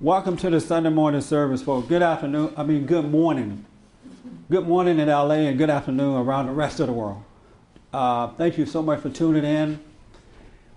[0.00, 1.88] Welcome to the Sunday morning service, folks.
[1.88, 2.54] Good afternoon.
[2.56, 3.64] I mean, good morning.
[4.48, 7.24] Good morning in LA and good afternoon around the rest of the world.
[7.92, 9.80] Uh, thank you so much for tuning in.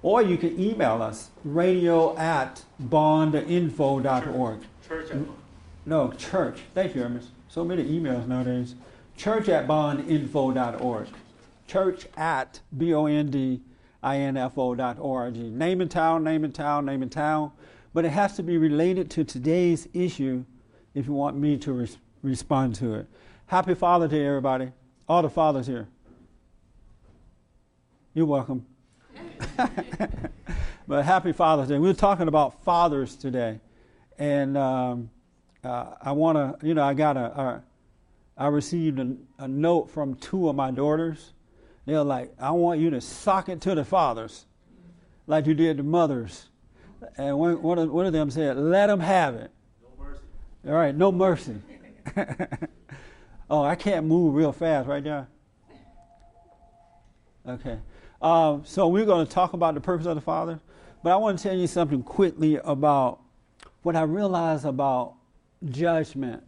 [0.02, 4.60] or you can email us, radio at bondinfo.org.
[4.88, 5.43] Church at
[5.86, 6.60] No, church.
[6.74, 7.30] Thank you, Ernest.
[7.50, 8.76] So many emails nowadays.
[9.18, 11.08] Church at bondinfo.org.
[11.68, 13.62] Church at B O N D
[14.02, 15.36] I N F O.org.
[15.36, 17.52] Name and town, name and town, name and town.
[17.94, 20.46] But it has to be related to today's issue
[20.94, 23.08] if you want me to res- respond to it.
[23.48, 24.72] Happy Father Day, everybody.
[25.08, 25.88] All the fathers here.
[28.13, 28.66] You're welcome.
[30.88, 31.77] but happy Father's Day.
[31.77, 33.60] We're talking about fathers today.
[34.18, 34.58] And.
[34.58, 35.10] Um,
[35.63, 37.63] uh, I want to, you know, I got a,
[38.38, 41.34] I received a, a, note from two of my daughters.
[41.85, 44.46] They're like, I want you to sock it to the fathers,
[45.27, 46.49] like you did the mothers.
[47.18, 49.51] And one, one, of, one of them said, let them have it.
[49.82, 50.21] No mercy.
[50.68, 51.62] All right, no mercy.
[53.49, 55.27] oh, I can't move real fast, right there.
[57.48, 57.79] Okay.
[58.21, 60.60] Um, so we're going to talk about the purpose of the Father.
[61.04, 63.20] But I want to tell you something quickly about
[63.82, 65.16] what I realized about
[65.66, 66.44] judgment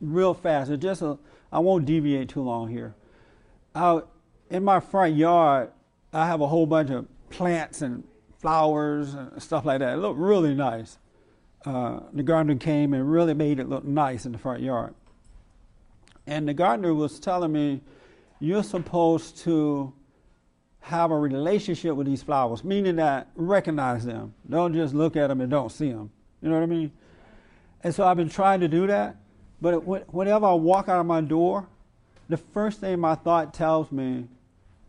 [0.00, 0.70] real fast.
[0.70, 1.18] It just a,
[1.52, 2.94] I won't deviate too long here.
[4.50, 5.70] In my front yard,
[6.12, 8.04] I have a whole bunch of plants and
[8.38, 9.94] flowers and stuff like that.
[9.94, 10.98] It looked really nice.
[11.64, 14.94] Uh, the gardener came and really made it look nice in the front yard.
[16.26, 17.80] And the gardener was telling me,
[18.40, 19.92] you're supposed to
[20.80, 24.34] have a relationship with these flowers, meaning that recognize them.
[24.48, 26.10] Don't just look at them and don't see them.
[26.40, 26.92] You know what I mean?
[27.82, 29.16] And so I've been trying to do that.
[29.60, 29.80] But
[30.12, 31.68] whenever I walk out of my door,
[32.28, 34.28] the first thing my thought tells me,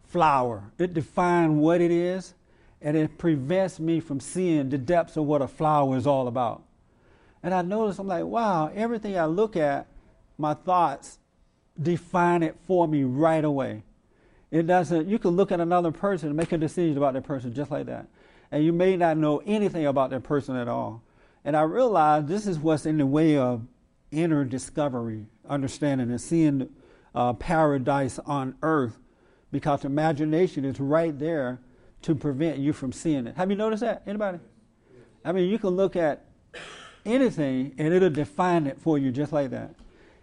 [0.04, 0.72] flower.
[0.78, 2.34] It defines what it is,
[2.82, 6.64] and it prevents me from seeing the depths of what a flower is all about.
[7.42, 9.88] And I notice, I'm like, wow, everything I look at,
[10.38, 11.20] my thoughts
[11.82, 13.84] define it for me right away.
[14.52, 17.54] It doesn't, you can look at another person and make a decision about that person
[17.54, 18.08] just like that.
[18.52, 21.04] And you may not know anything about that person at all.
[21.50, 23.66] And I realized this is what's in the way of
[24.12, 26.70] inner discovery, understanding, and seeing
[27.16, 29.00] uh, paradise on earth
[29.52, 31.60] because imagination is right there
[32.04, 33.36] to prevent you from seeing it.
[33.36, 34.04] Have you noticed that?
[34.06, 34.38] Anybody?
[35.26, 36.24] I mean, you can look at
[37.04, 39.74] anything and it'll define it for you just like that.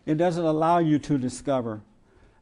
[0.07, 1.81] It doesn't allow you to discover.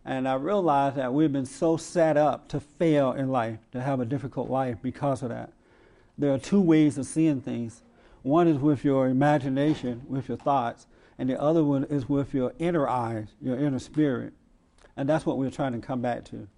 [0.04, 4.00] And I realized that we've been so set up to fail in life, to have
[4.00, 5.54] a difficult life because of that.
[6.18, 7.80] There are two ways of seeing things
[8.24, 10.86] one is with your imagination, with your thoughts,
[11.18, 14.32] and the other one is with your inner eyes, your inner spirit.
[14.96, 16.48] And that's what we're trying to come back to.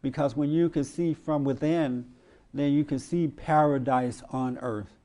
[0.00, 2.06] Because when you can see from within,
[2.54, 4.96] then you can see paradise on earth.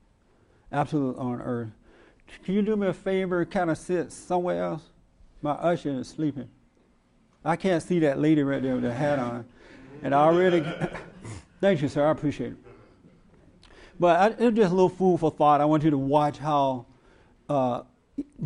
[0.72, 1.72] Absolute on earth.
[2.46, 4.84] Can you do me a favor, kind of sit somewhere else?
[5.42, 6.48] My usher is sleeping.
[7.44, 9.46] I can't see that lady right there with the hat on.
[10.02, 10.66] And I already,
[11.60, 12.65] thank you, sir, I appreciate it.
[14.00, 15.62] But I, it's just a little food for thought.
[15.62, 16.86] I want you to watch how
[17.48, 17.82] uh,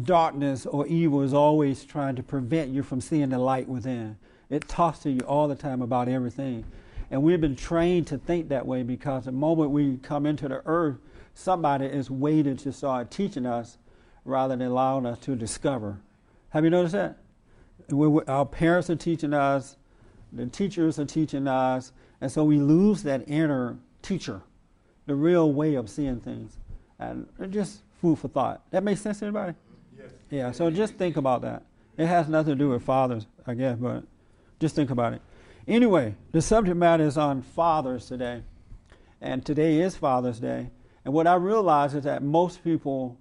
[0.04, 4.18] darkness or evil is always trying to prevent you from seeing the light within.
[4.50, 6.66] It talks to you all the time about everything.
[7.12, 10.62] And we've been trained to think that way because the moment we come into the
[10.66, 10.98] earth,
[11.34, 13.78] somebody is waiting to start teaching us
[14.26, 16.00] rather than allowing us to discover.
[16.50, 17.18] Have you noticed that?
[17.90, 19.78] We, our parents are teaching us,
[20.32, 24.42] the teachers are teaching us, and so we lose that inner teacher
[25.10, 26.58] the real way of seeing things.
[27.00, 28.62] And just food for thought.
[28.72, 29.56] That makes sense to anybody?
[29.98, 30.10] Yes.
[30.30, 31.64] Yeah, so just think about that.
[31.98, 34.04] It has nothing to do with fathers, I guess, but
[34.60, 35.22] just think about it.
[35.68, 38.44] Anyway, the subject matter is on fathers today.
[39.22, 40.70] And today is Father's Day.
[41.04, 43.18] And what I realize is that most people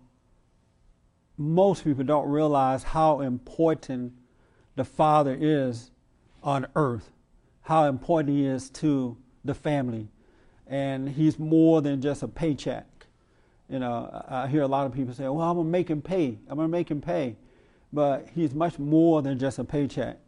[1.38, 4.12] most people don't realize how important
[4.74, 5.92] the father is
[6.42, 7.12] on earth,
[7.62, 10.08] how important he is to the family,
[10.68, 12.86] and he's more than just a paycheck.
[13.68, 16.38] You know, I hear a lot of people say, "Well, I'm gonna make him pay.
[16.48, 17.36] I'm gonna make him pay,"
[17.92, 20.18] but he's much more than just a paycheck.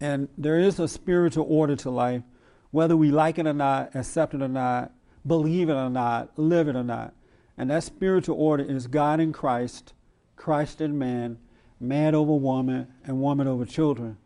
[0.00, 2.22] And there is a spiritual order to life,
[2.70, 4.92] whether we like it or not, accept it or not,
[5.26, 7.14] believe it or not, live it or not.
[7.56, 9.92] And that spiritual order is God in Christ,
[10.36, 11.38] Christ in man,
[11.78, 14.16] man over woman, and woman over children.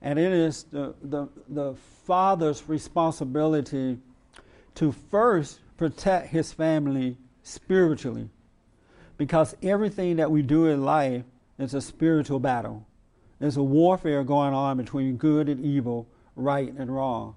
[0.00, 1.74] And it is the, the, the
[2.04, 3.98] father's responsibility
[4.76, 8.28] to first protect his family spiritually.
[9.18, 11.24] Because everything that we do in life
[11.58, 12.86] is a spiritual battle.
[13.38, 17.34] There's a warfare going on between good and evil, right and wrong.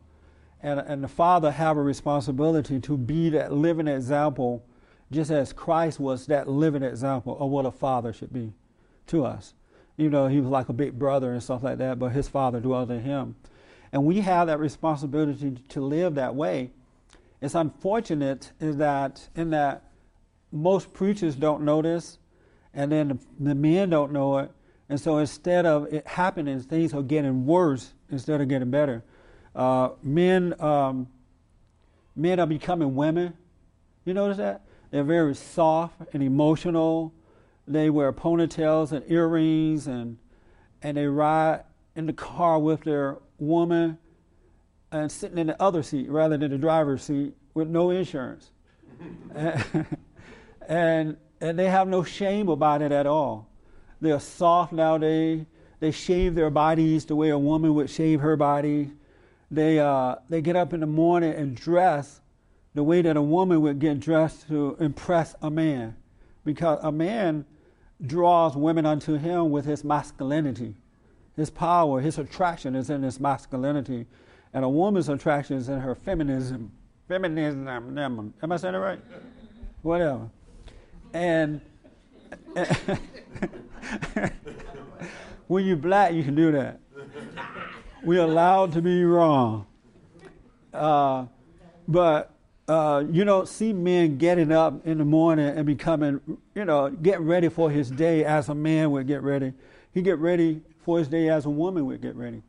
[0.61, 4.63] And, and the father have a responsibility to be that living example,
[5.11, 8.53] just as Christ was that living example of what a father should be
[9.07, 9.53] to us.
[9.95, 12.59] You know, he was like a big brother and stuff like that, but his father
[12.59, 13.35] dwelled in him.
[13.91, 16.71] And we have that responsibility to live that way.
[17.41, 19.83] It's unfortunate is that in that
[20.51, 22.17] most preachers don't know this,
[22.73, 24.51] and then the, the men don't know it.
[24.89, 29.03] And so instead of it happening, things are getting worse instead of getting better.
[29.55, 31.07] Uh, men, um,
[32.15, 33.33] men are becoming women.
[34.05, 34.63] You notice that?
[34.91, 37.13] They're very soft and emotional.
[37.67, 40.17] They wear ponytails and earrings, and
[40.81, 41.63] and they ride
[41.95, 43.97] in the car with their woman
[44.91, 48.51] and sitting in the other seat rather than the driver's seat with no insurance.
[50.67, 53.47] and and they have no shame about it at all.
[54.01, 55.45] They're soft nowadays.
[55.79, 58.91] They shave their bodies the way a woman would shave her body.
[59.49, 62.21] They uh, they get up in the morning and dress
[62.75, 65.95] the way that a woman would get dressed to impress a man,
[66.45, 67.45] because a man
[68.05, 70.75] draws women unto him with his masculinity,
[71.35, 74.05] his power, his attraction is in his masculinity,
[74.53, 76.71] and a woman's attraction is in her feminism.
[77.07, 78.99] Feminism, am I saying it right?
[79.81, 80.29] Whatever.
[81.13, 81.61] And
[85.47, 86.79] when you're black, you can do that.
[88.03, 89.65] We're allowed to be wrong.
[90.73, 91.25] Uh,
[91.87, 92.31] but
[92.67, 96.21] uh, you don't see men getting up in the morning and becoming,
[96.53, 99.53] you know, getting ready for his day as a man would get ready.
[99.91, 102.43] He get ready for his day as a woman would get ready.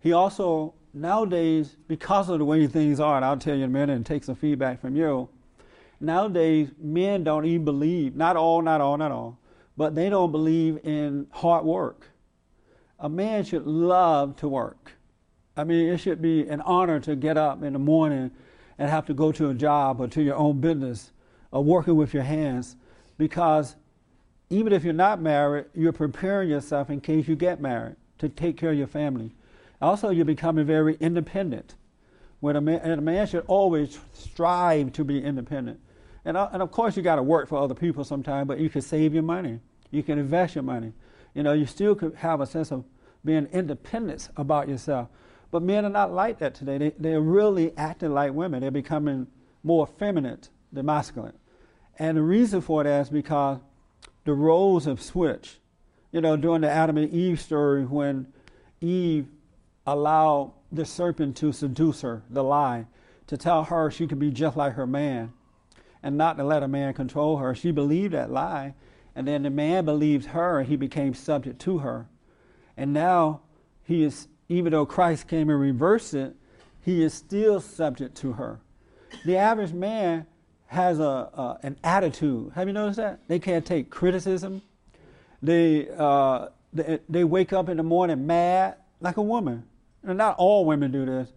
[0.00, 3.72] He also nowadays, because of the way things are, and I'll tell you in a
[3.72, 5.28] minute and take some feedback from you
[6.00, 9.38] nowadays men don't even believe, not all, not all, not all,
[9.76, 12.08] but they don't believe in hard work.
[12.98, 14.92] A man should love to work.
[15.56, 18.30] I mean, it should be an honor to get up in the morning
[18.78, 21.12] and have to go to a job or to your own business
[21.50, 22.76] or working with your hands
[23.16, 23.76] because
[24.50, 28.56] even if you're not married, you're preparing yourself in case you get married to take
[28.56, 29.34] care of your family.
[29.80, 31.74] Also, you're becoming very independent.
[32.40, 35.80] When a man, and a man should always strive to be independent.
[36.24, 38.68] And, uh, and of course, you got to work for other people sometimes, but you
[38.68, 39.60] can save your money.
[39.90, 40.92] You can invest your money.
[41.34, 42.84] You know, you still could have a sense of
[43.24, 45.08] being independent about yourself.
[45.50, 46.78] But men are not like that today.
[46.78, 48.60] They, they're really acting like women.
[48.60, 49.26] They're becoming
[49.62, 50.40] more feminine
[50.72, 51.34] than masculine.
[51.98, 53.58] And the reason for that is because
[54.24, 55.58] the roles have switched.
[56.12, 58.26] You know, during the Adam and Eve story, when
[58.80, 59.26] Eve
[59.86, 62.86] allowed the serpent to seduce her, the lie,
[63.26, 65.32] to tell her she could be just like her man
[66.02, 67.54] and not to let a man control her.
[67.54, 68.74] She believed that lie,
[69.14, 72.06] and then the man believed her, and he became subject to her.
[72.76, 73.40] And now
[73.82, 76.36] he is, even though Christ came and reversed it,
[76.80, 78.60] he is still subject to her.
[79.24, 80.26] The average man
[80.66, 82.52] has a, a an attitude.
[82.54, 83.20] Have you noticed that?
[83.26, 84.62] They can't take criticism.
[85.42, 89.64] They, uh, they, they wake up in the morning mad like a woman.
[90.06, 91.32] And not all women do this,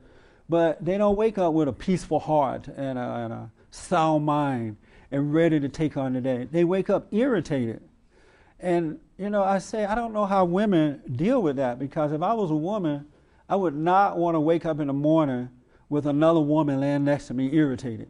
[0.47, 4.77] but they don't wake up with a peaceful heart and a, and a sound mind
[5.11, 6.47] and ready to take on the day.
[6.49, 7.81] They wake up irritated.
[8.59, 12.21] And, you know, I say, I don't know how women deal with that because if
[12.21, 13.07] I was a woman,
[13.47, 15.49] I would not want to wake up in the morning
[15.87, 18.09] with another woman laying next to me irritated.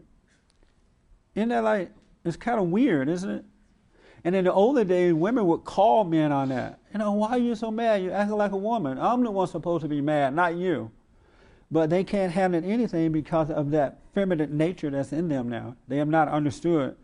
[1.35, 1.91] Isn't that like,
[2.25, 3.45] it's kind of weird, isn't it?
[4.23, 6.79] And in the older days, women would call men on that.
[6.91, 8.01] You know, why are you so mad?
[8.03, 8.97] You acting like a woman.
[8.97, 10.91] I'm the one supposed to be mad, not you
[11.71, 15.75] but they can't handle anything because of that feminine nature that's in them now.
[15.87, 16.95] They have not understood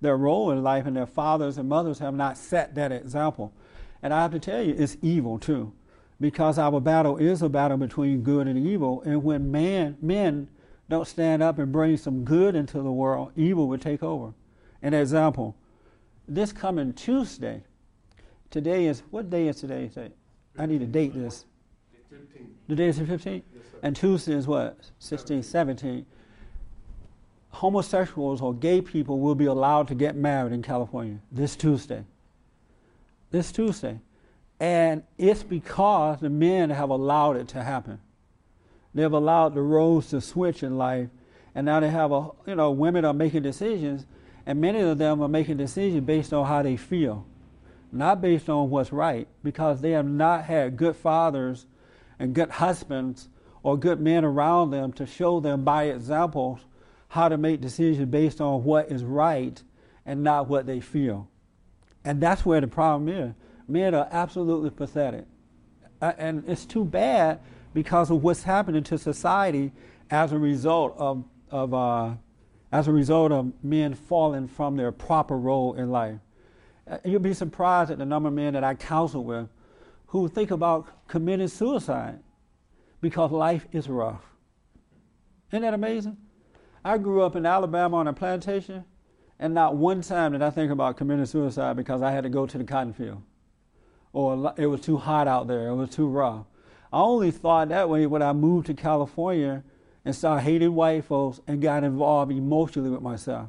[0.00, 3.52] their role in life, and their fathers and mothers have not set that example.
[4.02, 5.72] And I have to tell you, it's evil too,
[6.20, 9.02] because our battle is a battle between good and evil.
[9.02, 10.48] And when man, men
[10.88, 14.34] don't stand up and bring some good into the world, evil will take over.
[14.82, 15.54] An example:
[16.28, 17.62] this coming Tuesday.
[18.50, 19.90] Today is what day is today?
[20.58, 21.46] I need to date this.
[22.68, 23.42] The day is the 15th?
[23.82, 24.78] and Tuesday is what?
[24.98, 26.06] 16, 17.
[27.50, 32.04] Homosexuals or gay people will be allowed to get married in California this Tuesday.
[33.30, 33.98] This Tuesday.
[34.60, 38.00] And it's because the men have allowed it to happen.
[38.94, 41.08] They've allowed the roles to switch in life,
[41.54, 44.06] and now they have a, you know, women are making decisions,
[44.46, 47.26] and many of them are making decisions based on how they feel,
[47.90, 51.66] not based on what's right, because they have not had good fathers
[52.18, 53.28] and good husbands
[53.62, 56.60] or good men around them to show them by examples
[57.08, 59.62] how to make decisions based on what is right
[60.06, 61.28] and not what they feel.
[62.04, 63.34] And that's where the problem is.
[63.68, 65.26] Men are absolutely pathetic.
[66.00, 67.38] And it's too bad
[67.74, 69.72] because of what's happening to society
[70.10, 72.14] as a result of, of uh,
[72.72, 76.18] as a result of men falling from their proper role in life.
[76.90, 79.48] Uh, you'll be surprised at the number of men that I counsel with
[80.06, 82.18] who think about committing suicide
[83.00, 84.22] because life is rough.
[85.50, 86.16] Isn't that amazing?
[86.84, 88.84] I grew up in Alabama on a plantation,
[89.38, 92.46] and not one time did I think about committing suicide because I had to go
[92.46, 93.22] to the cotton field
[94.12, 96.46] or it was too hot out there, it was too rough.
[96.92, 99.64] I only thought that way when I moved to California
[100.04, 103.48] and started hating white folks and got involved emotionally with myself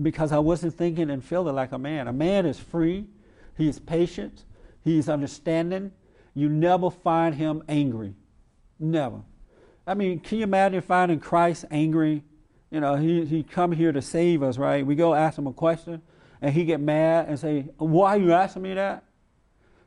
[0.00, 2.08] because I wasn't thinking and feeling like a man.
[2.08, 3.06] A man is free,
[3.56, 4.44] he is patient,
[4.82, 5.92] he is understanding.
[6.34, 8.14] You never find him angry.
[8.78, 9.22] Never.
[9.86, 12.22] I mean, can you imagine finding Christ angry?
[12.70, 14.86] You know, he, he come here to save us, right?
[14.86, 16.02] We go ask him a question
[16.40, 19.04] and he get mad and say, why are you asking me that?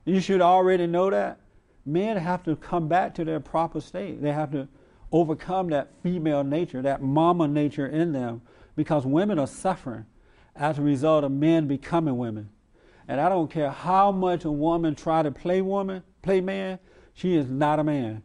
[0.06, 1.40] You should already know that.
[1.86, 4.22] Men have to come back to their proper state.
[4.22, 4.68] They have to
[5.14, 8.42] overcome that female nature, that mama nature in them,
[8.76, 10.06] because women are suffering
[10.56, 12.50] as a result of men becoming women.
[13.08, 16.80] And I don't care how much a woman try to play woman, play man,
[17.14, 18.24] she is not a man.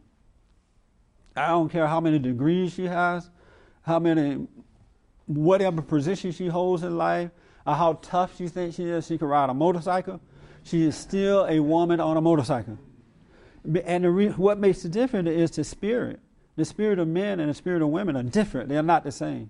[1.35, 3.29] I don't care how many degrees she has,
[3.83, 4.47] how many,
[5.27, 7.29] whatever position she holds in life,
[7.67, 9.05] or how tough she thinks she is.
[9.05, 10.19] She can ride a motorcycle.
[10.63, 12.79] She is still a woman on a motorcycle.
[13.85, 16.19] And re- what makes it different is the spirit.
[16.59, 18.67] The spirit of men and the spirit of women are different.
[18.67, 19.49] They're not the same.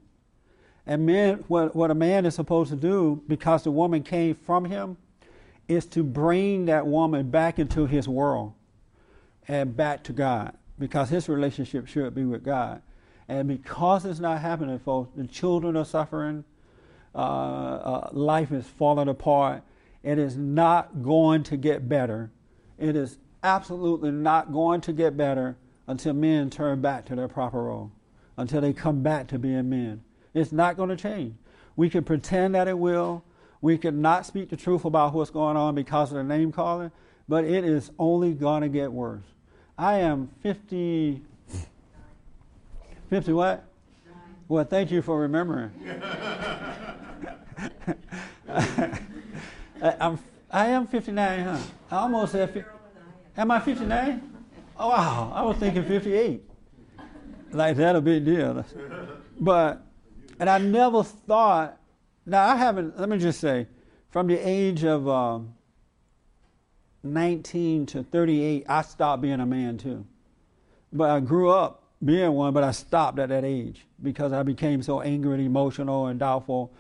[0.86, 4.66] And men, what, what a man is supposed to do, because the woman came from
[4.66, 4.96] him,
[5.68, 8.54] is to bring that woman back into his world
[9.48, 12.84] and back to God, because his relationship should be with God.
[13.28, 16.44] And because it's not happening, folks, the children are suffering,
[17.16, 19.64] uh, uh, life is falling apart,
[20.04, 22.30] it is not going to get better.
[22.78, 25.58] It is absolutely not going to get better
[25.90, 27.92] until men turn back to their proper role,
[28.38, 30.04] until they come back to being men.
[30.36, 31.34] It's not going to change.
[31.76, 33.24] We can pretend that it will.
[33.60, 36.92] We can not speak the truth about what's going on because of the name calling,
[37.28, 39.26] but it is only going to get worse.
[39.80, 41.24] I am 50.
[43.10, 43.66] 50 what?
[44.48, 45.72] Well, thank you for remembering.
[49.82, 50.20] I'm,
[50.52, 51.58] I am 59, huh?
[51.90, 52.64] I almost said,
[53.36, 54.29] am I 59?
[54.80, 56.42] Oh, wow, I was thinking 58.
[57.52, 58.66] Like, that a big deal.
[59.40, 59.86] But,
[60.40, 61.78] and I never thought,
[62.26, 63.68] now I haven't, let me just say,
[64.10, 65.54] from the age of um,
[67.04, 70.06] 19 to 38, I stopped being a man too.
[70.94, 74.82] But I grew up being one, but I stopped at that age because I became
[74.82, 76.74] so angry and emotional and doubtful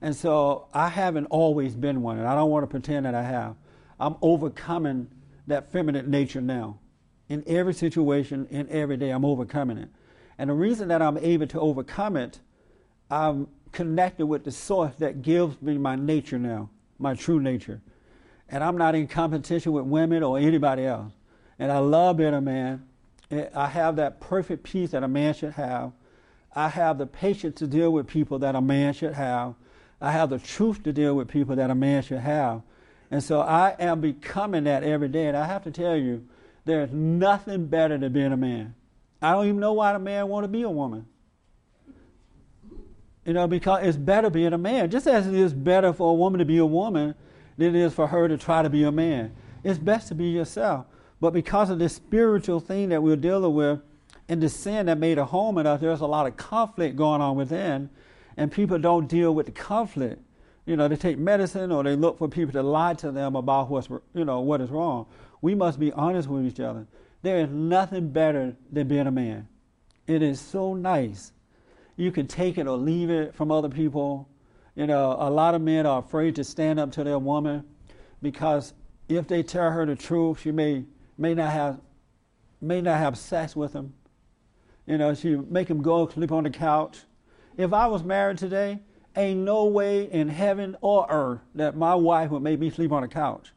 [0.00, 3.22] and so I haven't always been one, and I don't want to pretend that I
[3.22, 3.56] have.
[3.98, 5.08] I'm overcoming
[5.46, 6.78] that feminine nature now.
[7.28, 9.88] In every situation, in every day, I'm overcoming it.
[10.38, 12.40] And the reason that I'm able to overcome it,
[13.10, 17.80] I'm connected with the source that gives me my nature now, my true nature.
[18.48, 21.12] And I'm not in competition with women or anybody else.
[21.58, 22.84] And I love being a man.
[23.54, 25.92] I have that perfect peace that a man should have.
[26.54, 29.54] I have the patience to deal with people that a man should have.
[30.00, 32.62] I have the truth to deal with people that a man should have.
[33.10, 35.26] And so I am becoming that every day.
[35.26, 36.26] And I have to tell you,
[36.66, 38.74] there's nothing better than being a man.
[39.22, 41.06] I don't even know why a man want to be a woman.
[43.24, 44.90] You know, because it's better being a man.
[44.90, 47.14] Just as it is better for a woman to be a woman
[47.56, 49.34] than it is for her to try to be a man.
[49.64, 50.86] It's best to be yourself.
[51.20, 53.80] But because of this spiritual thing that we're dealing with
[54.28, 57.20] and the sin that made a home in us, there's a lot of conflict going
[57.20, 57.90] on within
[58.36, 60.20] and people don't deal with the conflict.
[60.66, 63.70] You know, they take medicine or they look for people to lie to them about
[63.70, 65.06] what's you know what is wrong.
[65.40, 66.86] We must be honest with each other.
[67.22, 69.48] There is nothing better than being a man.
[70.06, 71.32] It is so nice.
[71.96, 74.28] You can take it or leave it from other people.
[74.74, 77.64] You know, a lot of men are afraid to stand up to their woman
[78.22, 78.74] because
[79.08, 80.84] if they tell her the truth, she may
[81.18, 81.80] may not have
[82.60, 83.94] may not have sex with them.
[84.86, 87.00] You know, she make him go sleep on the couch.
[87.56, 88.80] If I was married today,
[89.16, 93.02] ain't no way in heaven or earth that my wife would make me sleep on
[93.02, 93.52] a couch.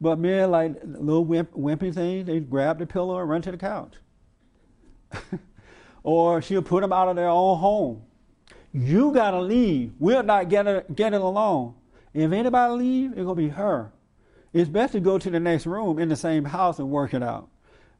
[0.00, 3.56] But men like little wimp, wimpy thing, they grab the pillow and run to the
[3.56, 3.94] couch.
[6.02, 8.02] or she'll put them out of their own home.
[8.72, 9.92] You gotta leave.
[9.98, 11.74] We're not getting getting along.
[12.14, 13.92] If anybody leave, it's gonna be her.
[14.52, 17.22] It's best to go to the next room in the same house and work it
[17.22, 17.48] out.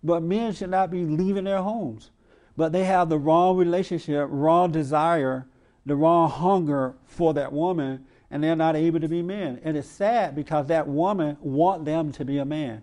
[0.03, 2.11] But men should not be leaving their homes
[2.59, 5.47] but they have the wrong relationship, wrong desire,
[5.87, 9.61] the wrong hunger for that woman, and they're not able to be men.
[9.65, 12.83] And it's sad because that woman want them to be a man.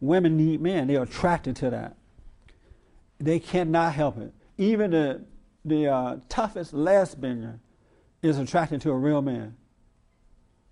[0.00, 0.86] Women need men.
[0.86, 1.96] They're attracted to that.
[3.18, 4.32] They cannot help it.
[4.58, 5.24] Even the,
[5.64, 7.60] the uh, toughest lesbian
[8.22, 9.56] is attracted to a real man.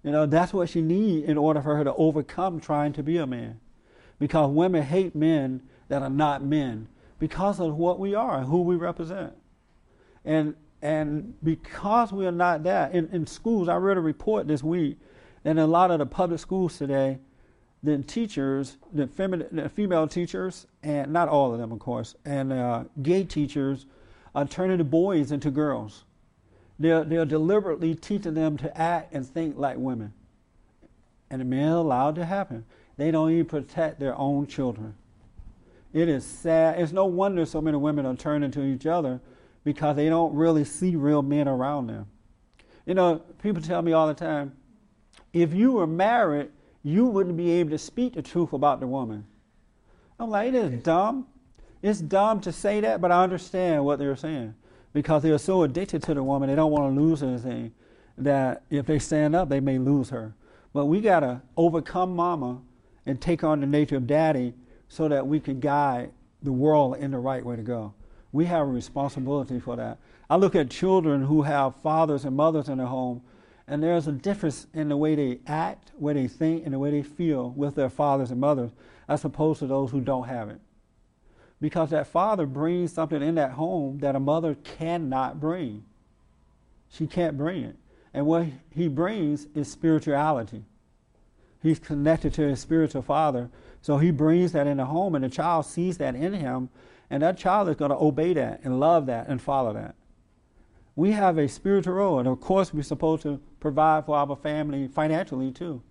[0.03, 3.17] You know, that's what she needs in order for her to overcome trying to be
[3.17, 3.61] a man.
[4.19, 6.89] Because women hate men that are not men
[7.19, 9.35] because of what we are and who we represent.
[10.25, 14.65] And and because we are not that, in, in schools, I read a report this
[14.65, 14.99] week
[15.45, 17.19] that in a lot of the public schools today,
[17.85, 22.53] the teachers, the, feminine, the female teachers, and not all of them, of course, and
[22.53, 23.87] uh, gay teachers
[24.35, 26.05] are turning the boys into girls.
[26.81, 30.13] They're, they're deliberately teaching them to act and think like women.
[31.31, 32.65] And the men allowed to happen.
[32.97, 34.95] They don't even protect their own children.
[35.93, 36.81] It is sad.
[36.81, 39.21] It's no wonder so many women are turning to each other
[39.65, 42.07] because they don't really see real men around them.
[42.87, 44.57] You know, people tell me all the time
[45.33, 46.51] if you were married,
[46.83, 49.25] you wouldn't be able to speak the truth about the woman.
[50.19, 51.27] I'm like, it is dumb.
[51.81, 54.55] It's dumb to say that, but I understand what they're saying
[54.93, 57.73] because they're so addicted to the woman, they don't want to lose anything.
[58.19, 60.35] That if they stand up, they may lose her.
[60.73, 62.61] But we got to overcome mama
[63.07, 64.55] and take on the nature of daddy
[64.89, 67.95] so that we can guide the world in the right way to go.
[68.33, 69.99] We have a responsibility for that.
[70.29, 73.23] I look at children who have fathers and mothers in their home,
[73.69, 76.91] and there's a difference in the way they act, way they think, and the way
[76.91, 78.71] they feel with their fathers and mothers,
[79.09, 80.61] as opposed to those who don't have it.
[81.61, 85.85] Because that father brings something in that home that a mother cannot bring.
[86.91, 87.77] She can't bring it.
[88.15, 90.65] And what he brings is spirituality.
[91.63, 93.49] He's connected to his spiritual father.
[93.81, 96.69] So he brings that in the home, and the child sees that in him,
[97.13, 99.95] and that child is going to obey that and love that and follow that.
[100.97, 104.89] We have a spiritual role, and of course, we're supposed to provide for our family
[104.89, 105.83] financially too.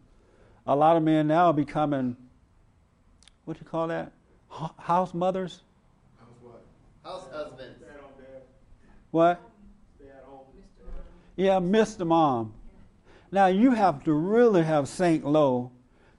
[0.65, 2.17] A lot of men now are becoming,
[3.45, 4.11] what do you call that?
[4.79, 5.61] House mothers?
[6.19, 6.63] House what?
[7.03, 7.77] House husbands.
[9.11, 9.39] What?
[11.35, 12.05] Yeah, Mr.
[12.05, 12.53] Mom.
[13.31, 15.23] Now you have to really have St.
[15.23, 15.71] Low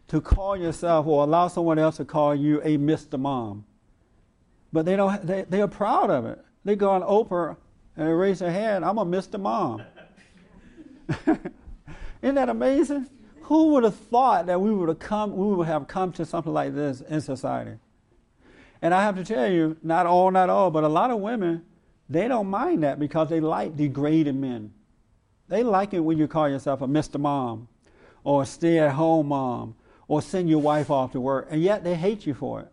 [0.09, 3.19] to call yourself or allow someone else to call you a Mr.
[3.19, 3.65] Mom.
[4.73, 6.43] But they don't they, they are proud of it.
[6.65, 7.57] They go on Oprah
[7.97, 9.39] and they raise their hand, I'm a Mr.
[9.39, 9.83] Mom.
[12.23, 13.09] Isn't that amazing?
[13.43, 16.53] Who would have thought that we would have come we would have come to something
[16.53, 17.79] like this in society?
[18.81, 21.65] And I have to tell you, not all, not all, but a lot of women,
[22.09, 24.73] they don't mind that because they like degraded men.
[25.49, 27.21] They like it when you call yourself a Mr.
[27.21, 27.69] Mom
[28.25, 29.77] or a stay at home mom
[30.09, 32.73] or send your wife off to work, and yet they hate you for it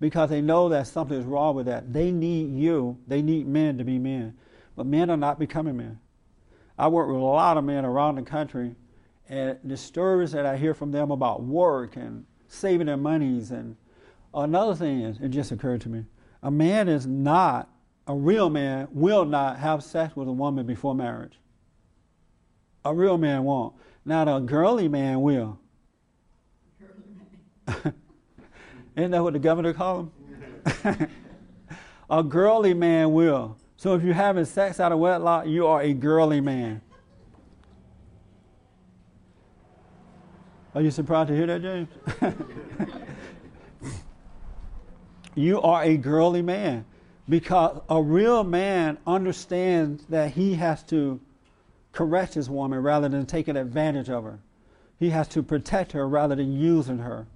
[0.00, 1.92] because they know that something is wrong with that.
[1.92, 4.36] They need you, they need men to be men,
[4.76, 5.98] but men are not becoming men.
[6.78, 8.76] I work with a lot of men around the country,
[9.28, 13.76] and the stories that I hear from them about work and saving their monies and
[14.34, 16.04] another thing is, it just occurred to me,
[16.42, 17.68] a man is not,
[18.06, 21.38] a real man will not have sex with a woman before marriage.
[22.84, 23.74] A real man won't.
[24.04, 25.58] Not a girly man will.
[28.98, 30.10] Isn't that what the governor called
[30.82, 31.08] him?
[32.10, 33.56] a girly man will.
[33.76, 36.80] So if you're having sex out of wedlock, you are a girly man.
[40.74, 41.88] Are you surprised to hear that, James?
[45.36, 46.84] you are a girly man
[47.28, 51.20] because a real man understands that he has to
[51.92, 54.40] correct his woman rather than taking advantage of her.
[54.98, 57.28] He has to protect her rather than using her.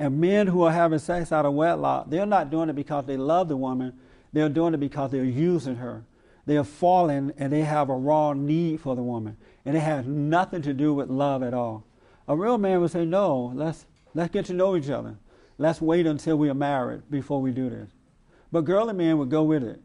[0.00, 3.18] And men who are having sex out of wedlock, they're not doing it because they
[3.18, 3.92] love the woman.
[4.32, 6.04] They're doing it because they're using her.
[6.46, 9.36] They are falling and they have a raw need for the woman.
[9.66, 11.84] And it has nothing to do with love at all.
[12.26, 13.84] A real man would say, No, let's,
[14.14, 15.18] let's get to know each other.
[15.58, 17.90] Let's wait until we are married before we do this.
[18.50, 19.82] But girly men would go with it.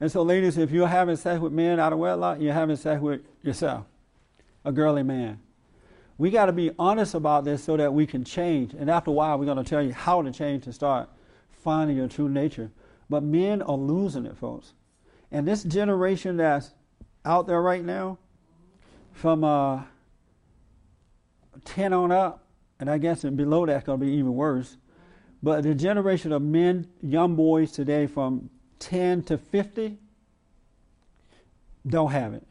[0.00, 3.00] And so, ladies, if you're having sex with men out of wedlock, you're having sex
[3.00, 3.86] with yourself,
[4.66, 5.40] a girly man.
[6.16, 8.72] We got to be honest about this so that we can change.
[8.74, 11.08] And after a while, we're going to tell you how to change to start
[11.50, 12.70] finding your true nature.
[13.10, 14.74] But men are losing it, folks.
[15.32, 16.72] And this generation that's
[17.24, 18.18] out there right now,
[19.12, 19.82] from uh,
[21.64, 22.44] 10 on up,
[22.78, 24.76] and I guess below that's going to be even worse.
[25.42, 29.98] But the generation of men, young boys today from 10 to 50
[31.86, 32.46] don't have it.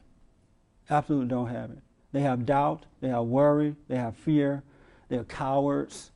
[0.90, 1.80] Absolutely don't have it.
[2.14, 4.64] They have doubt, they have worry, they have fear,
[5.10, 6.12] they're cowards,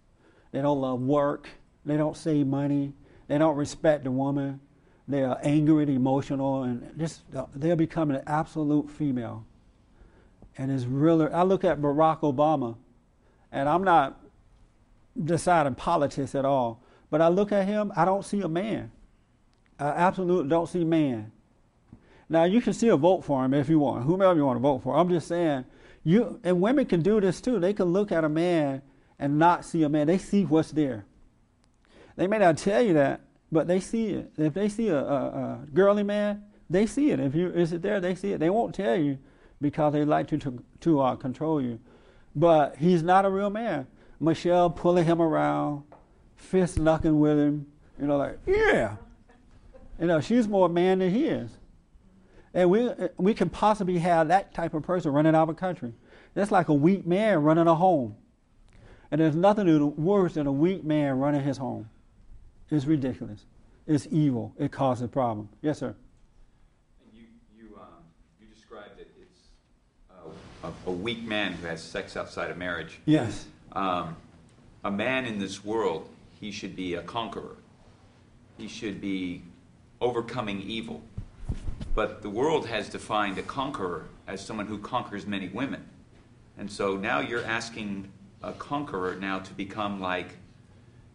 [0.52, 1.50] they don't love work,
[1.86, 2.94] they don't save money,
[3.28, 4.62] they don't respect the woman,
[5.08, 7.22] they are angry and emotional, and just
[7.56, 9.46] they're becoming an absolute female.
[10.58, 12.78] And it's really, I look at Barack Obama,
[13.52, 14.20] and I'm not
[15.22, 18.92] deciding politics at all, but I look at him, I don't see a man.
[19.80, 21.32] I absolutely don't see man.
[22.30, 24.84] Now you can still vote for him if you want, whomever you want to vote
[24.84, 24.96] for.
[24.96, 25.66] I'm just saying,
[26.08, 27.60] you and women can do this too.
[27.60, 28.82] They can look at a man
[29.20, 30.08] and not see a man.
[30.08, 31.04] They see what's there.
[32.16, 33.20] They may not tell you that,
[33.52, 34.32] but they see it.
[34.38, 37.20] If they see a, a, a girly man, they see it.
[37.20, 38.40] If you is it there, they see it.
[38.40, 39.18] They won't tell you
[39.60, 41.78] because they like to to, to uh, control you.
[42.34, 43.86] But he's not a real man.
[44.22, 45.84] Michelle pulling him around,
[46.38, 47.68] fist knucking with him,
[48.00, 48.96] you know, like yeah.
[50.00, 51.52] You know, she's more man than he is.
[52.58, 55.94] And we, we can possibly have that type of person running our country.
[56.34, 58.16] That's like a weak man running a home.
[59.12, 61.88] And there's nothing worse than a weak man running his home.
[62.72, 63.46] It's ridiculous.
[63.86, 64.56] It's evil.
[64.58, 65.52] It causes problems.
[65.62, 65.96] Yes, sir.
[67.14, 67.90] You, you, um,
[68.42, 69.12] you described it.
[69.22, 69.40] It's
[70.10, 73.00] uh, a, a, weak man who has sex outside of marriage.
[73.06, 73.46] Yes.
[73.74, 74.16] Um,
[74.84, 76.10] a man in this world,
[76.42, 77.58] he should be a conqueror.
[78.58, 79.44] He should be
[80.02, 81.04] overcoming evil.
[81.96, 85.84] But the world has defined a conqueror as someone who conquers many women.
[86.58, 88.12] And so now you're asking
[88.44, 90.30] a conqueror now to become like,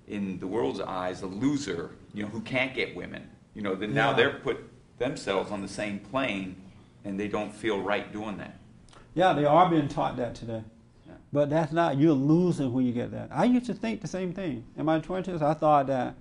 [0.08, 3.28] in the world's eyes, a loser, you know, who can't get women.
[3.54, 4.58] You know, then now they're put
[4.98, 6.56] themselves on the same plane
[7.04, 8.56] and they don't feel right doing that.
[9.14, 10.62] Yeah, they are being taught that today.
[11.06, 11.14] Yeah.
[11.32, 13.28] But that's not, you're losing when you get that.
[13.32, 14.64] I used to think the same thing.
[14.76, 16.14] In my 20s, I thought that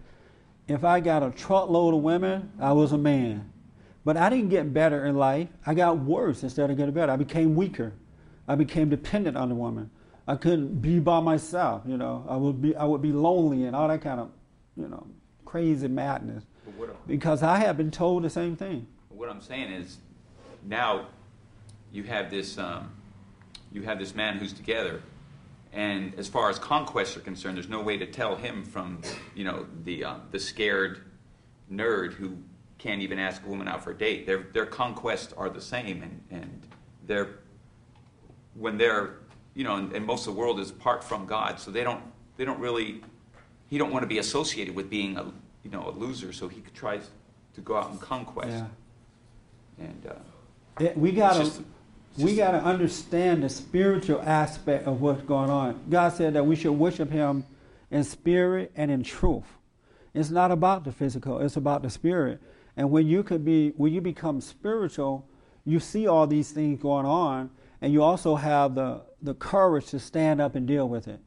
[0.67, 3.50] if I got a truckload of women, I was a man.
[4.03, 5.47] But I didn't get better in life.
[5.65, 7.11] I got worse instead of getting better.
[7.11, 7.93] I became weaker.
[8.47, 9.91] I became dependent on the woman.
[10.27, 12.25] I couldn't be by myself, you know.
[12.27, 14.29] I would be I would be lonely and all that kind of,
[14.75, 15.05] you know,
[15.45, 16.45] crazy madness.
[17.07, 18.87] Because I have been told the same thing.
[19.09, 19.97] what I'm saying is
[20.63, 21.07] now
[21.91, 22.91] you have this um,
[23.71, 25.01] you have this man who's together
[25.73, 29.01] and as far as conquests are concerned there's no way to tell him from
[29.35, 31.01] you know the uh, the scared
[31.71, 32.37] nerd who
[32.81, 36.01] can't even ask a woman out for a date their their conquests are the same
[36.01, 36.61] and and
[37.05, 37.29] they're
[38.55, 39.17] when they're
[39.53, 42.03] you know and, and most of the world is apart from God so they don't
[42.37, 43.01] they don't really
[43.69, 45.25] he don't want to be associated with being a
[45.63, 47.09] you know a loser so he tries
[47.53, 49.85] to go out and conquest Yeah.
[49.85, 51.63] and uh, we got to
[52.17, 55.79] we got to understand the spiritual aspect of what's going on.
[55.89, 57.45] God said that we should worship Him
[57.89, 59.45] in spirit and in truth.
[60.13, 62.41] It's not about the physical; it's about the spirit.
[62.81, 65.29] And when you could be, when you become spiritual,
[65.65, 69.99] you see all these things going on, and you also have the the courage to
[69.99, 71.19] stand up and deal with it,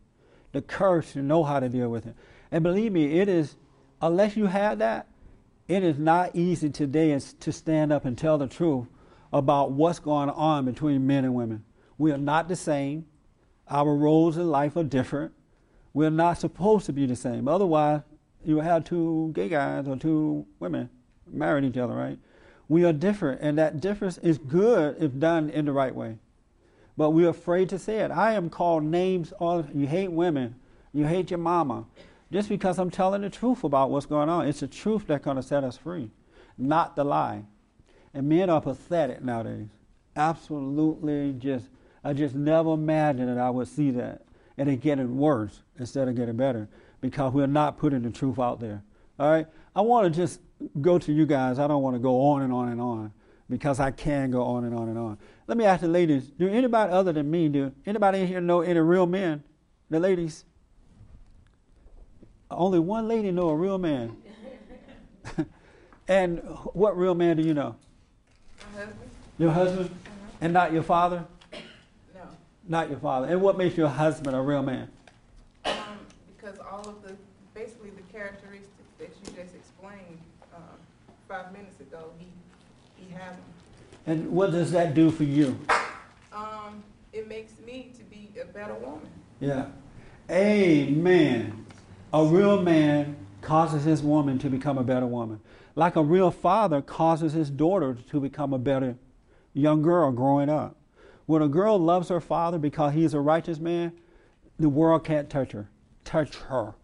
[0.50, 2.16] the courage to know how to deal with it.
[2.50, 3.54] And believe me, it is
[4.02, 5.06] unless you have that,
[5.68, 8.88] it is not easy today to stand up and tell the truth
[9.32, 11.64] about what's going on between men and women.
[11.98, 13.06] We are not the same.
[13.70, 15.32] Our roles in life are different.
[15.92, 17.46] We're not supposed to be the same.
[17.46, 18.00] Otherwise,
[18.42, 20.90] you have two gay guys or two women
[21.30, 22.18] marrying each other, right?
[22.68, 26.18] We are different, and that difference is good if done in the right way.
[26.96, 28.10] But we're afraid to say it.
[28.10, 30.56] I am called names all you hate women,
[30.92, 31.87] you hate your mama.
[32.32, 34.48] Just because I'm telling the truth about what's going on.
[34.48, 36.10] It's the truth that's gonna set us free,
[36.56, 37.44] not the lie.
[38.12, 39.68] And men are pathetic nowadays.
[40.16, 41.68] Absolutely just
[42.04, 44.22] I just never imagined that I would see that.
[44.58, 46.68] And it's getting worse instead of getting better
[47.00, 48.82] because we're not putting the truth out there.
[49.18, 49.46] All right?
[49.74, 50.40] I want to just
[50.81, 51.59] go to you guys.
[51.59, 53.12] I don't want to go on and on and on
[53.48, 55.18] because I can go on and on and on.
[55.46, 58.62] Let me ask the ladies, do anybody other than me, do anybody in here know
[58.62, 59.42] any real men?
[59.90, 60.44] The ladies?
[62.50, 64.16] Only one lady know a real man.
[66.09, 66.38] and
[66.72, 67.77] what real man do you know?
[68.72, 69.11] My husband?
[69.38, 69.87] Your husband?
[69.87, 70.37] uh-huh.
[70.40, 71.24] And not your father?
[72.14, 72.20] No.
[72.68, 73.27] Not your father.
[73.27, 74.88] And what makes your husband a real man?
[75.64, 75.74] Um,
[76.37, 77.14] because all of the,
[77.55, 80.18] basically the characteristics that you just explained,
[80.55, 80.62] um,
[81.28, 82.26] five minutes ago, he,
[82.96, 83.42] he had them.
[84.06, 85.58] And what does that do for you?
[86.32, 86.82] Um,
[87.12, 89.08] it makes me to be a better woman.
[89.40, 89.66] Yeah.
[90.30, 91.66] Amen.
[92.12, 95.40] A real man causes his woman to become a better woman.
[95.74, 98.96] Like a real father causes his daughter to become a better
[99.52, 100.76] young girl growing up.
[101.26, 103.92] When a girl loves her father because he's a righteous man,
[104.58, 105.68] the world can't touch her.
[106.04, 106.74] Touch her.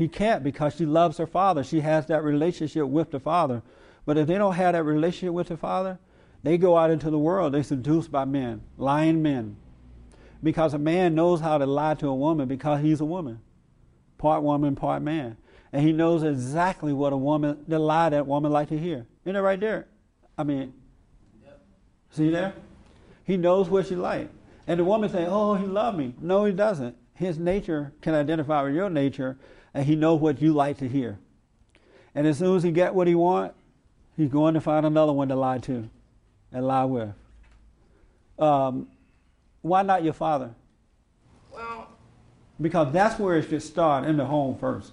[0.00, 1.62] He can't because she loves her father.
[1.62, 3.60] She has that relationship with the father.
[4.06, 5.98] But if they don't have that relationship with the father,
[6.42, 7.52] they go out into the world.
[7.52, 9.56] They're seduced by men, lying men.
[10.42, 13.40] Because a man knows how to lie to a woman because he's a woman.
[14.16, 15.36] Part woman, part man.
[15.70, 19.06] And he knows exactly what a woman, the lie that woman like to hear.
[19.26, 19.86] Isn't it right there?
[20.38, 20.72] I mean,
[22.08, 22.54] see there?
[23.24, 24.30] He knows what she like.
[24.66, 26.96] And the woman say, "Oh, he loved me." No, he doesn't.
[27.12, 29.36] His nature can identify with your nature,
[29.74, 31.18] and he knows what you like to hear.
[32.14, 33.54] And as soon as he get what he want,
[34.16, 35.88] he's going to find another one to lie to,
[36.52, 37.10] and lie with.
[38.38, 38.88] Um,
[39.62, 40.54] why not your father?
[41.52, 41.88] Well,
[42.60, 44.92] Because that's where it should start in the home first.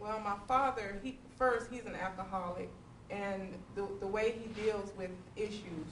[0.00, 2.68] well, my father, he, first, he's an alcoholic,
[3.10, 5.86] and the, the way he deals with issues,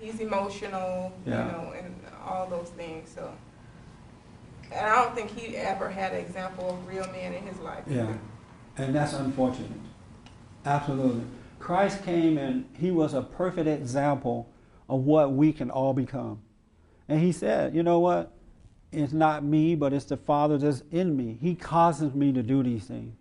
[0.00, 1.94] he's emotional, you know, and
[2.26, 3.32] all those things, so.
[4.72, 7.84] And I don't think he ever had an example of real men in his life.
[7.86, 8.12] Yeah,
[8.76, 9.70] and that's unfortunate.
[10.64, 11.22] Absolutely.
[11.58, 14.48] Christ came and he was a perfect example
[14.88, 16.40] of what we can all become.
[17.08, 18.32] And he said, you know what?
[18.92, 21.38] It's not me, but it's the Father that's in me.
[21.40, 23.14] He causes me to do these things.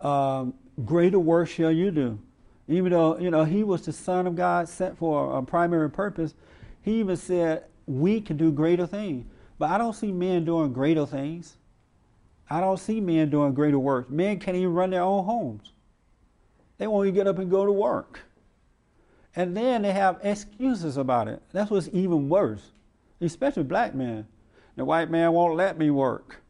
[0.00, 2.18] Um, greater work shall you do.
[2.68, 6.34] Even though, you know, he was the Son of God sent for a primary purpose,
[6.82, 9.26] he even said we can do greater things.
[9.58, 11.56] But I don't see men doing greater things.
[12.50, 14.10] I don't see men doing greater work.
[14.10, 15.72] Men can't even run their own homes.
[16.78, 18.20] They won't even get up and go to work.
[19.36, 21.42] And then they have excuses about it.
[21.52, 22.70] That's what's even worse,
[23.20, 24.26] especially black men.
[24.76, 26.42] The white man won't let me work.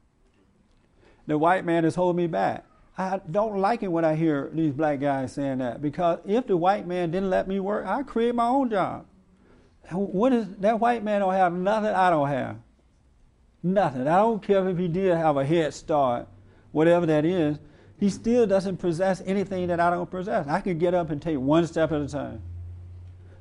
[1.26, 2.64] The white man is holding me back.
[2.96, 6.56] I don't like it when I hear these black guys saying that because if the
[6.56, 9.06] white man didn't let me work, I'd create my own job.
[9.90, 12.56] What is that white man don't have nothing I don't have.
[13.64, 14.02] Nothing.
[14.02, 16.28] I don't care if he did have a head start,
[16.70, 17.58] whatever that is.
[17.98, 20.46] He still doesn't possess anything that I don't possess.
[20.46, 22.42] I could get up and take one step at a time.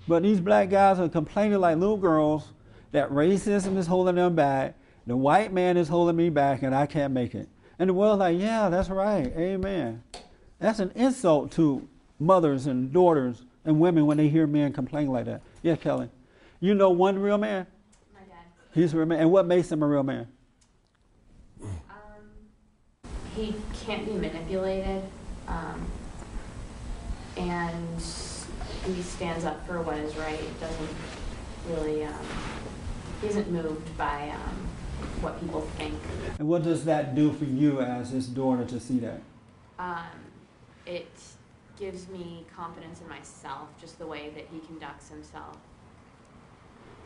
[0.08, 2.54] But these black guys are complaining like little girls
[2.94, 4.76] that racism is holding them back.
[5.06, 7.50] The white man is holding me back, and I can't make it.
[7.78, 9.28] And the world's like, yeah, that's right.
[9.36, 10.04] Amen.
[10.60, 11.86] That's an insult to
[12.18, 15.42] mothers and daughters and women when they hear men complain like that.
[15.62, 16.10] Yeah, Kelly.
[16.62, 17.68] You know one real man?
[18.74, 19.20] He's a real man.
[19.20, 20.28] And what makes him a real man?
[21.62, 21.70] Um,
[23.36, 23.56] he
[23.86, 25.04] can't be manipulated,
[25.48, 25.86] um,
[27.38, 27.98] and
[28.86, 30.60] he stands up for what is right.
[30.60, 30.90] Doesn't
[31.70, 32.06] really.
[32.06, 32.14] Um,
[33.22, 34.68] he isn't moved by um,
[35.22, 35.94] what people think.
[36.40, 39.22] And what does that do for you as his daughter to see that?
[39.80, 40.04] Um,
[40.86, 41.10] it
[41.80, 45.58] gives me confidence in myself, just the way that he conducts himself.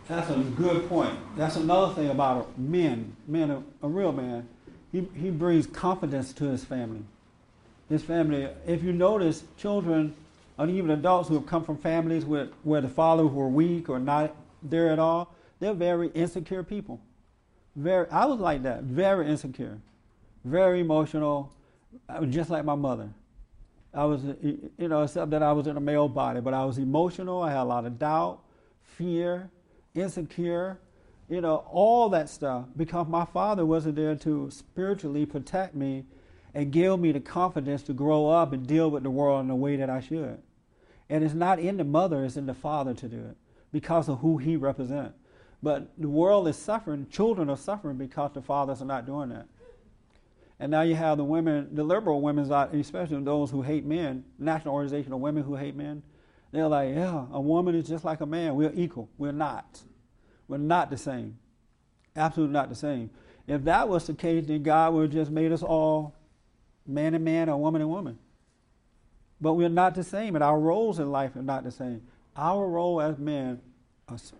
[0.08, 1.14] That's a good point.
[1.36, 3.16] That's another thing about men.
[3.28, 4.48] Men, a, a real man,
[4.92, 7.02] he, he brings confidence to his family.
[7.90, 10.16] His family, if you notice, children
[10.58, 14.00] and even adults who have come from families where, where the fathers were weak or
[14.00, 17.00] not there at all, they're very insecure people.
[17.76, 19.78] Very, I was like that, very insecure,
[20.44, 21.52] very emotional,
[22.10, 23.10] I was just like my mother.
[23.94, 26.78] I was, you know, except that I was in a male body, but I was
[26.78, 27.42] emotional.
[27.42, 28.40] I had a lot of doubt,
[28.84, 29.50] fear,
[29.98, 30.80] insecure,
[31.30, 36.06] you know, all that stuff because my father wasn't there to spiritually protect me
[36.54, 39.56] and give me the confidence to grow up and deal with the world in the
[39.56, 40.42] way that I should.
[41.10, 43.38] And it's not in the mother, it's in the father to do it
[43.72, 45.18] because of who he represents.
[45.62, 49.48] But the world is suffering, children are suffering because the fathers are not doing that.
[50.60, 54.74] And now you have the women, the liberal women, especially those who hate men, National
[54.74, 56.02] Organization of Women Who Hate Men,
[56.52, 58.56] they're like, yeah, a woman is just like a man.
[58.56, 59.10] We're equal.
[59.18, 59.82] We're not.
[60.48, 61.38] We're not the same.
[62.16, 63.10] Absolutely not the same.
[63.48, 66.16] If that was the case, then God would have just made us all
[66.86, 68.18] man and man or woman and woman.
[69.40, 72.02] But we're not the same, and our roles in life are not the same.
[72.36, 73.62] Our role as men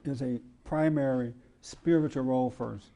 [0.04, 2.88] is a primary spiritual role first,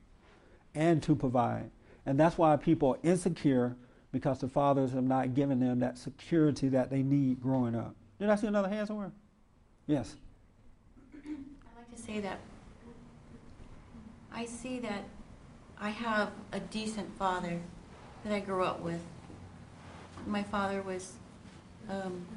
[0.73, 1.69] and to provide.
[2.05, 3.75] And that's why people are insecure
[4.11, 7.95] because the fathers have not given them that security that they need growing up.
[8.21, 9.11] Did I see another hand somewhere?
[9.87, 10.15] Yes.
[11.11, 12.37] I'd like to say that
[14.31, 15.05] I see that
[15.79, 17.59] I have a decent father
[18.23, 19.01] that I grew up with.
[20.27, 21.13] My father was,
[21.89, 22.27] um,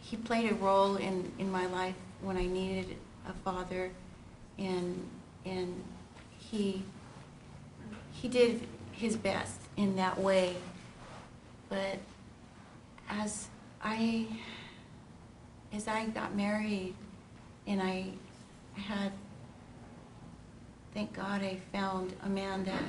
[0.00, 2.96] he played a role in, in my life when I needed
[3.28, 3.90] a father,
[4.58, 5.06] and
[5.44, 5.84] and
[6.38, 6.82] he
[8.12, 10.56] he did his best in that way.
[11.68, 11.98] But
[13.06, 13.48] as
[13.82, 14.26] I
[15.72, 16.94] as I got married
[17.66, 18.06] and I
[18.74, 19.12] had
[20.92, 22.82] thank God I found a man that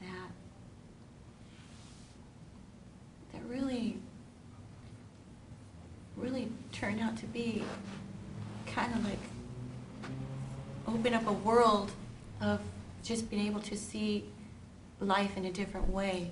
[0.00, 0.30] that
[3.32, 3.98] that really
[6.16, 7.62] really turned out to be
[8.66, 9.18] kind of like
[10.86, 11.92] open up a world
[12.40, 12.60] of
[13.02, 14.24] just being able to see
[15.00, 16.30] life in a different way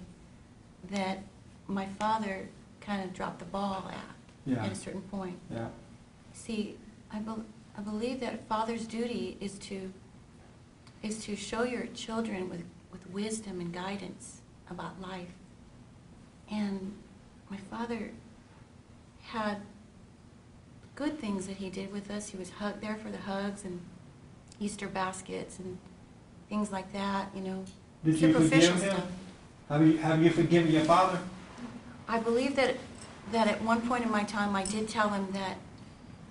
[0.91, 1.19] that
[1.67, 2.49] my father
[2.81, 4.17] kind of dropped the ball at.
[4.47, 4.65] Yeah.
[4.65, 5.39] at a certain point.
[5.53, 5.67] Yeah.
[6.33, 6.77] See,
[7.13, 7.45] I, bel
[7.77, 9.93] I believe that a father's duty is to
[11.03, 15.35] is to show your children with, with wisdom and guidance about life.
[16.51, 16.95] And
[17.51, 18.13] my father
[19.23, 19.59] had
[20.95, 22.31] good things that he did with us.
[22.31, 23.81] He was hug, there for the hugs and
[24.59, 25.77] Easter baskets and
[26.49, 27.65] things like that, you know.
[28.05, 29.03] Did you superficial forgive him?
[29.69, 31.19] Have you have you forgiven your father?
[32.09, 32.77] I believe that
[33.33, 35.57] that at one point in my time I did tell him that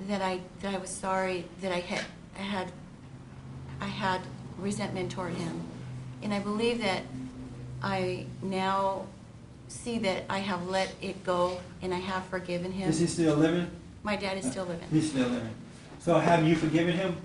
[0.07, 2.05] that I that I was sorry that I had
[2.37, 2.71] I had
[3.81, 4.21] I had
[4.57, 5.61] resentment toward him,
[6.23, 7.03] and I believe that
[7.83, 9.05] I now
[9.67, 12.89] see that I have let it go and I have forgiven him.
[12.89, 13.69] Is he still living?
[14.03, 14.87] my dad is still living.
[14.91, 15.49] He's still living.
[15.99, 17.17] So have you forgiven him?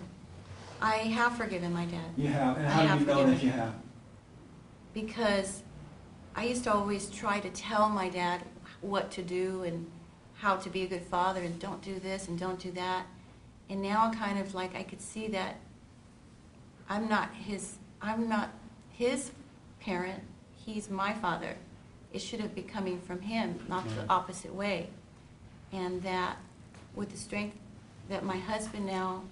[0.80, 2.56] I have forgiven my dad You have.
[2.56, 3.74] And I how do you know that you have?
[4.94, 5.62] because
[6.34, 8.42] I used to always try to tell my dad
[8.80, 9.86] what to do and
[10.34, 13.06] how to be a good father and don't do this and don't do that.
[13.68, 15.56] And now I'm kind of like I could see that
[16.88, 18.50] I'm not his I'm not
[18.90, 19.32] his
[19.80, 20.22] parent.
[20.56, 21.56] He's my father.
[22.12, 24.88] It should have been coming from him, not the opposite way.
[25.72, 26.36] And that
[26.94, 27.56] with the strength
[28.08, 29.22] that my husband now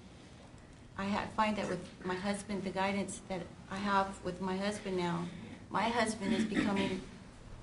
[0.99, 5.25] I find that with my husband, the guidance that I have with my husband now,
[5.69, 7.01] my husband is becoming,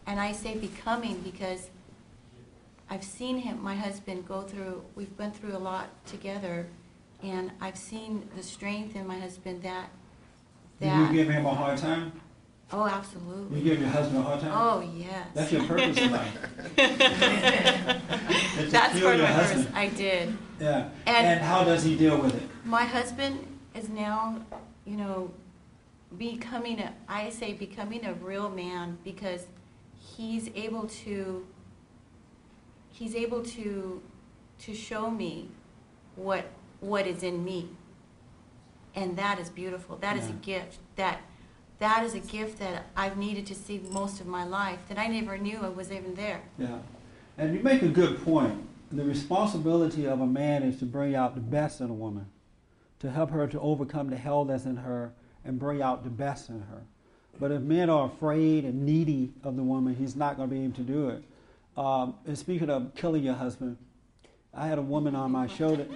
[0.07, 1.71] and I say becoming because
[2.89, 6.67] I've seen him, my husband, go through, we've been through a lot together,
[7.23, 9.91] and I've seen the strength in my husband that,
[10.81, 12.13] Did you give him a hard time?
[12.73, 13.59] oh, absolutely.
[13.59, 14.51] You give your husband a hard time?
[14.55, 15.27] Oh, yes.
[15.35, 16.39] That's your purpose in life.
[18.71, 19.53] That's part of your my purpose.
[19.53, 19.77] husband.
[19.77, 20.37] I did.
[20.61, 20.89] Yeah.
[21.07, 22.43] And- And, how does he deal with it?
[22.65, 23.39] My husband
[23.75, 24.41] is now,
[24.85, 25.31] you know,
[26.17, 29.47] becoming a, I say becoming a real man because
[29.99, 31.47] he's able to,
[32.91, 34.03] he's able to,
[34.61, 35.49] to show me
[36.15, 36.47] what,
[36.81, 37.69] what is in me.
[38.95, 39.97] And that is beautiful.
[39.97, 40.79] That is a gift.
[40.97, 41.21] That,
[41.81, 45.09] that is a gift that I've needed to see most of my life that I
[45.09, 46.41] never knew I was even there.
[46.59, 46.79] Yeah.
[47.37, 48.67] And you make a good point.
[48.91, 52.27] The responsibility of a man is to bring out the best in a woman,
[53.01, 55.13] to help her to overcome the hell that's in her
[55.47, 56.83] and bring out the best in her.
[57.39, 60.63] But if men are afraid and needy of the woman, he's not going to be
[60.63, 61.23] able to do it.
[61.77, 63.77] Um, and speaking of killing your husband,
[64.55, 65.75] I had a woman on my show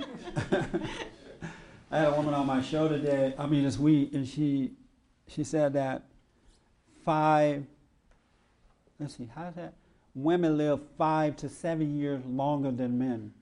[1.93, 3.35] I had a woman on my show today.
[3.37, 4.73] I mean, this week, and she
[5.27, 6.05] she said that
[7.05, 7.65] five.
[9.01, 9.75] Let's see, how's that?
[10.15, 13.33] Women live five to seven years longer than men.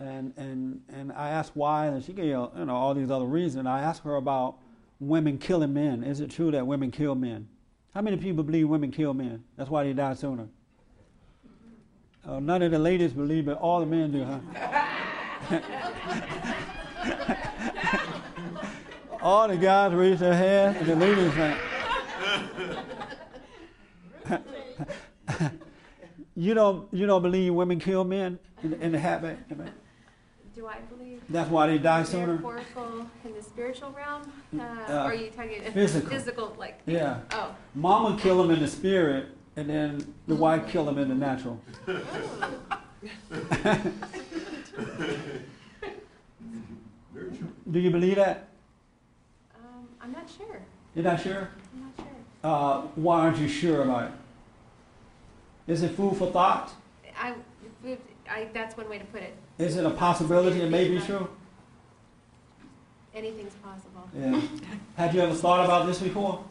[0.00, 3.66] And and and I asked why, and she gave you know all these other reasons.
[3.66, 4.56] I asked her about
[5.02, 6.04] women killing men.
[6.04, 7.48] Is it true that women kill men?
[7.92, 9.44] How many people believe women kill men?
[9.56, 10.48] That's why they die sooner.
[12.26, 13.58] Uh, none of the ladies believe it.
[13.58, 14.38] All the men do, huh?
[19.22, 21.58] all the guys raise their hand, and the ladies like.
[26.36, 29.36] you don't you don't believe women kill men in, in the habit?
[30.54, 32.36] Do I believe That's why they die they're sooner.
[32.38, 34.22] powerful in the spiritual realm?
[34.58, 36.10] Uh, Uh, or are you talking physical.
[36.10, 36.80] physical, like?
[36.86, 37.20] Yeah.
[37.32, 41.14] Oh, Mama kill them in the spirit, and then the wife kill them in the
[41.14, 41.58] natural.
[47.70, 48.48] Do you believe that?
[49.56, 50.60] um, I'm not sure.
[50.94, 51.48] You're not sure?
[51.74, 52.06] I'm not sure.
[52.44, 54.12] Uh, why aren't you sure about it?
[55.72, 56.72] Is it food for thought?
[57.18, 57.34] I,
[58.28, 59.34] I, that's one way to put it.
[59.62, 61.28] Is it a possibility it may be true?
[63.14, 64.08] Anything's possible.
[64.12, 64.40] Yeah.
[64.96, 66.44] Have you ever thought about this before?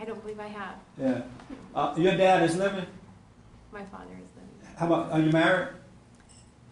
[0.00, 0.74] I don't believe I have.
[0.98, 1.22] Yeah.
[1.72, 2.84] Uh, your dad is living.
[3.72, 4.76] My father is living.
[4.76, 5.12] How about?
[5.12, 5.68] Are you married?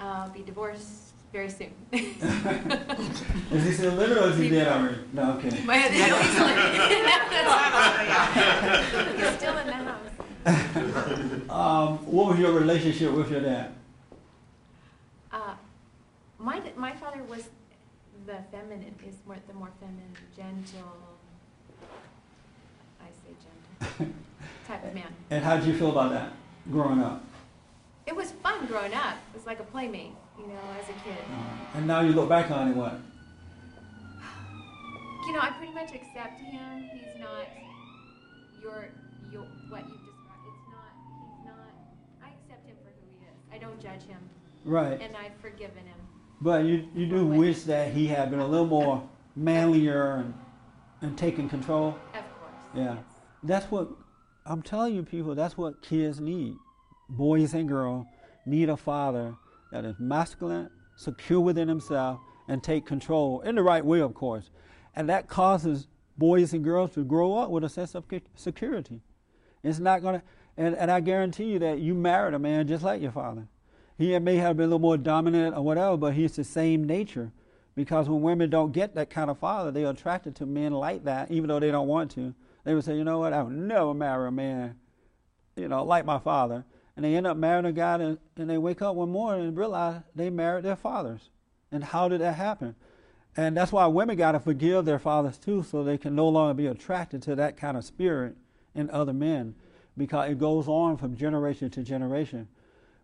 [0.01, 1.73] I'll be divorced very soon.
[1.93, 4.99] Is he still living or is he dead already?
[5.13, 5.63] No, okay.
[5.65, 5.93] My he's
[9.37, 10.11] still in the house.
[11.51, 13.78] Um, what was your relationship with your dad?
[16.39, 17.49] My my father was
[18.27, 20.97] the feminine, is more the more feminine, gentle.
[23.01, 23.35] I say
[23.99, 24.15] gentle
[24.69, 25.13] type of man.
[25.31, 26.33] And how did you feel about that
[26.71, 27.25] growing up?
[28.07, 29.17] It was fun growing up.
[29.33, 31.19] It was like a playmate, you know, as a kid.
[31.31, 32.99] Uh, and now you look back on it, what?
[35.27, 36.89] You know, I pretty much accept him.
[36.93, 37.47] He's not
[38.63, 38.89] your
[39.31, 40.45] your what you've described.
[40.49, 40.93] It's not.
[41.21, 41.73] He's not.
[42.25, 43.37] I accept him for who he is.
[43.53, 44.19] I don't judge him,
[44.65, 44.99] Right.
[45.03, 45.98] and I've forgiven him.
[46.41, 50.35] But you, you do wish that he had been a little more manlier and,
[51.01, 51.97] and taking control.
[52.15, 52.53] Of course.
[52.75, 52.95] Yeah.
[52.95, 53.05] Yes.
[53.43, 53.89] That's what
[54.47, 55.35] I'm telling you, people.
[55.35, 56.55] That's what kids need,
[57.09, 58.07] boys and girls.
[58.47, 59.35] need a father
[59.73, 64.51] that is masculine, secure within himself, and take control in the right way, of course.
[64.97, 65.87] And that causes
[66.17, 69.01] boys and girls to grow up with a sense of security.
[69.63, 70.27] It's not going to,
[70.57, 73.47] and, and I guarantee you that you married a man just like your father.
[73.99, 77.33] He may have been a little more dominant or whatever, but he's the same nature.
[77.75, 81.31] Because when women don't get that kind of father, they're attracted to men like that,
[81.31, 82.33] even though they don't want to.
[82.65, 84.77] They would say, you know what, I would never marry a man,
[85.57, 86.65] you know, like my father.
[86.97, 89.57] And they end up marrying a guy, and, and they wake up one morning and
[89.57, 91.31] realize they married their fathers.
[91.71, 92.75] And how did that happen?
[93.37, 96.55] And that's why women got to forgive their fathers too, so they can no longer
[96.55, 98.37] be attracted to that kind of spirit
[98.75, 99.55] in other men,
[99.97, 102.49] because it goes on from generation to generation.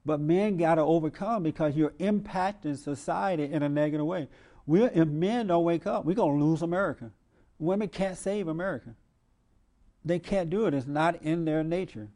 [0.05, 4.29] But men got to overcome because you're impacting society in a negative way.
[4.67, 7.11] We're, if men don't wake up, we're going to lose America.
[7.59, 8.95] Women can't save America.
[10.05, 10.75] They can't do it.
[10.75, 12.09] It's not in their nature.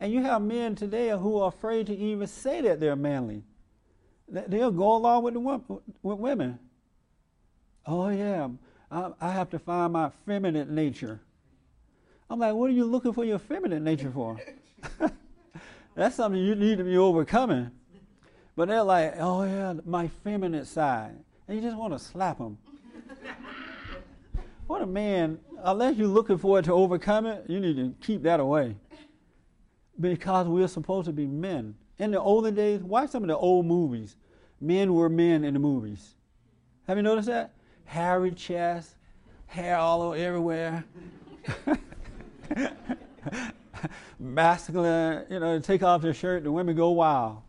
[0.00, 3.42] And you have men today who are afraid to even say that they're manly.
[4.28, 5.40] They'll go along with the
[6.02, 6.58] with women.
[7.86, 8.48] Oh yeah,
[8.90, 11.20] I, I have to find my feminine nature.
[12.28, 14.38] I'm like, what are you looking for your feminine nature for?
[15.98, 17.72] That's something you need to be overcoming.
[18.54, 21.16] But they're like, oh yeah, my feminine side,
[21.48, 22.56] and you just want to slap them.
[24.68, 25.40] what a man!
[25.58, 28.76] Unless you're looking for it to overcome it, you need to keep that away.
[29.98, 31.74] Because we're supposed to be men.
[31.98, 34.14] In the olden days, watch some of the old movies.
[34.60, 36.14] Men were men in the movies.
[36.86, 37.54] Have you noticed that?
[37.86, 38.94] Hairy chest,
[39.46, 40.84] hair all over everywhere.
[44.18, 47.42] Masculine, you know, take off their shirt, the women go wild.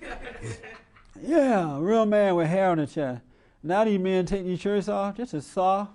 [1.22, 3.22] yeah, real man with hair on the chest.
[3.62, 5.88] Now these men taking these shirts off, just a saw.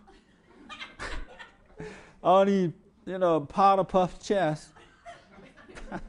[2.23, 2.71] all these,
[3.05, 4.73] you know, powder puff chests.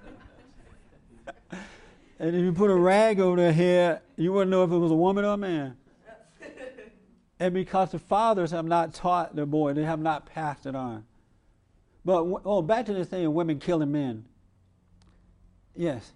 [2.20, 4.92] And if you put a rag over their head, you wouldn't know if it was
[4.92, 5.74] a woman or a man.
[7.40, 11.06] and because the fathers have not taught their boy, they have not passed it on.
[12.10, 14.24] But oh, back to this thing of women killing men.
[15.76, 16.10] Yes.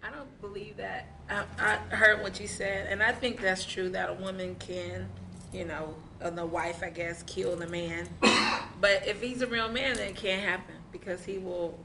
[0.00, 1.08] I don't believe that.
[1.28, 5.08] I, I heard what you said, and I think that's true that a woman can,
[5.52, 8.08] you know, the wife, I guess, kill the man.
[8.80, 11.76] but if he's a real man, then it can't happen because he will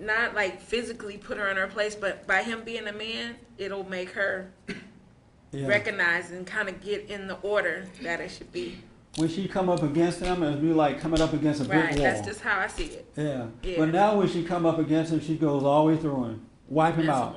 [0.00, 3.88] not like physically put her in her place, but by him being a man, it'll
[3.88, 4.50] make her
[5.52, 5.68] yeah.
[5.68, 8.78] recognize and kind of get in the order that it should be.
[9.16, 11.94] When she come up against him, it'd be like coming up against a brick right,
[11.94, 12.02] wall.
[12.02, 13.06] That's just how I see it.
[13.16, 13.46] Yeah.
[13.62, 13.78] yeah.
[13.78, 16.46] But now when she come up against him, she goes all the way through him,
[16.68, 17.36] wipe him that's out.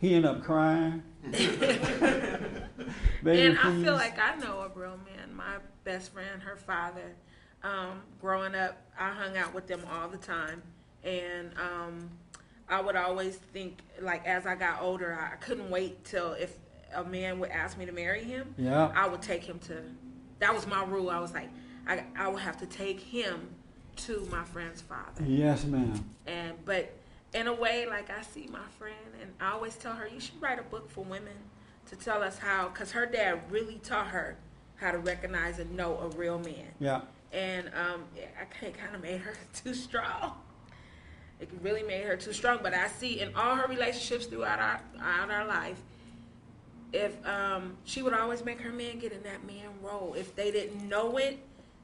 [0.00, 1.02] He end up crying.
[3.22, 5.34] Baby, and I feel like I know a real man.
[5.34, 7.16] My best friend, her father.
[7.64, 10.62] Um, growing up, I hung out with them all the time
[11.04, 12.10] and um,
[12.68, 16.56] I would always think like as I got older, I couldn't wait till if
[16.94, 19.82] a man would ask me to marry him, yeah, I would take him to.
[20.40, 21.10] That was my rule.
[21.10, 21.50] I was like,
[21.86, 23.48] I I would have to take him
[23.96, 25.24] to my friend's father.
[25.24, 26.04] Yes, ma'am.
[26.26, 26.94] And but
[27.34, 30.40] in a way, like I see my friend, and I always tell her, you should
[30.40, 31.34] write a book for women
[31.90, 34.36] to tell us how, because her dad really taught her
[34.76, 36.68] how to recognize and know a real man.
[36.78, 37.00] Yeah.
[37.32, 38.04] And um,
[38.40, 39.34] I kind of made her
[39.64, 40.34] too strong.
[41.40, 42.60] It really made her too strong.
[42.62, 45.80] But I see in all her relationships throughout our, throughout our life,
[46.92, 50.14] if um, she would always make her man get in that man role.
[50.16, 51.38] If they didn't know it,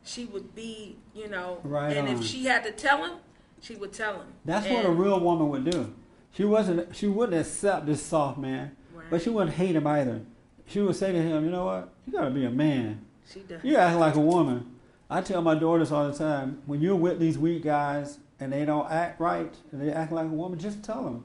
[0.05, 2.17] she would be, you know, right and on.
[2.17, 3.19] if she had to tell him,
[3.61, 4.27] she would tell him.
[4.45, 5.95] That's and, what a real woman would do.
[6.33, 6.95] She wasn't.
[6.95, 9.07] She wouldn't accept this soft man, right.
[9.11, 10.23] but she wouldn't hate him either.
[10.67, 11.93] She would say to him, "You know what?
[12.07, 13.05] You got to be a man.
[13.31, 13.63] She does.
[13.63, 14.71] You act like a woman."
[15.11, 18.65] I tell my daughters all the time, when you're with these weak guys, and they
[18.65, 21.25] don't act right and they act like a woman, just tell them.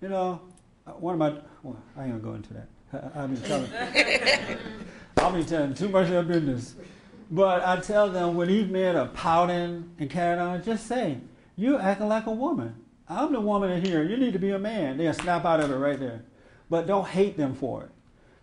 [0.00, 0.40] You know,
[0.98, 2.68] one of my, well, I ain't gonna go into that.
[2.92, 3.70] I, I'll be telling,
[5.16, 6.74] I'll be telling too much of their business.
[7.30, 11.18] But I tell them when these men are pouting and carrying on, just say,
[11.56, 12.74] you're acting like a woman.
[13.08, 14.02] I'm the woman in here.
[14.02, 14.96] You need to be a man.
[14.96, 16.22] They'll snap out of it right there.
[16.70, 17.90] But don't hate them for it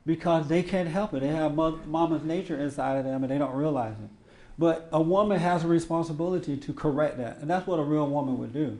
[0.06, 1.22] because they can't help it.
[1.22, 4.10] They have mama's nature inside of them and they don't realize it.
[4.58, 7.38] But a woman has a responsibility to correct that.
[7.38, 8.80] And that's what a real woman would do.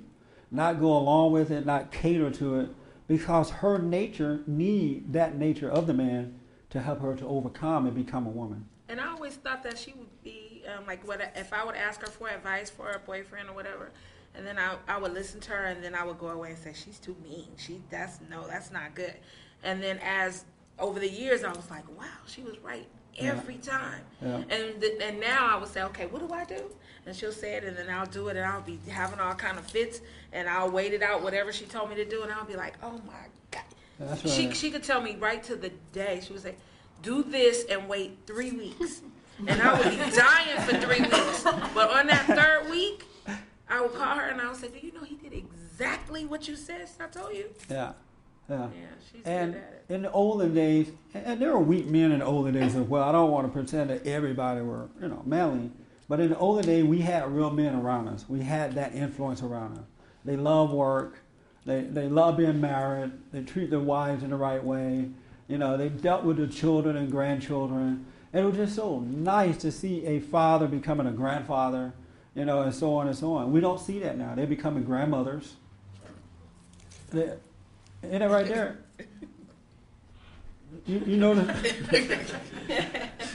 [0.52, 2.70] Not go along with it, not cater to it,
[3.08, 6.40] because her nature need that nature of the man
[6.70, 8.66] to help her to overcome and become a woman.
[8.90, 12.02] And I always thought that she would be um, like, what if I would ask
[12.02, 13.92] her for advice for a boyfriend or whatever,
[14.36, 16.58] and then I, I would listen to her, and then I would go away and
[16.58, 17.48] say, she's too mean.
[17.58, 19.14] She that's no, that's not good.
[19.64, 20.46] And then as
[20.78, 22.88] over the years, I was like, wow, she was right
[23.18, 23.72] every yeah.
[23.72, 24.02] time.
[24.22, 24.36] Yeah.
[24.50, 26.70] And th- and now I would say, okay, what do I do?
[27.06, 29.58] And she'll say it, and then I'll do it, and I'll be having all kind
[29.58, 30.02] of fits,
[30.36, 32.76] and I'll wait it out, whatever she told me to do, and I'll be like,
[32.84, 33.14] oh my
[33.52, 33.64] god.
[33.98, 34.56] That's She right.
[34.56, 36.22] she could tell me right to the day.
[36.26, 36.56] She would say,
[37.02, 39.02] "Do this and wait three weeks,"
[39.48, 41.44] and I would be dying for three weeks.
[41.74, 43.06] But on that third week,
[43.70, 46.48] I would call her and I would say, "Do you know he did exactly what
[46.50, 46.90] you said?
[47.00, 47.94] I told you." Yeah.
[48.50, 48.58] Yeah.
[48.68, 48.68] Yeah,
[49.12, 49.94] she's And good at it.
[49.96, 53.02] in the olden days, and there were weak men in the olden days as well.
[53.04, 55.72] I don't want to pretend that everybody were, you know, manly.
[56.08, 58.26] But in the olden days, we had real men around us.
[58.30, 59.84] We had that influence around us.
[60.26, 61.20] They love work.
[61.66, 63.12] They, they love being married.
[63.32, 65.10] They treat their wives in the right way.
[65.48, 68.06] You know, they dealt with the children and grandchildren.
[68.34, 71.94] And it was just so nice to see a father becoming a grandfather,
[72.36, 73.52] you know, and so on and so on.
[73.52, 74.36] We don't see that now.
[74.36, 75.54] They're becoming grandmothers.
[77.12, 77.32] They,
[78.02, 78.80] that right there?
[80.86, 81.34] You, you know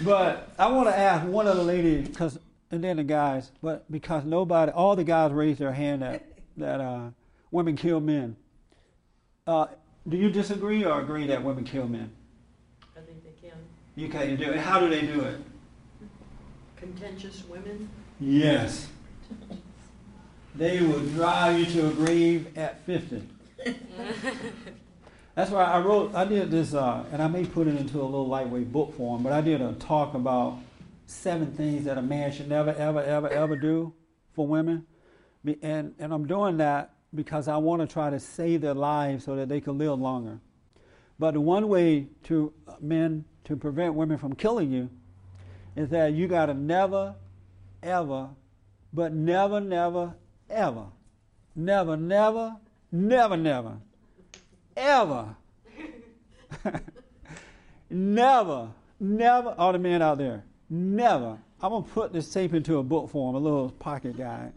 [0.05, 2.39] but I want to ask one of the ladies, because
[2.71, 6.30] and then the guys, but because nobody, all the guys raised their hand that
[6.61, 7.11] that uh,
[7.51, 8.37] women kill men.
[9.47, 9.67] Uh,
[10.09, 12.11] do you disagree or agree that women kill men?
[12.97, 13.59] I think they can.
[13.97, 14.59] You can do it.
[14.59, 15.41] How do they do it?
[16.77, 17.91] Contentious women,
[18.21, 18.89] Yes.
[20.55, 23.23] They will drive you to a grave at 50.
[25.35, 28.05] That's why I wrote, I did this, uh, and I may put it into a
[28.05, 30.59] little lightweight book form, but I did a talk about
[31.07, 33.95] seven things that a man should never, ever, ever, ever do
[34.35, 34.87] for women.
[35.45, 39.37] And, and I'm doing that because I want to try to save their lives so
[39.37, 40.39] that they can live longer.
[41.19, 44.89] But the one way to uh, men to prevent women from killing you
[45.77, 47.15] is that you got to never,
[47.83, 48.29] ever,
[48.93, 50.15] but never, never,
[50.49, 50.87] ever,
[51.55, 52.57] never, never,
[52.91, 53.77] never, never,
[54.77, 55.37] ever,
[57.91, 58.69] never,
[58.99, 61.39] never, all the men out there, never.
[61.63, 64.53] I'm going to put this tape into a book form, a little pocket guide.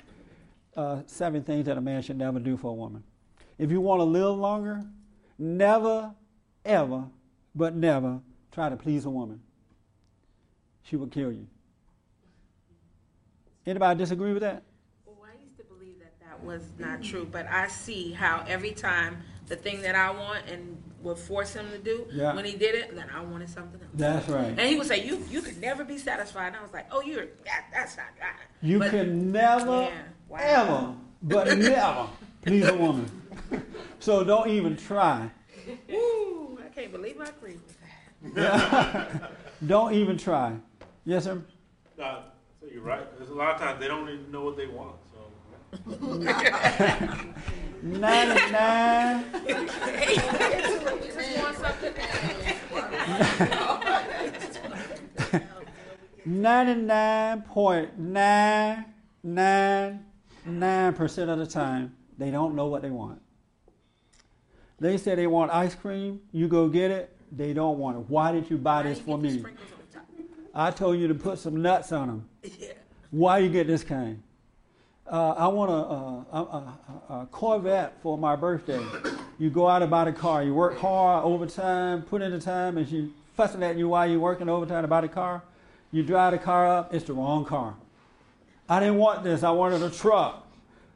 [0.76, 3.04] Uh, seven things that a man should never do for a woman.
[3.60, 4.84] If you want to live longer,
[5.38, 6.14] never,
[6.66, 7.06] ever,
[7.54, 8.20] but never
[8.52, 9.40] try to please a woman.
[10.82, 11.48] She will kill you.
[13.66, 14.64] Anybody disagree with that?
[15.06, 18.72] Well, I used to believe that that was not true, but I see how every
[18.72, 19.18] time
[19.48, 22.34] the thing that I want and would force him to do, Yeah.
[22.34, 23.92] when he did it, then I wanted something else.
[23.94, 24.48] That's right.
[24.48, 27.02] And he would say, "You you could never be satisfied." And I was like, "Oh,
[27.02, 30.02] you're that, that's not right." You But- can never, Yeah.
[30.30, 30.38] Wow.
[30.40, 32.08] ever, but never
[32.42, 33.10] please a woman.
[34.00, 35.30] so don't even try.
[35.90, 36.58] Woo!
[36.66, 37.58] I can't believe I agree
[38.22, 39.32] with that.
[39.68, 40.54] Don't even try.
[41.06, 41.42] Yes, sir?
[42.02, 42.22] Uh,
[42.60, 43.06] so you're right.
[43.18, 44.96] There's a lot of times they don't even know what they want.
[45.14, 45.20] So
[47.84, 49.26] 99.
[49.46, 49.76] Just
[51.38, 51.94] want something
[56.26, 58.86] Ninety-nine point nine
[59.22, 60.06] nine
[60.46, 63.22] nine percent of the time, they don't know what they want.
[64.80, 66.22] They say they want ice cream.
[66.32, 67.14] You go get it.
[67.34, 68.06] They don't want it.
[68.08, 69.40] Why did you buy this for me?
[69.40, 70.06] Sprinkles on the top.
[70.56, 72.30] I told you to put some nuts on them.
[73.12, 74.24] Why you get this kind?
[75.06, 78.82] Uh, I want a, a, a, a Corvette for my birthday.
[79.38, 80.44] You go out and buy the car.
[80.44, 84.20] You work hard overtime, put in the time, and she fussing at you while you're
[84.20, 85.44] working overtime to buy the car.
[85.92, 86.94] You drive the car up.
[86.94, 87.76] It's the wrong car.
[88.70, 89.44] I didn't want this.
[89.44, 90.48] I wanted a truck.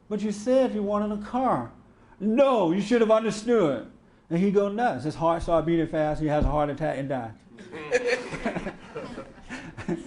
[0.08, 1.70] But you said you wanted a car.
[2.18, 3.90] No, you should have understood.
[4.30, 5.04] And he go nuts.
[5.04, 6.20] His heart start beating fast.
[6.20, 7.30] He has a heart attack and die.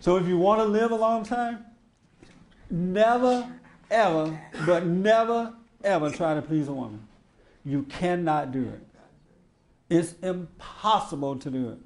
[0.00, 1.64] so if you want to live a long time,
[2.70, 3.50] never,
[3.90, 5.52] ever, but never,
[5.84, 7.06] ever try to please a woman.
[7.64, 8.80] You cannot do it.
[9.88, 11.78] It's impossible to do it.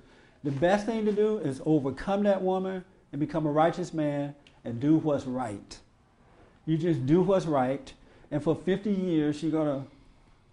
[0.45, 4.78] The best thing to do is overcome that woman and become a righteous man and
[4.78, 5.78] do what's right.
[6.66, 7.93] You just do what's right,
[8.30, 9.87] and for 50 years, she's going to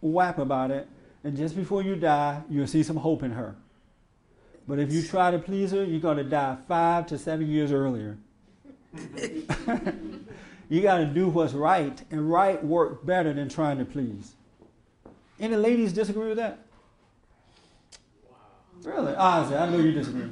[0.01, 0.87] whap about it,
[1.23, 3.55] and just before you die, you'll see some hope in her.
[4.67, 7.71] But if you try to please her, you're going to die five to seven years
[7.71, 8.17] earlier.
[10.69, 14.33] you got to do what's right, and right works better than trying to please.
[15.39, 16.59] Any ladies disagree with that?
[18.29, 18.37] Wow.
[18.83, 19.15] Really?
[19.15, 20.29] Honestly, I know you disagree.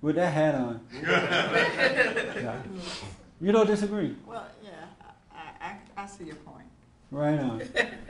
[0.00, 0.80] With that hat on.
[1.02, 2.62] Yeah.
[3.40, 4.14] You don't disagree?
[4.24, 4.70] Well, yeah,
[5.32, 6.66] I, I, I see your point.
[7.10, 7.58] Right on.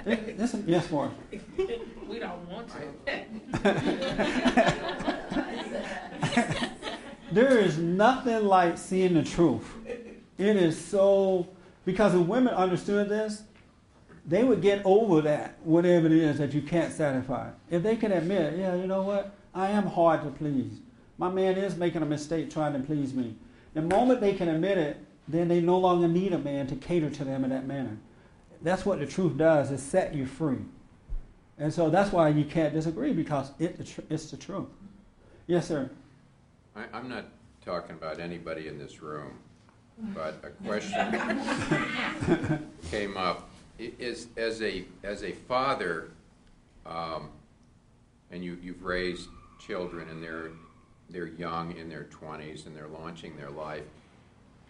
[0.04, 1.12] This- this- yes, Mark.
[2.06, 2.82] We don't want to.
[7.32, 9.64] There is nothing like seeing the truth.
[10.38, 11.48] It is so
[11.84, 13.42] because if women understood this,
[14.26, 17.50] they would get over that, whatever it is that you can't satisfy.
[17.70, 20.78] If they can admit, yeah, you know what, I am hard to please.
[21.18, 23.34] My man is making a mistake trying to please me.
[23.74, 27.10] The moment they can admit it, then they no longer need a man to cater
[27.10, 27.96] to them in that manner.
[28.60, 30.58] That's what the truth does, is set you free.
[31.58, 34.68] And so that's why you can't disagree because it, it's the truth.
[35.46, 35.90] Yes, sir.
[36.74, 37.26] I, I'm not
[37.64, 39.38] talking about anybody in this room,
[40.14, 41.10] but a question
[42.90, 43.48] came up.
[43.78, 46.10] Is, as a, as a father,
[46.86, 47.30] um,
[48.30, 50.50] and you, you've raised children and they're,
[51.10, 53.84] they're young in their twenties and they're launching their life,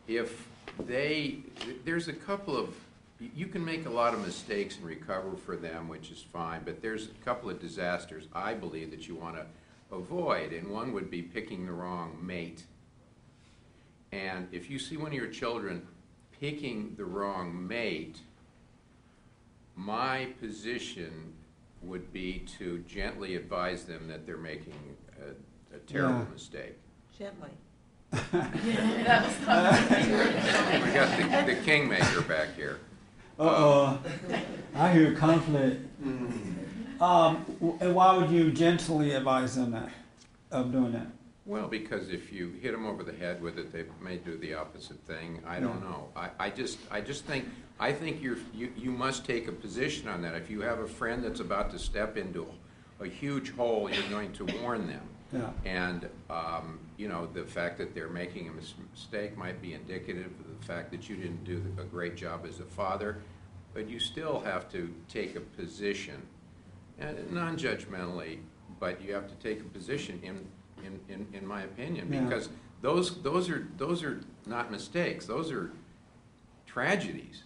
[0.08, 0.48] if
[0.86, 1.38] they,
[1.84, 2.74] there's a couple of,
[3.36, 6.82] you can make a lot of mistakes and recover for them, which is fine, but
[6.82, 9.46] there's a couple of disasters I believe that you want to
[9.92, 12.64] avoid, and one would be picking the wrong mate.
[14.10, 15.86] And if you see one of your children
[16.40, 18.18] picking the wrong mate,
[19.76, 21.32] my position
[21.82, 24.74] would be to gently advise them that they're making
[25.20, 26.26] a, a terrible Yeah.
[26.32, 26.78] mistake.
[27.18, 27.50] Gently.
[28.12, 28.18] We
[29.04, 29.26] got
[31.16, 32.78] the, the kingmaker back here.
[33.38, 34.00] Uh oh.
[34.74, 35.86] I hear conflict.
[37.02, 37.44] Um,
[37.80, 39.90] and why would you gently advise them that
[40.52, 41.08] of doing that?
[41.44, 44.54] Well, because if you hit them over the head with it, they may do the
[44.54, 45.42] opposite thing.
[45.44, 46.10] I don't know.
[46.14, 47.46] I, I just, I just think,
[47.80, 50.36] I think you're, you, you must take a position on that.
[50.36, 52.46] If you have a friend that's about to step into
[53.00, 55.02] a huge hole, you're going to warn them.
[55.32, 55.50] Yeah.
[55.64, 60.26] And, um, you know, the fact that they're making a mis- mistake might be indicative
[60.26, 63.18] of the fact that you didn't do a great job as a father,
[63.74, 66.22] but you still have to take a position,
[67.02, 68.38] Uh, non-judgmentally,
[68.78, 70.38] but you have to take a position in,
[70.84, 72.20] in, in, in my opinion, Yeah.
[72.20, 72.48] because
[72.80, 75.72] those, those are, those are not mistakes, those are
[76.66, 77.42] tragedies.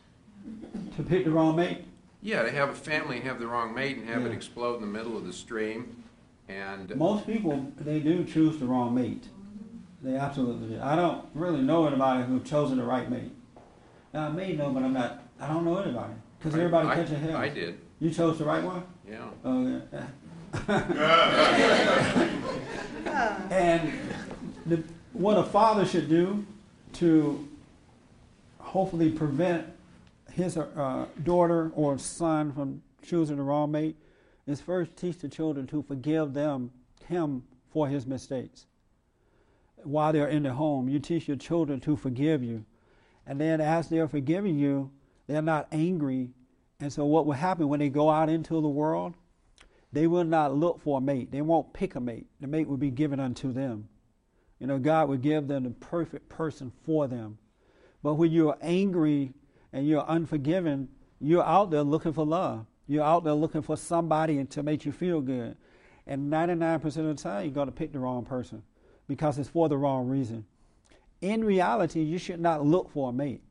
[0.97, 1.85] To pick the wrong mate?
[2.23, 4.81] Yeah, to have a family and have the wrong mate and have it explode in
[4.83, 6.03] the middle of the stream,
[6.49, 6.95] and.
[6.97, 9.25] Most people, they do choose the wrong mate.
[10.03, 10.83] They absolutely do.
[10.83, 13.33] I don't really know anybody who chosen the right mate.
[14.13, 16.13] Now, I may know, but I'm not, I don't know anybody.
[16.39, 17.37] Because everybody I- catches hell.
[17.37, 18.83] I did, You chose the right one?
[19.09, 19.29] yeah.
[19.45, 20.07] Oh, yeah.
[23.51, 23.93] and
[24.67, 24.83] the,
[25.13, 26.45] what a father should do
[26.95, 27.47] to
[28.59, 29.67] hopefully prevent
[30.33, 33.97] his uh, daughter or son from choosing the wrong mate
[34.47, 36.71] is first teach the children to forgive them
[37.07, 37.43] him
[37.73, 38.67] for his mistakes
[39.83, 42.65] while they're in the home you teach your children to forgive you
[43.27, 44.91] and then as they're forgiving you
[45.27, 46.31] they're not angry
[46.81, 49.15] and so what will happen when they go out into the world
[49.97, 51.31] they will not look for a mate.
[51.31, 52.27] They won't pick a mate.
[52.41, 53.89] The mate will be given unto them.
[54.59, 57.39] You know, God will give them the perfect person for them.
[58.03, 59.33] But when you're angry
[59.73, 62.67] and you're unforgiving, you're out there looking for love.
[62.87, 65.57] You're out there looking for somebody to make you feel good.
[66.07, 68.63] And 99% of the time, you're going to pick the wrong person
[69.09, 70.45] because it's for the wrong reason.
[71.21, 73.43] In reality, you should not look for a mate.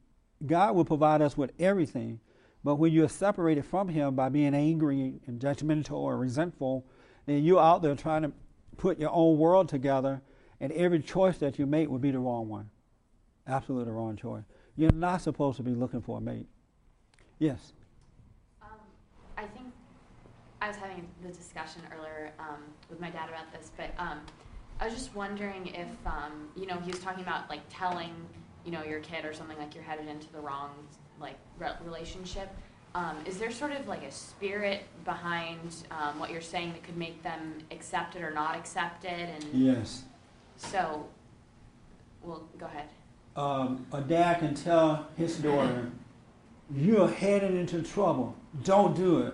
[0.45, 2.19] God will provide us with everything.
[2.65, 6.83] But when you're separated from Him by being angry and judgmental or resentful,
[7.27, 8.31] then you're out there trying to
[8.75, 10.23] put your own world together,
[10.59, 12.71] and every choice that you make would be the wrong one.
[13.47, 14.41] Absolutely the wrong choice.
[14.75, 16.47] You're not supposed to be looking for a mate.
[17.37, 17.73] Yes.
[18.63, 18.69] Um,
[19.37, 19.67] I think
[20.59, 24.21] I was having the discussion earlier um, with my dad about this, but um,
[24.79, 28.15] I was just wondering if um, you know he was talking about like telling
[28.65, 30.71] you know your kid or something like you're headed into the wrong
[31.19, 32.49] like re- relationship.
[32.93, 35.59] Um, is there sort of like a spirit behind
[35.91, 39.29] um, what you're saying that could make them accept it or not accept it?
[39.29, 40.03] And Yes.
[40.55, 41.05] so,
[42.23, 42.87] well, go ahead.
[43.35, 45.91] Um, a dad can tell his daughter,
[46.73, 48.35] "You're headed into trouble.
[48.63, 49.33] Don't do it,"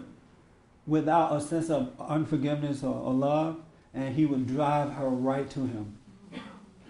[0.87, 3.61] without a sense of unforgiveness or, or love,
[3.93, 5.97] and he would drive her right to him.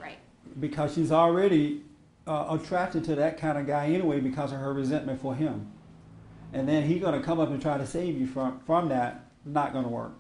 [0.01, 0.19] Right.
[0.59, 1.83] because she's already
[2.27, 5.71] uh, attracted to that kind of guy anyway because of her resentment for him.
[6.53, 9.25] And then he's going to come up and try to save you from, from that.
[9.45, 10.13] Not going to work.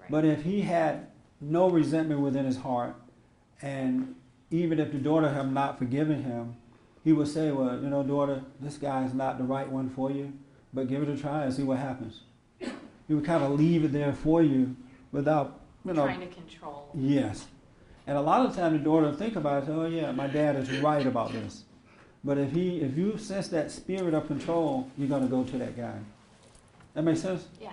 [0.00, 0.10] Right.
[0.10, 1.06] But if he had
[1.40, 2.96] no resentment within his heart,
[3.62, 4.14] and
[4.50, 6.56] even if the daughter had not forgiven him,
[7.04, 10.10] he would say, Well, you know, daughter, this guy is not the right one for
[10.10, 10.32] you,
[10.74, 12.20] but give it a try and see what happens.
[12.58, 14.76] He would kind of leave it there for you
[15.12, 16.90] without, you know, Trying to control.
[16.94, 17.46] Yes.
[18.08, 20.56] And a lot of time the daughter will think about it, oh yeah, my dad
[20.56, 21.64] is right about this.
[22.24, 25.76] But if he if you sense that spirit of control, you're gonna go to that
[25.76, 25.98] guy.
[26.94, 27.46] That makes sense?
[27.60, 27.72] Yeah.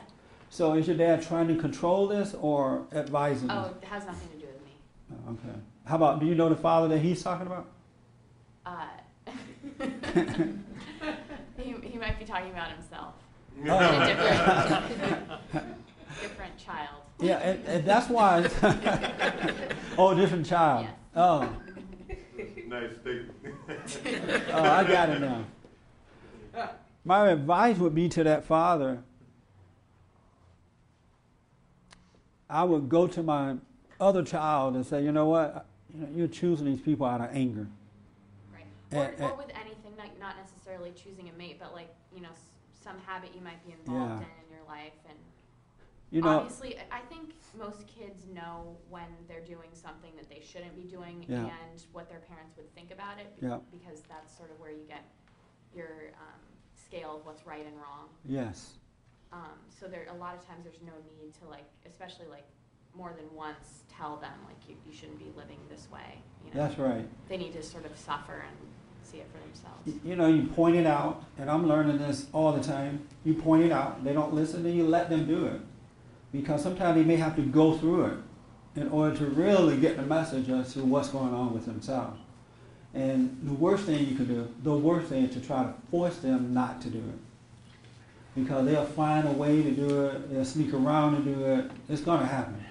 [0.49, 4.35] So is your dad trying to control this or advising Oh, it has nothing to
[4.35, 4.73] do with me.
[5.13, 5.57] Oh, Okay.
[5.85, 7.67] How about do you know the father that he's talking about?
[8.65, 8.87] Uh,
[11.57, 13.13] he, he might be talking about himself.
[13.69, 13.77] Oh.
[13.77, 15.29] A different,
[16.21, 17.04] different child.
[17.19, 18.41] Yeah, and, and that's why
[19.97, 20.85] Oh, different child.
[20.85, 20.95] Yes.
[21.15, 21.49] Oh.
[22.67, 24.43] Nice statement.
[24.51, 25.45] Oh, I got it now.
[27.05, 29.01] My advice would be to that father
[32.49, 33.55] I would go to my
[33.99, 37.29] other child and say, you know what, you know, you're choosing these people out of
[37.33, 37.67] anger.
[38.53, 38.65] Right.
[38.91, 41.89] Eh, or, And- or and- with anything, like not necessarily choosing a mate, but like
[42.13, 42.29] you know
[42.83, 44.27] some habit you might be involved Yeah.
[44.27, 44.44] in
[46.15, 50.73] You know, obviously, I think most kids know when they're doing something that they shouldn't
[50.73, 51.39] be doing, Yeah.
[51.39, 53.59] and what their parents would think about it, Yeah.
[53.69, 55.03] because that's sort of where you get
[55.75, 56.39] your um,
[56.73, 58.07] scale of what's right and wrong.
[58.23, 58.77] yes,
[59.33, 62.45] Um, so there, a lot of times, there's no need to like, especially like
[62.93, 66.21] more than once, tell them like you, you shouldn't be living this way.
[66.45, 67.05] You know, that's right.
[67.27, 68.55] they need to sort of suffer and
[69.03, 70.05] see it for themselves.
[70.05, 73.05] You know, you point it out, and I'm learning this all the time.
[73.25, 75.59] You point it out, they don't listen, and you let them do it.
[76.35, 78.17] Because sometimes they may have to go through it
[78.75, 82.19] in order to really get the message as to what's going on with themselves.
[82.93, 86.17] And the worst thing you can do, the worst thing is to try to force
[86.17, 87.19] them not to do it.
[88.35, 92.01] Because they'll find a way to do it, they'll sneak around and do it, it's
[92.01, 92.61] going to happen.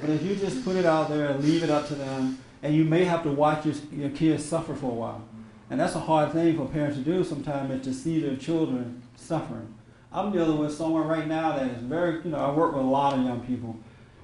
[0.00, 2.74] But if you just put it out there and leave it up to them, and
[2.74, 5.24] you may have to watch your, your kids suffer for a while.
[5.70, 9.02] And that's a hard thing for parents to do sometimes is to see their children
[9.16, 9.74] suffering.
[10.16, 12.88] I'm dealing with someone right now that is very, you know, I work with a
[12.88, 13.76] lot of young people.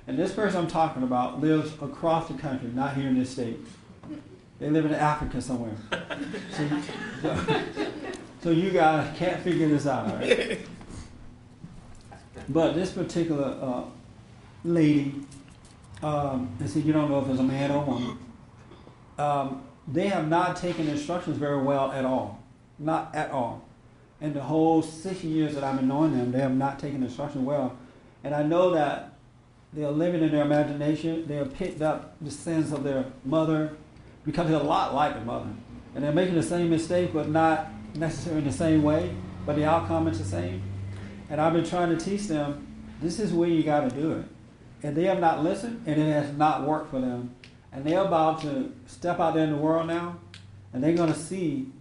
[0.07, 3.59] And this person I'm talking about lives across the country, not here in this state.
[4.59, 5.75] They live in Africa somewhere.
[6.57, 6.81] So,
[7.21, 7.63] so,
[8.43, 10.61] so you guys can't figure this out, right?
[12.49, 13.85] But this particular uh,
[14.65, 15.15] lady,
[16.03, 18.19] um, and see, you don't know if it's a man or a woman,
[19.19, 22.43] um, they have not taken instructions very well at all.
[22.79, 23.63] Not at all.
[24.23, 27.45] In the whole six years that I've been knowing them, they have not taken instruction
[27.45, 27.77] well.
[28.23, 29.15] And I know that
[29.73, 31.27] they're living in their imagination.
[31.27, 33.77] They have picked up the sins of their mother
[34.25, 35.51] because they're a lot like their mother.
[35.97, 39.13] And they're making the same mistake, but not necessarily in the same way,
[39.45, 40.63] but the outcome is the same.
[41.29, 42.69] And I've been trying to teach them
[43.01, 44.25] this is where you got to do it.
[44.85, 47.35] And they have not listened, and it has not worked for them.
[47.73, 50.19] And they're about to step out there in the world now,
[50.73, 51.73] and they're going to see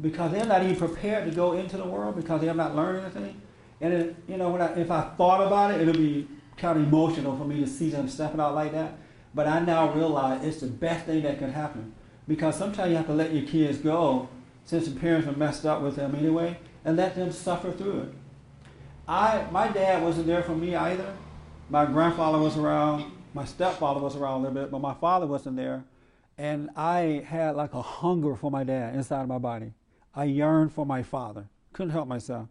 [0.00, 3.04] because they're not even prepared to go into the world because they have not learned
[3.04, 3.40] anything.
[3.80, 6.84] And it, you know, when I, if I thought about it, it'll be kind of
[6.84, 8.98] emotional for me to see them stepping out like that.
[9.34, 11.92] But I now realize it's the best thing that could happen
[12.26, 14.28] because sometimes you have to let your kids go
[14.64, 18.14] since the parents are messed up with them anyway, and let them suffer through it.
[19.06, 21.14] I, my dad wasn't there for me either.
[21.68, 23.12] My grandfather was around.
[23.34, 25.84] My stepfather was around a little bit, but my father wasn't there.
[26.38, 29.72] And I had like a hunger for my dad inside of my body.
[30.14, 31.48] I yearned for my father.
[31.72, 32.48] Couldn't help myself.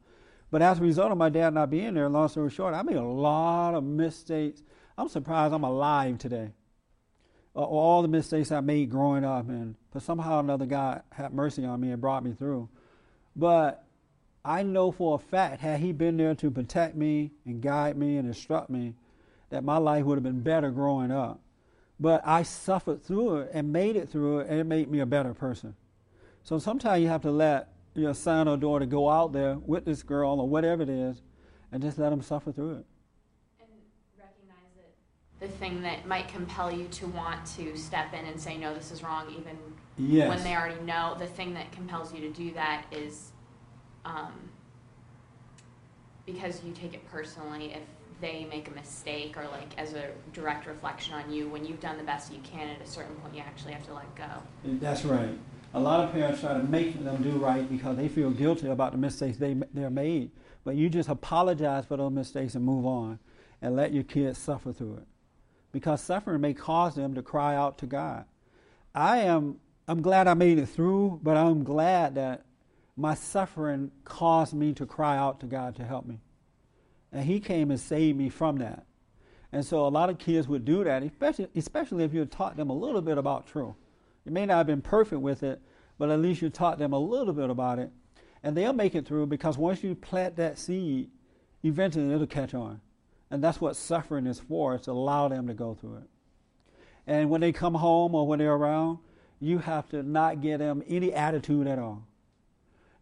[0.52, 2.98] But as a result of my dad not being there, long story short, I made
[2.98, 4.62] a lot of mistakes.
[4.98, 6.52] I'm surprised I'm alive today.
[7.56, 11.80] All the mistakes I made growing up, and but somehow another God had mercy on
[11.80, 12.70] me and brought me through.
[13.36, 13.86] But
[14.44, 18.18] I know for a fact, had He been there to protect me and guide me
[18.18, 18.96] and instruct me,
[19.50, 21.42] that my life would have been better growing up.
[22.00, 25.06] But I suffered through it and made it through it, and it made me a
[25.06, 25.76] better person.
[26.44, 30.04] So sometimes you have to let your son or daughter go out there with this
[30.04, 31.22] girl or whatever it is,
[31.72, 32.86] and just let them suffer through it.
[33.62, 33.70] and
[34.18, 34.92] recognize that
[35.40, 38.92] the thing that might compel you to want to step in and say no this
[38.92, 39.58] is wrong even
[39.98, 40.28] Yes.
[40.28, 43.32] when they already know the thing that compels you to do that is
[44.06, 44.34] um,
[46.26, 47.84] because you take it personally if
[48.22, 51.98] they make a mistake or like as a direct reflection on you when you've done
[51.98, 54.24] the best you can at a certain point you actually have to let go
[54.66, 55.38] That's right.
[55.76, 58.92] A lot of parents try to make them do right because they feel guilty about
[58.92, 60.32] the mistakes they they're made.
[60.64, 63.20] But you just apologize for those mistakes and move on,
[63.62, 65.08] and let your kids suffer through it,
[65.72, 68.26] because suffering may cause them to cry out to God.
[68.94, 72.46] I am I'm glad I made it through, but I'm glad that
[72.96, 76.20] my suffering caused me to cry out to God to help me,
[77.12, 78.86] and He came and saved me from that.
[79.52, 82.70] And so a lot of kids would do that, especially especially if you taught them
[82.70, 83.76] a little bit about truth.
[84.26, 85.62] You may not have been perfect with it,
[85.98, 87.92] but at least you taught them a little bit about it.
[88.42, 91.10] And they'll make it through because once you plant that seed,
[91.64, 92.82] eventually it'll catch on.
[93.32, 96.10] And that's what suffering is for, is to allow them to go through it.
[97.08, 99.00] And when they come home or when they're around,
[99.40, 102.08] you have to not give them any attitude at all.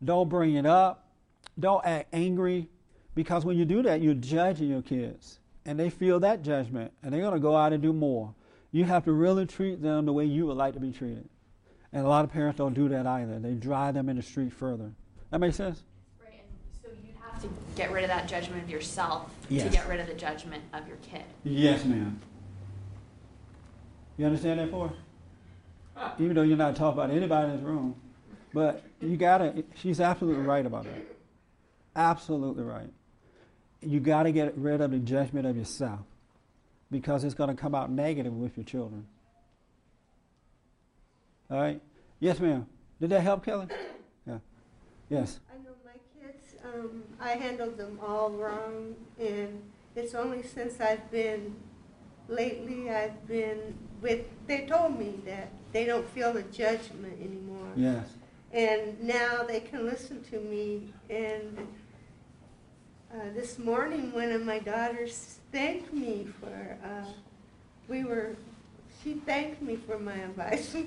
[0.03, 1.11] Don't bring it up.
[1.59, 2.67] Don't act angry
[3.13, 5.39] because when you do that, you're judging your kids.
[5.65, 8.33] And they feel that judgment and they're going to go out and do more.
[8.71, 11.27] You have to really treat them the way you would like to be treated.
[11.93, 13.37] And a lot of parents don't do that either.
[13.39, 14.91] They drive them in the street further.
[15.29, 15.83] That makes sense?
[16.21, 19.87] right and so you'd have to get rid of that judgment of yourself to get
[19.87, 22.19] rid of the judgment of your kid Yes, ma'am.
[24.17, 24.93] You understand that, for?
[26.19, 27.95] Even though you're not talking about anybody in this room,
[28.53, 29.63] but you gotta.
[29.75, 31.05] She's absolutely right about that.
[31.95, 32.89] Absolutely right.
[33.81, 36.01] You gotta get rid of the judgment of yourself,
[36.91, 39.07] because it's going to come out negative with your children.
[41.49, 41.81] All right?
[42.19, 42.67] Yes, ma'am.
[42.99, 43.67] Did that help, Kelly?
[44.27, 44.39] Yeah.
[45.09, 45.39] Yes.
[45.49, 49.61] I know my kids, um, I handled them all wrong, and
[49.95, 51.55] it's only since I've been,
[52.27, 57.67] lately, I've been with, they told me that they don't feel the judgment anymore.
[57.75, 58.07] Yes.
[58.51, 60.93] And now they can listen to me.
[61.09, 61.57] And
[63.13, 67.05] uh, this morning, one of my daughters thanked me for, uh,
[67.87, 68.35] we were,
[69.03, 70.75] she thanked me for my advice.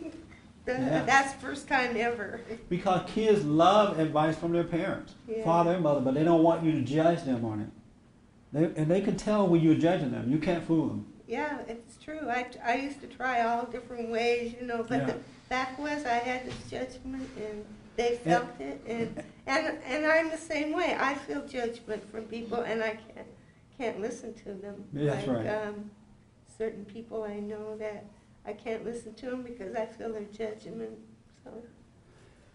[0.67, 1.05] The- Yeah.
[1.05, 2.41] That's first time ever.
[2.71, 5.45] Because kids love advice from their parents, Yeah.
[5.45, 7.69] father and mother, but they don't want you to judge them on it.
[8.51, 10.31] They, and they can tell when you're judging them.
[10.33, 11.07] You can't fool them.
[11.29, 12.31] Yeah, it's true.
[12.31, 15.07] I, I used to try all different ways, you know, but Yeah.
[15.09, 15.15] the
[15.51, 17.63] fact was I had this judgment and
[17.97, 18.81] they felt it.
[18.87, 20.97] And, and, and I'm the same way.
[20.99, 23.27] I feel judgment from people and I can't,
[23.77, 24.85] can't listen to them.
[24.93, 25.47] That's like, right.
[25.47, 25.91] Um,
[26.57, 28.05] certain people I know that
[28.47, 30.99] I can't listen to them because I feel their judgment.
[31.43, 31.51] So,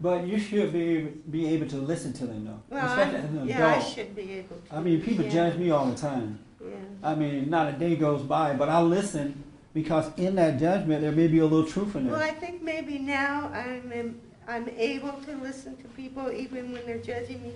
[0.00, 3.38] But you should be be able to listen to them though, well, especially as I'm,
[3.38, 4.74] an yeah, I should be able to.
[4.74, 5.32] I mean, people yeah.
[5.32, 6.38] judge me all the time.
[6.62, 6.76] Yeah.
[7.02, 11.12] I mean, not a day goes by, but I listen because in that judgment there
[11.12, 12.10] may be a little truth in it.
[12.10, 12.20] Well.
[12.20, 14.20] I think maybe now I'm
[14.50, 17.52] I'm able to listen to people even when they're judging me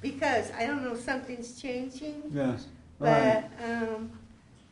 [0.00, 2.66] because I don't know something's changing, Yes.
[2.98, 3.44] but Right.
[3.64, 4.10] um,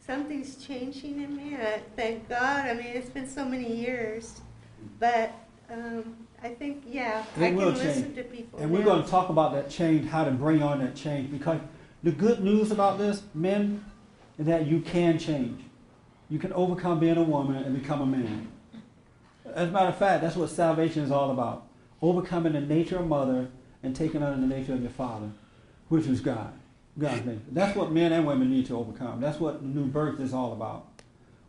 [0.07, 1.57] something's changing in me.
[1.57, 2.67] I thank God.
[2.67, 4.41] I mean, it's been so many years,
[4.99, 5.33] but
[5.71, 8.59] um, I think yeah, It I can will listen to people.
[8.59, 11.31] And we're going to talk about that change, how to bring on that change.
[11.31, 11.61] Because
[12.03, 13.85] the good news about this, men,
[14.39, 15.61] is that you can change.
[16.31, 18.49] You can overcome being a woman and become a man.
[19.55, 21.66] As a matter of fact, that's what salvation is all about.
[22.03, 23.49] Overcoming the nature of mother
[23.83, 25.31] and taking on the nature of your father,
[25.89, 26.53] which is God.
[26.99, 27.41] God's nature.
[27.53, 29.21] That's what men and women need to overcome.
[29.21, 30.87] That's what new birth is all about.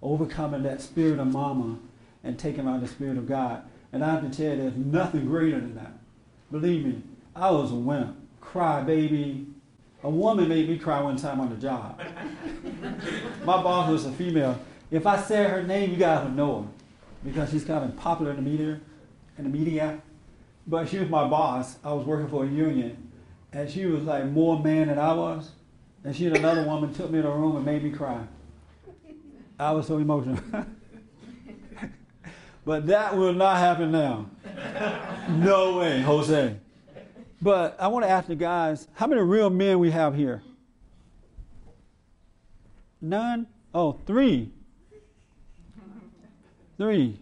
[0.02, 1.80] Overcoming that spirit of mama
[2.24, 3.64] and taking on the spirit of God.
[3.94, 5.94] And I have to tell you, there's nothing greater than that.
[6.52, 7.02] Believe me,
[7.36, 9.48] I was a wimp, cry baby.
[10.04, 12.00] A woman made me cry one time on the job.
[13.44, 14.60] My boss was a female.
[14.92, 16.68] If I said her name, you guys would know her
[17.24, 18.80] because she's kind of popular in the media.
[19.38, 20.02] In the media,
[20.68, 21.78] but she was my boss.
[21.84, 23.12] I was working for a union,
[23.54, 25.52] and she was like more man than I was.
[26.04, 28.22] And she and another woman took me in a room and made me cry.
[29.60, 30.40] I was so emotional.
[32.66, 34.30] but that will not happen now.
[35.30, 36.56] No way, Jose.
[37.42, 40.44] But I want to ask the guys, how many real men we have here?
[43.02, 43.48] None?
[43.74, 44.52] Oh, three.
[46.78, 47.20] Three.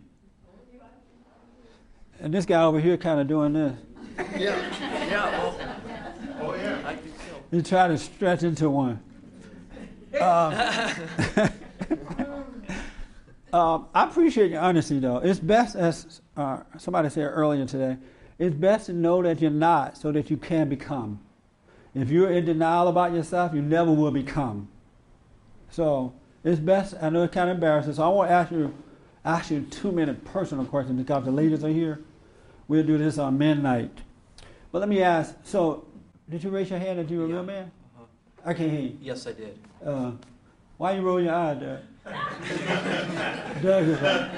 [2.26, 3.78] And this guy over here kind of doing this.
[4.36, 4.58] Yeah,
[5.08, 5.60] yeah, well,
[6.42, 6.82] oh, yeah.
[6.84, 7.44] I think so.
[7.52, 9.00] He tried to stretch into one.
[10.20, 10.24] Um,
[13.54, 15.18] um, I appreciate your honesty, though.
[15.18, 17.98] It's best, as uh, somebody said earlier today,
[18.40, 21.20] it's best to know that you're not so that you can become.
[21.94, 24.68] If you're in denial about yourself, you never will become.
[25.70, 26.12] So
[26.44, 28.74] it's best, I know it's kind of embarrassing, so I want to ask you,
[29.24, 32.00] ask you two minute personal questions because the ladies are here.
[32.68, 34.00] We'll do this on men night.
[34.72, 35.86] But let me ask, so
[36.30, 37.72] did you raise your hand that you were a real man?
[38.46, 38.98] I can't hear you.
[39.02, 39.58] Yes, I did.
[39.86, 40.12] Uh,
[40.78, 41.80] why you roll your eye, Doug?
[43.64, 44.32] Doug is like,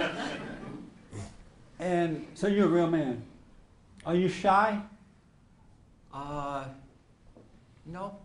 [1.79, 3.21] and so you're a real man.
[4.05, 4.79] Are you shy?
[6.13, 6.65] Uh,
[7.85, 8.15] no,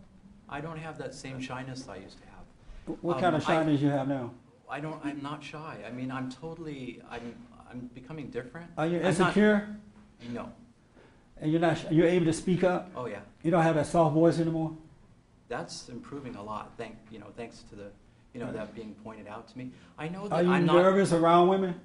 [0.49, 2.97] I don't have that same shyness I used to have.
[3.01, 4.31] What Um, kind of I- shyness you have now?
[4.69, 4.99] I don't.
[5.05, 5.77] I'm not shy.
[5.87, 7.01] I mean, I'm totally.
[7.09, 7.35] I'm.
[7.69, 8.69] I'm becoming different.
[8.77, 9.67] Are you insecure?
[10.31, 10.51] No.
[11.41, 11.91] And you're not?
[11.91, 12.91] You're able to speak up?
[12.95, 13.19] Oh yeah.
[13.43, 14.75] You don't have that soft voice anymore.
[15.49, 16.71] That's improving a lot.
[16.77, 17.27] Thank you know.
[17.35, 17.87] Thanks to the,
[18.33, 19.71] you know, that being pointed out to me.
[19.97, 20.75] I know that Are you I'm not.
[20.75, 21.79] nervous around women?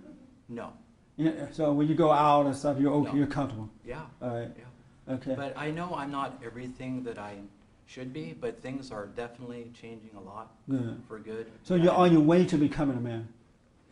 [0.49, 0.73] No.
[1.17, 1.33] Yeah.
[1.51, 3.11] So when you go out and stuff, you're okay.
[3.11, 3.17] No.
[3.17, 3.69] You're comfortable.
[3.85, 4.03] Yeah.
[4.23, 4.51] All right.
[4.57, 5.15] Yeah.
[5.15, 5.35] Okay.
[5.35, 7.37] But I know I'm not everything that I
[7.87, 11.01] should be, but things are definitely changing a lot Good.
[11.09, 11.47] for good.
[11.63, 13.27] So you're on your way to becoming a man.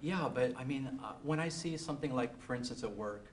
[0.02, 3.32] Yeah, but I mean, uh, when I see something like, for instance, at work,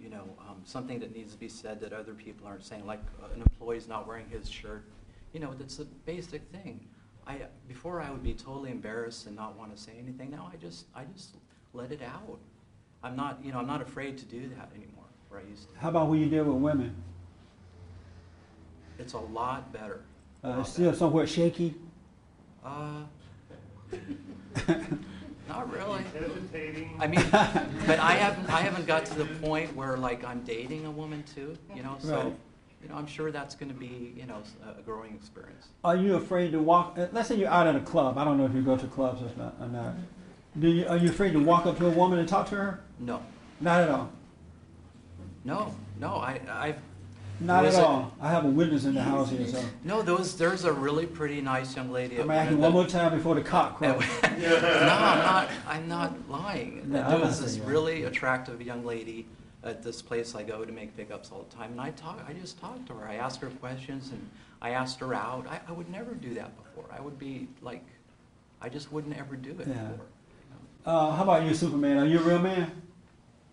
[0.00, 3.02] you know, um, something that needs to be said that other people aren't saying, like
[3.22, 4.84] uh, an employee's not wearing his shirt,
[5.32, 6.80] you know, that's a basic thing.
[7.26, 10.30] I before I would be totally embarrassed and not want to say anything.
[10.30, 11.36] Now I just I just
[11.74, 12.38] let it out.
[13.02, 15.04] I'm not you know I'm not afraid to do that anymore.
[15.28, 15.78] Where I used to.
[15.78, 16.94] How about when you deal with women?
[18.98, 20.00] It's a lot better.
[20.42, 21.74] Uh, lot still somewhat shaky.
[22.64, 23.02] Uh,
[25.48, 26.02] not really.
[26.12, 26.96] Hesitating.
[27.00, 30.86] I mean, but I haven't I haven't got to the point where like I'm dating
[30.86, 31.96] a woman too, you know.
[32.00, 32.34] So Right.
[32.82, 34.42] you know, I'm sure that's going to be, you know,
[34.78, 35.66] a growing experience.
[35.82, 36.96] Are you afraid to walk?
[36.98, 38.18] uh, Let's say you're out at a club.
[38.18, 39.54] I don't know if you go to clubs or not.
[39.60, 39.94] Or not.
[40.58, 42.80] Do you, are you afraid to walk up to a woman and talk to her?
[43.00, 43.20] No,
[43.60, 44.10] Not at all.
[45.44, 46.14] no, no.
[46.16, 46.78] I, I've
[47.40, 48.12] Not Was at it- all.
[48.20, 50.02] I have a witness in the house here, so no.
[50.02, 52.18] Those there's a really pretty nice young lady.
[52.20, 54.04] I'm at asking one one more time before the cock the- crows.
[54.22, 55.48] no, I'm not.
[55.68, 56.82] I'm not lying.
[56.86, 57.70] No, there I'm not was this saying that.
[57.70, 59.26] really attractive young lady
[59.62, 62.24] at this place I go to make pickups all the time, and I talk.
[62.28, 63.08] I just talked to her.
[63.08, 64.28] I asked her questions, and
[64.60, 65.46] I asked her out.
[65.48, 66.86] I, I would never do that before.
[66.96, 67.84] I would be like,
[68.60, 69.74] I just wouldn't ever do it Yeah.
[69.74, 70.06] before.
[70.86, 71.98] Uh, how about you, Superman?
[71.98, 72.70] Are you a real man?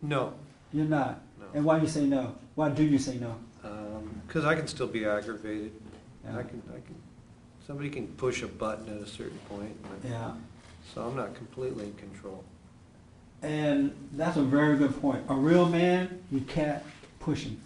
[0.02, 0.34] No,
[0.74, 1.22] You're not.
[1.40, 1.46] No.
[1.54, 2.36] And why you say no?
[2.56, 3.36] Why do you say no?
[3.66, 5.72] Um, because I can still be aggravated.
[6.24, 6.38] Yeah.
[6.38, 6.95] I can, I can,
[7.66, 10.34] somebody can push a button at a certain point, but- Yeah.
[10.93, 12.43] so I'm not completely in control.
[13.41, 15.24] And that's a very good point.
[15.30, 16.82] A real man, you can't
[17.20, 17.59] push him.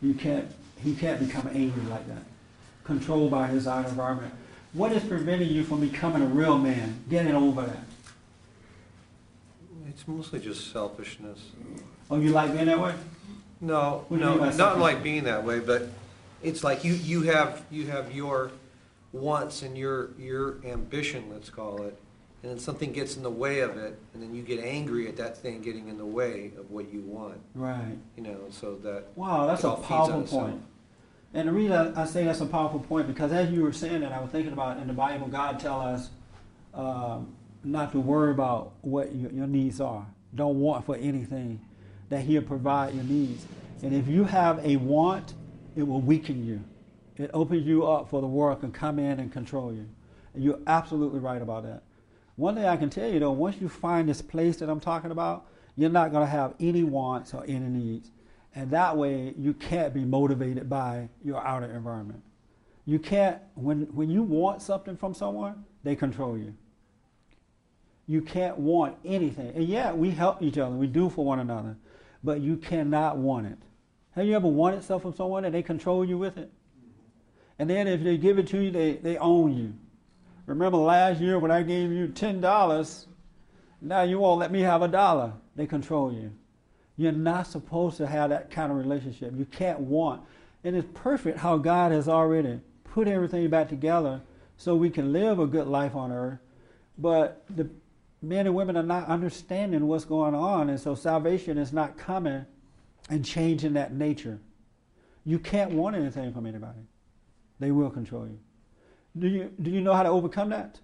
[0.00, 0.46] You can't.
[0.82, 2.22] He can't become angry like that.
[2.84, 4.32] Controlled by his outer environment.
[4.72, 7.02] What is preventing you from becoming a real man?
[7.10, 7.84] Getting over that.
[9.88, 11.40] It's mostly just selfishness.
[12.10, 12.94] Oh, you like being that way?
[13.60, 15.88] No, What do you no, mean by not like being that way, but
[16.42, 18.50] it's like you, you have, you have your
[19.12, 21.98] wants and your, your ambition, let's call it,
[22.42, 25.16] and then something gets in the way of it, and then you get angry at
[25.16, 27.98] that thing getting in the way of what you want, Right.
[28.16, 29.04] you know, so that.
[29.16, 30.42] Wow, that's it a all feeds powerful itself.
[30.50, 30.62] point.
[31.34, 34.00] And the reason I I say that's a powerful point because as you were saying
[34.00, 36.08] that, I was thinking about in the Bible, God tell us
[36.72, 37.34] um,
[37.64, 40.06] not to worry about what your, your needs are.
[40.34, 41.60] Don't want for anything.
[42.08, 43.44] That He'll provide your needs.
[43.82, 45.34] And if you have a want,
[45.76, 46.62] it will weaken you.
[47.16, 49.88] It opens you up for the world can come in and control you.
[50.34, 51.82] And you're absolutely right about that.
[52.36, 55.10] One thing I can tell you though, once you find this place that I'm talking
[55.10, 55.46] about,
[55.76, 58.10] you're not going to have any wants or any needs.
[58.54, 62.22] And that way, you can't be motivated by your outer environment.
[62.84, 66.54] You can't, when, when you want something from someone, they control you.
[68.06, 69.52] You can't want anything.
[69.54, 71.76] And yet, we help each other, we do for one another,
[72.22, 73.58] but you cannot want it.
[74.12, 76.50] Have you ever wanted something from someone and they control you with it?
[77.58, 79.74] And then if they give it to you, they, they own you.
[80.46, 83.06] Remember last year when I gave you $10,
[83.80, 85.32] now you won't let me have a dollar.
[85.56, 86.32] They control you.
[86.96, 89.34] You're not supposed to have that kind of relationship.
[89.36, 90.22] You can't want.
[90.64, 94.20] And it's perfect how God has already put everything back together
[94.56, 96.38] so we can live a good life on earth.
[96.96, 97.68] But the
[98.22, 102.44] men and women are not understanding what's going on, and so salvation is not coming
[103.10, 104.40] and changing that nature.
[105.24, 106.80] You can't want anything from anybody.
[107.58, 108.38] They will control you.
[109.18, 110.80] Do you do you know how to overcome that?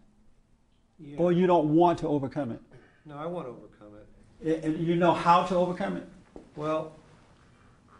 [0.99, 1.19] Yeah.
[1.19, 2.61] Or you don't want to overcome it?
[3.05, 3.95] No, I want to overcome
[4.41, 4.65] it.
[4.65, 6.09] And you know how to overcome it?
[6.57, 6.93] Well,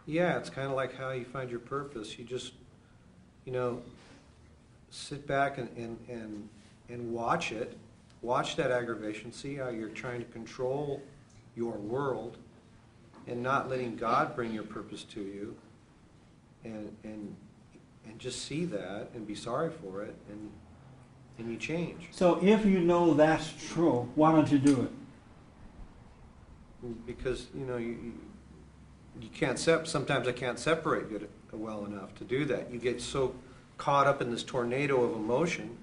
[0.05, 2.17] yeah, it's kind of like how you find your purpose.
[2.17, 2.53] You just,
[3.45, 3.81] you know,
[4.89, 6.49] sit back and, and, and,
[6.89, 7.77] and watch it.
[8.25, 9.31] Watch that aggravation.
[9.31, 10.99] See how you're trying to control
[11.55, 12.37] your world
[13.27, 15.55] and not letting God bring your purpose to you.
[16.63, 17.35] And, and,
[18.07, 20.49] and just see that and be sorry for it and,
[21.37, 22.07] and you change.
[22.09, 24.91] So if you know that's true, why don't you do it?
[27.07, 28.13] because you know you
[29.19, 32.71] you- can't sep- sometimes I can't separate good well enough to do that.
[32.71, 33.33] You get so
[33.77, 35.77] caught up in this tornado of emotion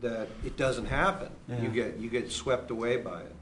[0.00, 1.30] that it doesn't happen.
[1.48, 1.62] Yeah.
[1.62, 3.34] You get you get swept away by it,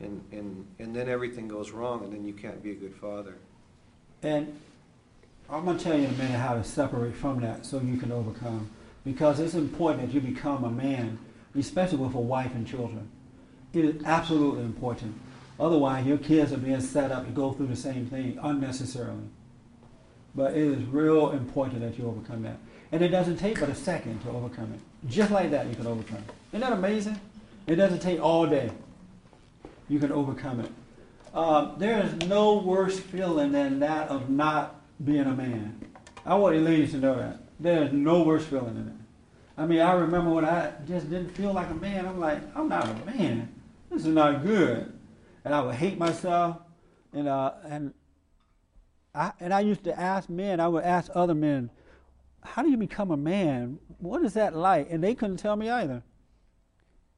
[0.00, 3.36] and and and then everything goes wrong, and then you can't be a good father.
[4.22, 4.58] And
[5.48, 7.96] I'm going to tell you in a minute how to separate from that so you
[7.96, 8.70] can overcome.
[9.04, 11.18] Because it's important that you become a man,
[11.58, 13.10] especially with a wife and children.
[13.72, 15.18] It is absolutely important.
[15.58, 19.24] Otherwise, your kids are being set up to go through the same thing unnecessarily.
[20.34, 22.58] But it is real important that you overcome that.
[22.92, 24.80] And it doesn't take but a second to overcome it.
[25.08, 26.22] Just like that, you can overcome.
[26.52, 27.18] Isn't that amazing?
[27.66, 28.70] It doesn't take all day.
[29.88, 30.70] You can overcome it.
[31.34, 35.80] Um, there is no worse feeling than that of not being a man.
[36.26, 37.40] I want you ladies to know that.
[37.58, 39.62] There is no worse feeling than that.
[39.62, 42.06] I mean, I remember when I just didn't feel like a man.
[42.06, 43.52] I'm like, I'm not a man.
[43.90, 44.92] This is not good.
[45.44, 46.58] And I would hate myself.
[47.12, 47.94] And, uh, and,
[49.14, 51.70] I, and I used to ask men, I would ask other men,
[52.42, 53.78] how do you become a man?
[54.00, 54.90] What is that like?
[54.90, 56.02] And they couldn't tell me either.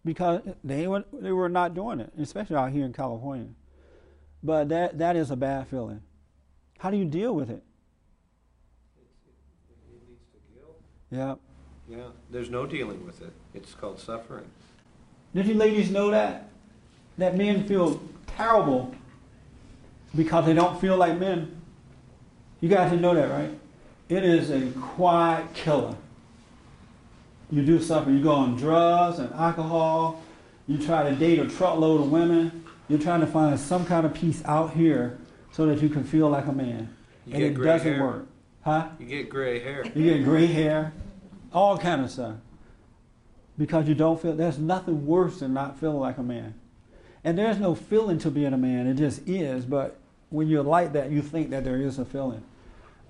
[0.05, 3.49] Because they were, they were not doing it, especially out here in California.
[4.43, 6.03] But that, that is a bad feeling.
[6.79, 7.63] How do you deal with it?
[8.97, 10.81] It leads to guilt.
[11.11, 11.35] Yeah.
[11.89, 13.33] Yeah, there's no dealing with it.
[13.55, 14.47] It's called suffering.
[15.35, 16.49] Did you ladies know that?
[17.19, 18.95] That men feel terrible
[20.17, 21.61] because they don't feel like men.
[22.61, 23.51] You guys didn't know that, right?
[24.17, 25.97] it is a quiet killer.
[27.53, 30.23] You do something, you go on drugs and alcohol,
[30.67, 34.15] you try to date a truckload of women, you're trying to find some kind of
[34.15, 35.19] peace out here
[35.51, 36.97] so that you can feel like a man.
[37.27, 38.03] You and it doesn't hair.
[38.03, 38.27] work.
[38.63, 38.89] Huh?
[38.99, 39.85] You get gray hair.
[39.95, 40.95] You get gray hair,
[41.53, 42.37] all kind of stuff.
[43.59, 46.55] Because you don't feel there's nothing worse than not feeling like a man.
[47.23, 49.99] And there's no feeling to being a man, it just is, but
[50.31, 52.43] when you're like that, you think that there is a feeling.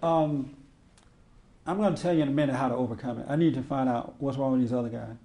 [0.03, 0.57] Um,
[1.67, 3.27] I'm going to tell you in a minute how to overcome it.
[3.29, 5.17] I need to find out what's wrong with these other guys.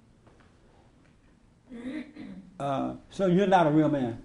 [2.60, 4.22] Uh, so you're not a real man.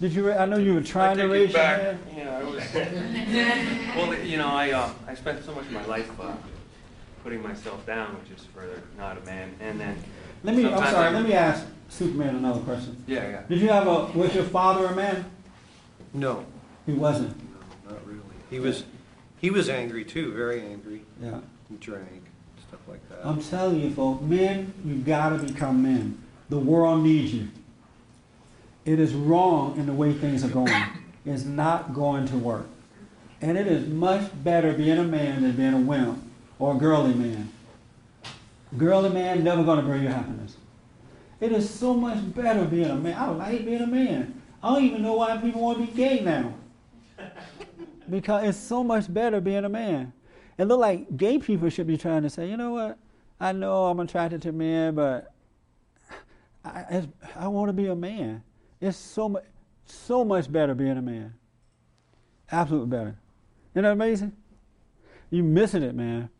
[0.00, 0.28] Did you?
[0.28, 1.98] Ra- I know you were trying to I take raise it your hand.
[2.16, 2.74] Yeah, I was.
[3.96, 6.32] well, you know, I uh, I spent so much of my life uh,
[7.22, 8.66] putting myself down, which is for
[8.98, 9.96] not a man, and then.
[10.42, 10.66] Let me.
[10.66, 11.06] I'm sorry.
[11.08, 13.02] I- Let me ask Superman another question.
[13.06, 13.42] Yeah, yeah.
[13.48, 14.06] Did you have a?
[14.18, 15.24] Was your father a man?
[16.12, 16.44] No,
[16.86, 17.36] He wasn't.
[17.86, 18.20] No, not really.
[18.50, 18.84] He was,
[19.44, 21.02] he was angry too, very angry.
[21.20, 21.40] Yeah.
[21.68, 22.24] He drank,
[22.66, 23.26] stuff like that.
[23.26, 26.18] I'm telling you, folks, men, you've gotta become men.
[26.48, 27.48] The world needs you.
[28.86, 30.72] It is wrong in the way things are going.
[31.26, 32.66] It's not going to work.
[33.40, 36.22] And it is much better being a man than being a wimp
[36.58, 37.50] or a girly man.
[38.78, 40.56] Girly man never gonna bring you happiness.
[41.40, 43.16] It is so much better being a man.
[43.18, 44.40] I like being a man.
[44.62, 46.54] I don't even know why people want to be gay now.
[48.08, 50.12] Because it's so much better being a man.
[50.58, 52.98] It look like gay people should be trying to say, you know what?
[53.40, 55.32] I know I'm attracted to men, but
[56.64, 58.42] I, I want to be a man.
[58.80, 59.44] It's so much,
[59.84, 61.34] so much better being a man.
[62.50, 63.18] Absolutely better.
[63.74, 64.32] Isn't that amazing?
[65.30, 66.30] You're missing it, man.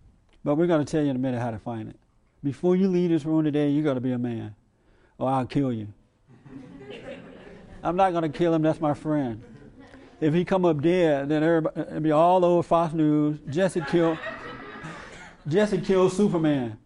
[0.44, 1.96] But we're going to tell you in a minute how to find it.
[2.42, 4.54] Before you leave this room today, you got to be a man,
[5.18, 5.88] or I'll kill you.
[7.82, 8.62] I'm not going to kill him.
[8.62, 9.42] That's my friend.
[10.24, 13.38] If he come up dead, then everybody, it'll be all over Fox News.
[13.50, 14.16] Jesse killed,
[15.46, 16.78] Jesse killed Superman.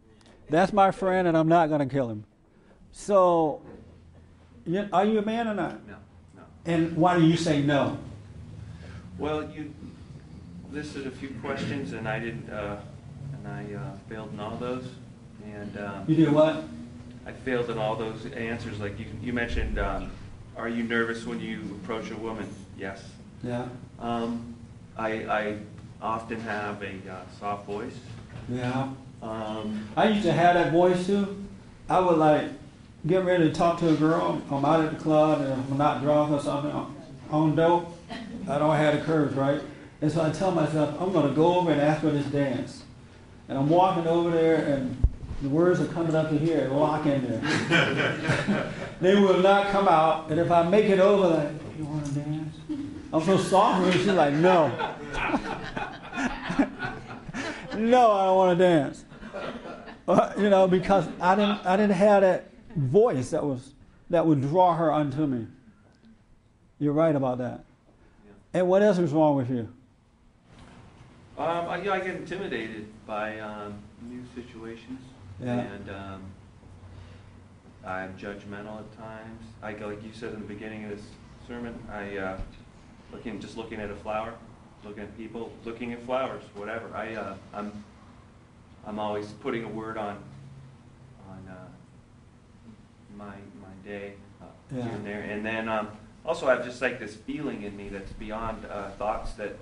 [0.51, 2.25] That's my friend, and I'm not going to kill him.
[2.91, 3.63] So,
[4.67, 5.87] you, are you a man or not?
[5.87, 5.95] No,
[6.37, 6.43] no.
[6.67, 7.97] And why do you say no?
[9.19, 9.73] Well, you
[10.73, 12.81] listed a few questions, and I didn't, uh,
[13.35, 14.89] and I uh, failed in all those.
[15.45, 16.65] And um, You did what?
[17.25, 18.81] I failed in all those answers.
[18.81, 20.11] Like you, you mentioned, um,
[20.57, 22.49] are you nervous when you approach a woman?
[22.77, 23.05] Yes.
[23.43, 23.69] Yeah.
[24.01, 24.55] Um,
[24.97, 25.59] I, I
[26.03, 27.95] often have a uh, soft voice.
[28.49, 28.91] Yeah.
[29.23, 31.45] Um, I used to have that voice too.
[31.89, 32.49] I would like
[33.07, 34.43] get ready to talk to a girl.
[34.51, 36.95] I'm out at the club and I'm not drunk or something on-
[37.31, 37.95] on dope.
[38.49, 39.61] I don't have the courage, right?
[40.01, 42.83] And so I tell myself, I'm going to go over and ask for this dance.
[43.49, 44.97] And I'm walking over there and
[45.43, 48.73] the words are coming up to here and lock in there.
[49.01, 50.31] they will not come out.
[50.31, 52.38] And if I make it over, like, you want to dance?
[53.13, 54.69] I'm so soft she's like, no.
[57.77, 59.05] no, I don't want to dance.
[60.07, 63.75] Uh, you know, because I didn't, I didn't have that voice that was
[64.11, 65.47] that would draw her unto me.
[66.79, 67.65] You're right about that.
[68.55, 69.69] And what else is wrong with you?
[71.37, 75.01] Um, I, yeah, I get intimidated by um, new situations,
[75.41, 75.61] Yeah.
[75.61, 76.23] and um,
[77.87, 79.43] I'm judgmental at times.
[79.63, 81.05] I like you said in the beginning of this
[81.47, 82.41] sermon, I uh,
[83.13, 84.35] looking just looking at a flower,
[84.85, 86.91] looking at people, looking at flowers, whatever.
[86.95, 87.73] I uh, I'm
[88.87, 90.19] I'm always putting a word on
[91.29, 91.55] on uh,
[93.17, 94.83] my my day uh, Yeah.
[94.85, 95.89] here and there, and then um,
[96.25, 99.57] also I have just like this feeling in me that's beyond uh, thoughts that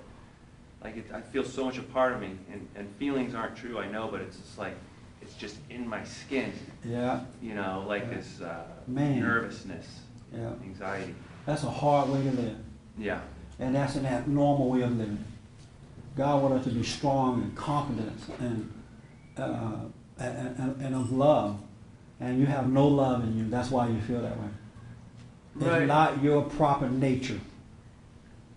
[0.83, 3.79] like it, I feel so much a part of me, and, and feelings aren't true,
[3.79, 4.75] I know, but it's just like
[5.21, 6.53] it's just in my skin.
[6.85, 7.21] Yeah.
[7.41, 8.17] You know, like Yeah.
[8.17, 9.87] this uh, nervousness,
[10.33, 10.51] Yeah.
[10.63, 11.15] anxiety.
[11.45, 12.57] That's a hard way to live.
[12.97, 13.21] Yeah.
[13.59, 15.23] And that's an abnormal way of living.
[16.15, 18.73] God wants us to be strong and confident and,
[19.37, 19.77] uh,
[20.19, 21.59] and, and, of love.
[22.19, 23.49] And you have no love in you.
[23.49, 24.47] That's why you feel that way.
[25.55, 25.81] Right.
[25.83, 27.39] It's not your proper nature.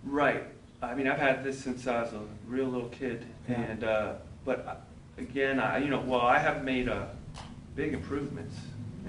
[0.04, 0.44] Right.
[0.82, 3.60] I mean, I've had this since I was a real little kid, Yeah.
[3.60, 4.12] and uh,
[4.46, 4.74] but uh,
[5.18, 7.04] again, I you know, well, I have made uh,
[7.76, 8.56] big improvements,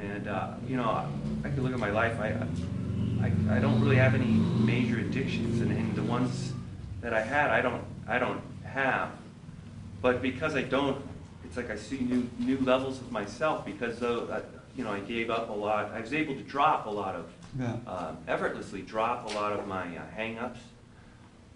[0.02, 1.08] and uh, you know, I,
[1.46, 2.20] I could look at my life.
[2.20, 2.48] I, I
[3.26, 6.54] I don't really have any major addictions, and, and the ones
[7.02, 9.12] that I had, I don't I don't have.
[10.02, 10.98] But because I don't,
[11.44, 14.42] it's like I see new new levels of myself because though uh,
[14.76, 15.92] you know I gave up a lot.
[15.92, 17.26] I was able to drop a lot of
[17.60, 17.76] Yeah.
[17.86, 20.60] uh, effortlessly drop a lot of my uh, hang-ups,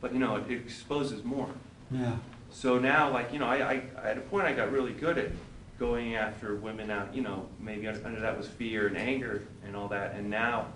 [0.01, 1.49] but you know it, it exposes more.
[1.91, 2.15] Yeah.
[2.51, 5.31] So now, like you know, I, I at a point I got really good at
[5.79, 7.13] going after women out.
[7.15, 10.67] You know, maybe under, under that was fear and anger and all that, and now,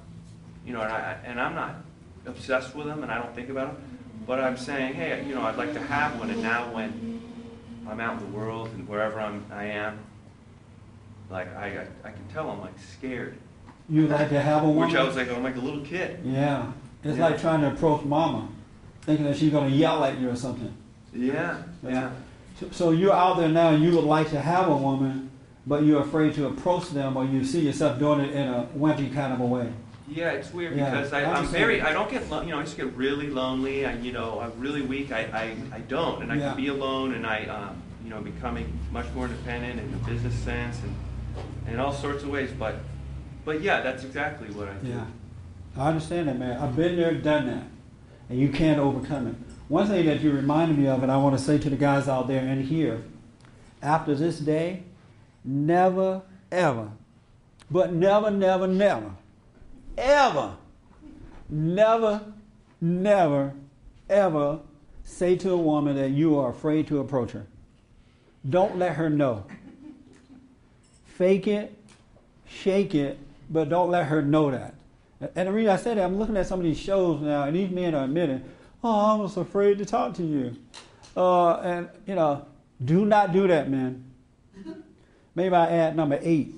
[0.69, 1.77] you know, and I and I'm not
[2.27, 5.41] obsessed with them, and I don't think about them, but I'm saying, hey, you know,
[5.41, 7.21] I'd like to have one, and now when
[7.89, 9.97] I'm out in the world and wherever I'm, I am,
[11.31, 13.35] like I, I, I can tell I'm like scared.
[13.89, 14.89] You'd like to have a woman?
[14.89, 16.19] Which I was like, I'm like a little kid.
[16.23, 16.71] Yeah.
[17.03, 17.29] It's Yeah.
[17.29, 18.47] like trying to approach mama,
[19.01, 20.71] thinking that she's going to yell at you or something.
[21.15, 22.11] Yeah, yeah.
[22.59, 25.31] So- So you're out there now, and you would like to have a woman,
[25.65, 29.11] but you're afraid to approach them or you see yourself doing it in a wimpy
[29.11, 29.71] kind of a way.
[30.09, 32.63] Yeah, it's weird Yeah, because I, I'm very, I don't get, lo- you know, I
[32.63, 33.85] just get really lonely.
[33.85, 35.11] I, you know, I'm really weak.
[35.11, 36.47] I, I, I don't, and I Yeah.
[36.49, 40.33] can be alone, and I, um, you know, becoming much more independent in the business
[40.33, 40.95] sense and,
[41.67, 42.49] and all sorts of ways.
[42.57, 42.75] But,
[43.45, 44.87] but yeah, that's exactly what I do.
[44.89, 45.05] Yeah.
[45.77, 46.59] I understand that, man.
[46.59, 47.63] I've been there, done that.
[48.29, 49.35] And you can't overcome it.
[49.67, 52.07] One thing that you reminded me of, and I want to say to the guys
[52.07, 53.03] out there and here,
[53.81, 54.83] after this day,
[55.45, 56.89] never, ever,
[57.69, 59.11] but never, never, never,
[59.99, 60.55] ever,
[61.49, 62.21] never,
[62.81, 63.53] never,
[64.09, 64.59] ever
[65.03, 67.45] say to a woman that you are afraid to approach her.
[68.47, 69.45] Don't let her know.
[71.05, 71.75] Fake it,
[72.47, 73.19] shake it,
[73.49, 74.75] but don't let her know that.
[75.35, 77.55] And the reason I said that, I'm looking at some of these shows now, and
[77.55, 78.41] these men are admitting,
[78.81, 80.55] "Oh, I was afraid to talk to you,"
[81.17, 82.45] uh, and you know,
[82.83, 84.05] do not do that, man.
[85.35, 86.53] Maybe I add number eight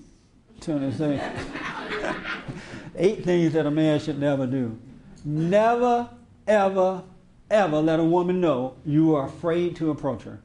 [0.62, 1.20] to this thing.
[2.96, 4.78] eight things that a man should never do.
[5.24, 6.10] Never,
[6.48, 7.04] ever,
[7.50, 10.42] ever let a woman know you are afraid to approach her,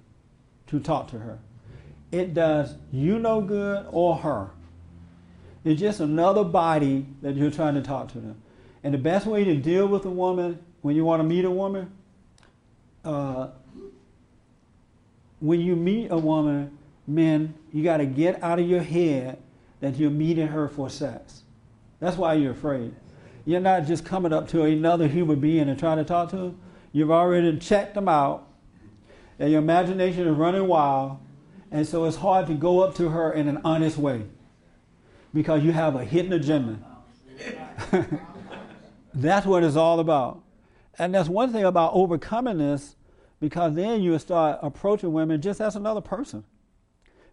[0.68, 1.38] to talk to her.
[2.12, 4.50] It does you no good or her.
[5.64, 8.40] It's just another body that you're trying to talk to them.
[8.84, 11.50] And the best way to deal with a woman when you want to meet a
[11.50, 11.90] woman,
[13.04, 13.48] uh,
[15.40, 19.38] when you meet a woman, men, you got to get out of your head
[19.80, 21.42] that you're meeting her for sex.
[22.00, 22.94] That's why you're afraid.
[23.44, 26.60] You're not just coming up to another human being and trying to talk to them.
[26.92, 28.48] You've already checked them out,
[29.38, 31.18] and your imagination is running wild,
[31.70, 34.24] and so it's hard to go up to her in an honest way
[35.32, 36.78] because you have a hidden agenda.
[39.14, 40.42] that's what it's all about.
[40.98, 42.96] And that's one thing about overcoming this,
[43.38, 46.44] because then you start approaching women just as another person.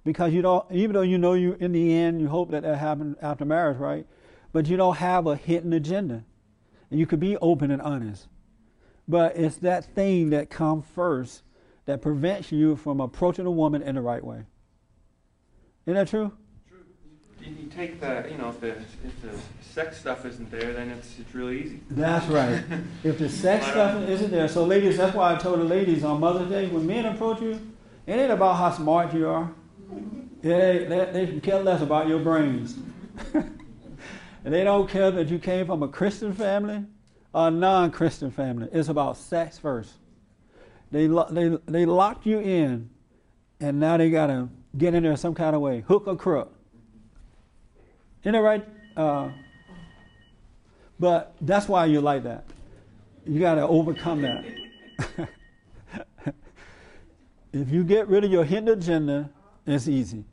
[0.03, 2.77] Because you don't, even though you know you in the end, you hope that that
[2.77, 4.05] happens after marriage, right?
[4.53, 6.23] But you don't have a hidden agenda,
[6.89, 8.27] and you could be open and honest.
[9.07, 11.41] But it's that thing that comes first
[11.85, 14.43] that prevents you from approaching a woman in the right way.
[15.85, 16.31] Isn't that true?
[17.41, 20.91] You, you take the, you know, if the if the sex stuff isn't there, then
[20.91, 21.81] it's it's really easy.
[21.89, 22.63] That's right.
[23.03, 26.05] If the sex uh, stuff isn't there, so ladies, that's why I told the ladies
[26.05, 27.59] on Mother's Day when men approach you,
[28.05, 29.51] it ain't about how smart you are.
[30.41, 32.77] It ain't, they, they can care less about your brains.
[34.43, 36.85] and they don't care that you came from a Christian family
[37.33, 38.67] or a non-Christian family.
[38.71, 39.91] It's about sex first.
[40.91, 42.89] They they they locked you in,
[43.59, 46.53] and now they gotta get in there some kind of way, hook or crook.
[48.23, 48.65] Isn't that right?
[48.95, 49.29] Uh,
[50.99, 52.45] but that's why you like that.
[53.25, 54.45] You got to overcome that.
[57.53, 59.29] if you get rid of your hidden agenda,
[59.65, 60.25] it's easy.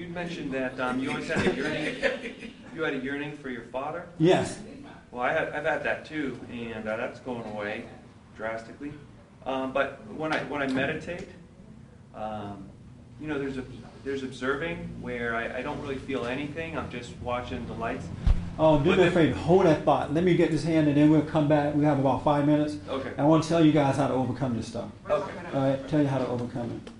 [0.00, 1.96] You mentioned that um, you always had a yearning.
[2.74, 4.06] You had a yearning for your father.
[4.18, 4.58] Yes.
[5.10, 7.84] Well, I had, I've had that too, and uh, that's going away
[8.34, 8.92] drastically.
[9.44, 11.28] Um, but when I when I meditate,
[12.14, 12.66] um,
[13.20, 13.64] you know, there's a
[14.02, 16.78] there's observing where I, I don't really feel anything.
[16.78, 18.06] I'm just watching the lights.
[18.58, 19.38] Oh, do But me a favor.
[19.40, 20.14] Hold that thought.
[20.14, 21.74] Let me get this hand, and then we'll come back.
[21.74, 22.78] We have about five minutes.
[22.88, 23.12] Okay.
[23.18, 24.88] I want to tell you guys how to overcome this stuff.
[25.10, 25.32] Okay.
[25.52, 25.88] All right.
[25.88, 26.92] Tell you how to overcome it.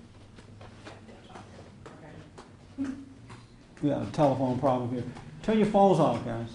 [3.81, 5.03] We got a telephone problem here.
[5.43, 6.49] Turn your phones off, guys.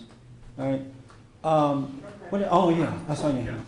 [0.58, 0.82] All right.
[1.42, 2.00] Um,
[2.30, 3.66] what, oh yeah, I saw your hand.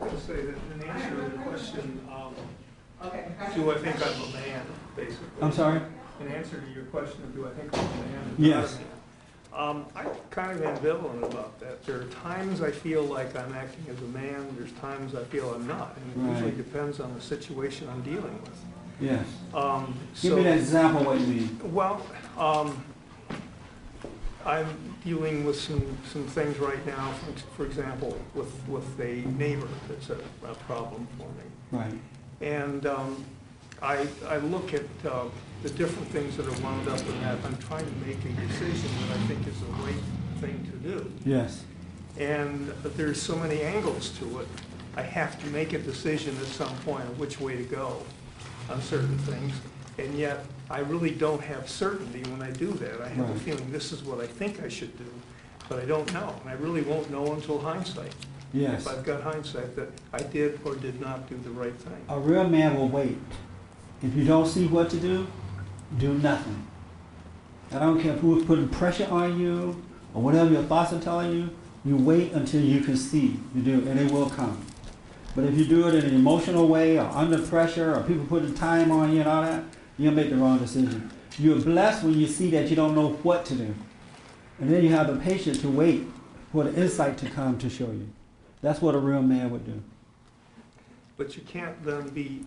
[0.00, 2.34] to say that in answer to the question, um,
[3.54, 4.66] do I think I'm a man,
[4.96, 5.26] basically?
[5.40, 5.80] I'm sorry?
[6.20, 8.34] In answer to your question of do I think I'm a man?
[8.38, 8.78] Yes.
[9.52, 11.84] not a man, Um, I'm kind of ambivalent about that.
[11.84, 15.54] There are times I feel like I'm acting as a man, there's times I feel
[15.54, 15.96] I'm not.
[15.96, 18.58] And it usually depends on the situation I'm dealing with.
[19.00, 19.26] Yes.
[19.54, 21.60] Um, Give me so- an example of what you mean.
[21.72, 22.04] Well,
[22.36, 22.84] um,
[24.44, 29.68] I'm dealing with some, some things right now, for- for example, with, with a neighbor
[29.88, 31.44] that's a, a problem for me.
[31.70, 32.00] Right.
[32.40, 33.24] And um,
[33.82, 35.24] I, I look at uh,
[35.62, 37.38] the different things that are wound up in that.
[37.44, 39.94] I'm trying to make a decision that I think is the right
[40.40, 41.12] thing to do.
[41.24, 41.64] Yes.
[42.18, 44.48] And there's so many angles to it.
[44.96, 48.02] I have to make a decision at some point of which way to go
[48.68, 49.52] on certain things.
[49.98, 53.00] And yet, I really don't have certainty when I do that.
[53.00, 53.40] I have a Right.
[53.40, 55.06] feeling this is what I think I should do,
[55.68, 56.34] but I don't know.
[56.42, 58.14] And I really won't know until hindsight.
[58.52, 58.82] Yes.
[58.86, 61.96] If I've got hindsight that I did or did not do the right thing.
[62.08, 63.18] A real man will wait.
[64.02, 65.26] If you don't see what to do,
[65.98, 66.62] do nothing.
[67.72, 69.82] I don't care who's putting pressure on you
[70.14, 71.50] or whatever your thoughts are telling you.
[71.84, 73.38] You wait until you can see.
[73.54, 74.58] You do, and it will come.
[75.34, 78.54] But if you do it in an emotional way or under pressure or people putting
[78.54, 79.64] time on you and all that,
[79.96, 81.10] you'll make the wrong decision.
[81.38, 83.74] You're blessed when you see that you don't know what to do.
[84.58, 86.02] And then you have the patience to wait
[86.50, 88.08] for the insight to come to show you.
[88.60, 89.80] That's what a real man would do.
[91.16, 92.44] But you can't then be,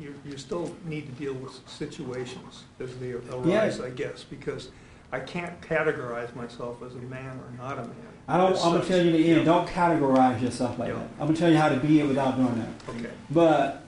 [0.00, 4.70] you, you still need to deal with situations as they arise, I guess, because
[5.12, 8.13] I can't categorize myself as a man or not a man.
[8.26, 8.52] I don't.
[8.64, 9.44] I'm gonna tell you the end.
[9.44, 10.94] Don't categorize yourself like Yeah.
[10.94, 11.08] that.
[11.20, 12.94] I'm gonna tell you how to be it without doing that.
[12.94, 13.10] Okay.
[13.30, 13.82] But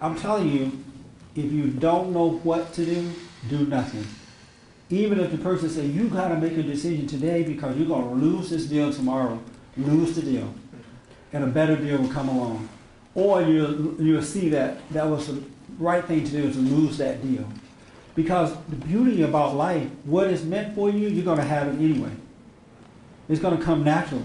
[0.00, 0.72] I'm telling you,
[1.34, 3.10] if you don't know what to do,
[3.48, 4.04] do nothing.
[4.90, 8.50] Even if the person say you gotta make a decision today because you're gonna lose
[8.50, 9.38] this deal tomorrow,
[9.76, 10.52] lose the deal,
[11.32, 12.68] and a better deal will come along,
[13.14, 15.42] or you you'll see that that was the
[15.78, 17.46] right thing to do is to lose that deal,
[18.14, 22.10] because the beauty about life, what is meant for you, you're gonna have it anyway.
[23.28, 24.24] It's going to come naturally.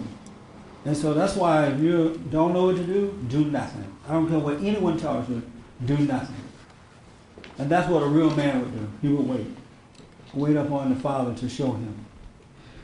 [0.85, 3.85] And so that's why if you don't know what to do, do nothing.
[4.07, 5.41] I don't care what anyone tells you,
[5.85, 6.35] do nothing.
[7.57, 9.07] And that's what a real man would do.
[9.07, 9.47] He would wait.
[10.33, 12.05] Wait upon the Father to show him.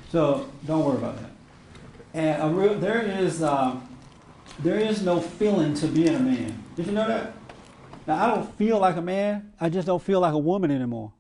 [0.09, 1.31] So don't worry about that.
[2.13, 3.79] And real, there is uh,
[4.59, 6.63] there is no feeling to being a man.
[6.75, 7.33] Did you know that?
[8.07, 9.51] Now I don't feel like a man.
[9.59, 11.13] I just don't feel like a woman anymore.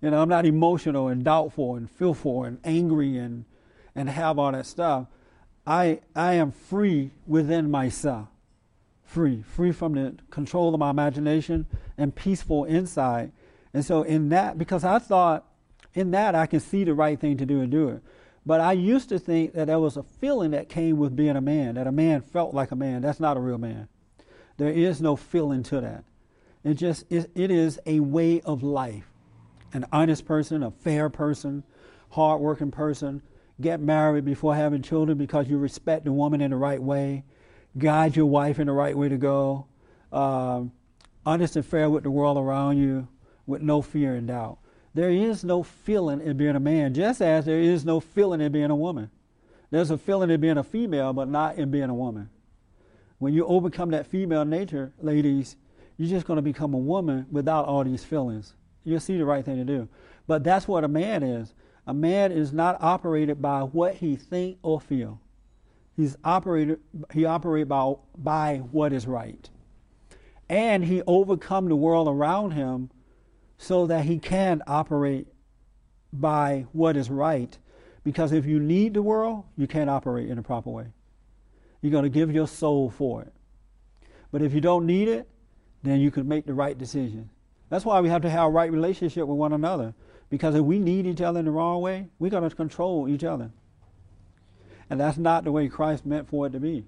[0.00, 3.44] You know, I'm not emotional and doubtful and fearful and angry and
[3.96, 5.06] and have all that stuff.
[5.66, 8.28] I I am free within myself.
[9.02, 11.66] Free, free from the control of my imagination
[11.96, 13.32] and peaceful inside.
[13.72, 15.46] And so in that because I thought
[15.94, 18.02] in that I can see the right thing to do and do it.
[18.44, 21.40] But I used to think that there was a feeling that came with being a
[21.40, 23.02] man, that a man felt like a man.
[23.02, 23.88] That's not a real man.
[24.56, 26.04] There is no feeling to that.
[26.62, 29.10] It just it, it is a way of life.
[29.72, 31.64] An honest person, a fair person,
[32.10, 33.22] hardworking person,
[33.60, 37.24] get married before having children because you respect the woman in the right way,
[37.76, 39.66] guide your wife in the right way to go,
[40.12, 40.72] um,
[41.24, 43.08] honest and fair with the world around you,
[43.46, 44.58] with no fear and doubt.
[44.94, 48.52] There is no feeling in being a man, just as there is no feeling in
[48.52, 49.10] being a woman.
[49.70, 52.30] There's a feeling in being a female, but not in being a woman.
[53.18, 55.56] When you overcome that female nature, ladies,
[55.96, 58.54] you're just going to become a woman without all these feelings.
[58.84, 59.88] You'll see the right thing to do.
[60.26, 61.54] But that's what a man is.
[61.86, 65.20] A man is not operated by what he think or feel.
[65.96, 66.80] He's operated
[67.12, 69.48] he operates by, by what is right.
[70.48, 72.90] And he overcome the world around him
[73.58, 75.26] so that he can operate
[76.12, 77.56] by what is right.
[78.04, 80.86] Because if you need the world, you can't operate in a proper way.
[81.80, 83.32] You're going to give your soul for it.
[84.30, 85.28] But if you don't need it,
[85.82, 87.30] then you can make the right decision.
[87.68, 89.94] That's why we have to have a right relationship with one another.
[90.28, 93.24] Because if we need each other in the wrong way, we're going to control each
[93.24, 93.50] other.
[94.90, 96.84] And that's not the way Christ meant for it to be.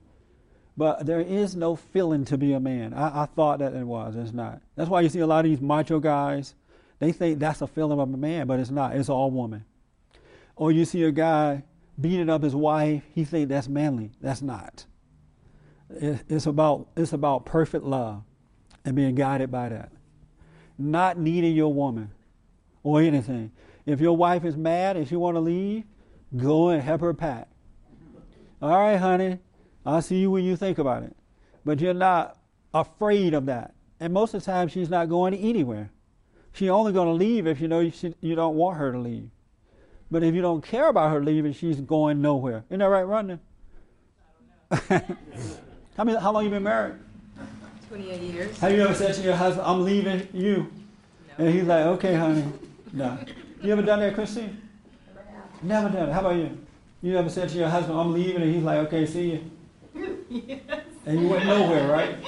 [0.76, 2.94] But there is no feeling to be a man.
[2.94, 4.14] I, I thought that it was.
[4.14, 4.60] It's not.
[4.76, 6.54] That's why you see a lot of these macho guys.
[7.00, 8.94] They think that's a feeling of a man, but it's not.
[8.94, 9.64] It's all woman.
[10.54, 11.64] Or you see a guy
[12.00, 13.02] beating up his wife.
[13.12, 14.12] He think that's manly.
[14.20, 14.86] That's not.
[15.90, 18.22] It, it's about it's about perfect love
[18.84, 19.90] and being guided by that.
[20.76, 22.12] Not needing your woman
[22.82, 23.50] or anything.
[23.86, 25.84] If your wife is mad and she want to leave,
[26.36, 27.48] go and help her pack.
[28.60, 29.38] All right, honey,
[29.86, 31.16] I'll see you when you think about it.
[31.64, 32.36] But you're not
[32.74, 33.74] afraid of that.
[34.00, 35.90] And most of the time, she's not going anywhere.
[36.52, 39.30] She's only going to leave if you know you, you don't want her to leave.
[40.10, 42.64] But if you don't care about her leaving, she's going nowhere.
[42.68, 43.38] Isn't that right, Rodney?
[44.70, 46.96] how, many, how long you been married?
[47.88, 48.58] 28 years.
[48.58, 50.70] Have you ever said to your husband, I'm leaving you?
[51.38, 51.44] No.
[51.44, 52.44] And he's like, okay, honey.
[52.98, 53.16] No.
[53.62, 54.60] You ever done that, Christine?
[55.62, 56.12] Never done it.
[56.12, 56.58] How about you?
[57.00, 59.30] You ever said to your husband, I'm leaving, and he's like, okay, see
[59.94, 60.20] you?
[60.28, 60.60] yes.
[61.06, 62.18] And you went nowhere, right?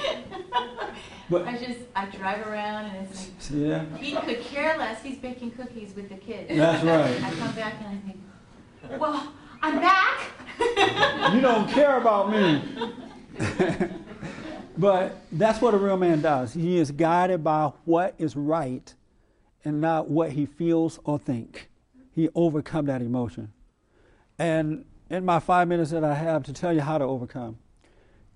[1.29, 3.97] But I just, I drive around and it's like, yeah.
[3.97, 5.03] he could care less.
[5.03, 6.47] He's baking cookies with the kids.
[6.49, 7.23] That's right.
[7.23, 9.31] I come back and I think, well,
[9.61, 11.33] I'm back.
[11.33, 12.63] you don't care about me.
[14.79, 16.53] but that's what a real man does.
[16.53, 18.91] He is guided by what is right
[19.63, 21.69] and not what he feels or think.
[22.13, 23.53] He overcome that emotion.
[24.37, 27.57] And in my five minutes that I have to tell you how to overcome,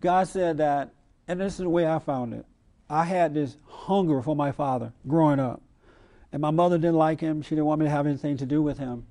[0.02, 0.94] God said that,
[1.28, 2.46] and this is the way I found it.
[2.90, 5.62] I had this hunger for my father growing up.
[6.32, 7.42] And my mother didn't like him.
[7.42, 9.06] She didn't want me to have anything to do with him.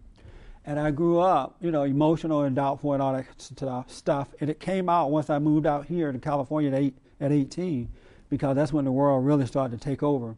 [0.67, 4.29] And I grew up, you know, emotional and doubtful and all that stuff.
[4.41, 7.89] And it came out once I moved out here to California at, eight, at 18,
[8.31, 10.37] because that's when the world really started to take over.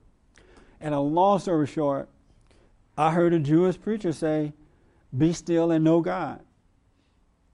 [0.81, 2.09] And a long story short,
[2.97, 4.53] I heard a Jewish preacher say,
[5.17, 6.41] Be still and know God.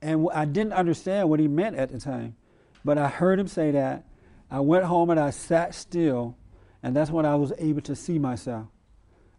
[0.01, 2.35] And I didn't understand what he meant at the time.
[2.83, 4.03] But I heard him say that.
[4.51, 6.37] I went home and I sat still,
[6.83, 8.67] and that's when I was able to see myself.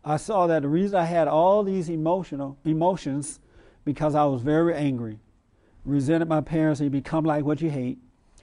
[0.05, 3.39] I saw that the reason I had all these emotional emotions
[3.85, 5.21] because I was very angry,
[5.85, 7.99] resented my parents, and become like what you hate.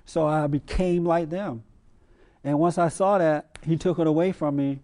[0.05, 1.63] So I became like them.
[2.43, 4.80] And once I saw that, he took it away from me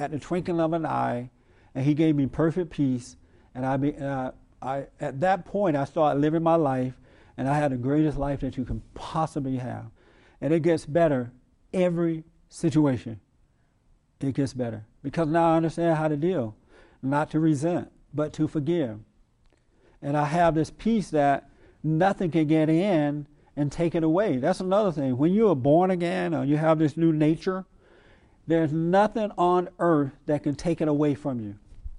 [0.00, 1.30] at the twinkling of an eye,
[1.74, 3.16] and he gave me perfect peace.
[3.54, 4.30] And I, be, uh,
[4.62, 6.94] I at that point, I started living my life,
[7.36, 9.90] and I had the greatest life that you can possibly have.
[10.40, 11.32] And it gets better
[11.74, 13.20] every situation.
[14.20, 16.56] It gets better because now I understand how to deal,
[17.02, 19.00] not to resent, but to forgive.
[20.00, 21.50] And I have this peace that
[21.82, 24.38] nothing can get in and take it away.
[24.38, 25.18] That's another thing.
[25.18, 27.66] When you are born again or you have this new nature,
[28.50, 31.56] there's nothing on earth that can take it away from you.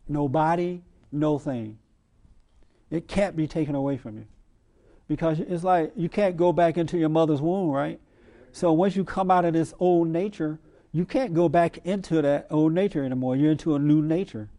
[0.08, 1.78] Nobody, no thing.
[2.90, 4.26] It can't be taken away from you.
[5.08, 8.00] Because it's like you can't go back into your mother's womb, right?
[8.52, 10.60] So once you come out of this old nature,
[10.92, 13.36] you can't go back into that old nature anymore.
[13.36, 14.50] You're into a new nature.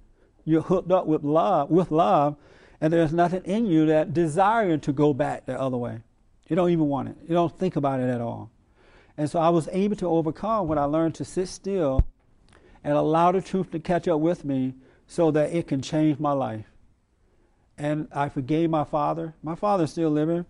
[0.45, 2.37] You're hooked up with love, with love,
[2.81, 6.01] and there's nothing in you that desire to go back the other way.
[6.49, 7.17] You don't even want it.
[7.29, 8.51] You don't think about it at all.
[9.17, 12.05] And so I was able to overcome when I learned to sit still
[12.83, 14.75] and allow the truth to catch up with me
[15.07, 16.67] so that it can change my life.
[17.77, 19.35] And I forgave my father.
[19.43, 20.47] My father's still living.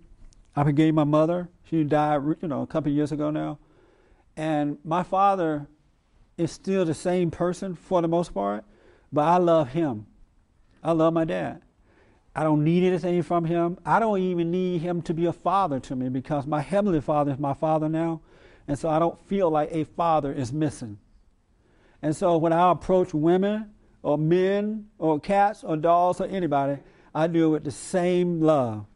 [0.55, 1.49] I forgave my mother.
[1.69, 3.59] She died, you know, a couple years ago now.
[4.37, 5.67] And my father
[6.37, 8.65] is still the same person for the most part,
[9.13, 10.07] but I love him.
[10.83, 11.63] I love my dad.
[12.35, 13.79] I don't need anything from him.
[13.85, 17.33] I don't even need him to be a father to me because my heavenly father
[17.33, 18.23] is my father now.
[18.69, 20.99] And so I don't feel like a father is missing.
[22.01, 23.71] And so when I approach women
[24.03, 26.79] or men or cats or dogs or anybody,
[27.15, 28.87] I do it with the same love.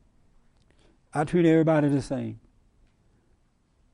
[1.12, 2.40] I treat everybody the same.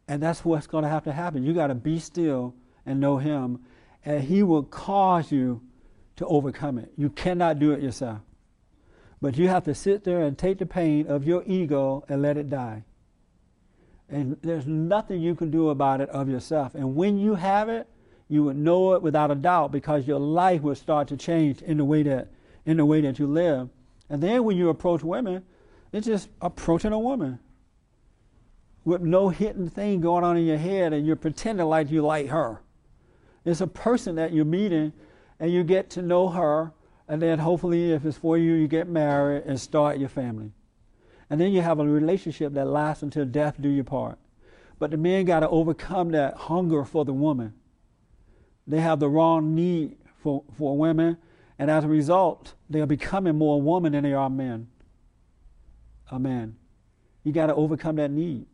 [0.09, 1.45] And that's what's going to have to happen.
[1.45, 2.55] You got to be still
[2.85, 3.61] and know Him,
[4.05, 5.63] and He will cause you
[6.17, 6.93] to overcome it.
[6.97, 8.21] You cannot do it yourself.
[9.21, 12.37] But you have to sit there and take the pain of your ego and let
[12.37, 12.85] it die.
[14.13, 16.75] And there's nothing you can do about it of yourself.
[16.75, 17.89] And when you have it,
[18.29, 21.79] you would know it without a doubt because your life will start to change in
[21.79, 22.29] the way that
[22.67, 23.71] in the way that you live.
[24.09, 25.45] And then when you approach women,
[25.93, 27.39] it's just approaching a woman
[28.85, 32.29] with no hidden thing going on in your head and you're pretending like you like
[32.29, 32.61] her.
[33.45, 34.93] It's a person that you're meeting
[35.41, 36.73] and you get to know her
[37.09, 40.53] and then hopefully if it's for you you get married and start your family.
[41.33, 44.19] And then you have a relationship that lasts until death do you part.
[44.79, 47.55] But the men got to overcome that hunger for the woman.
[48.67, 51.17] They have the wrong need for, for women,
[51.59, 54.69] and as a result, they are becoming more woman than they are men.
[56.13, 56.57] Amen.
[57.25, 58.47] You got to overcome that need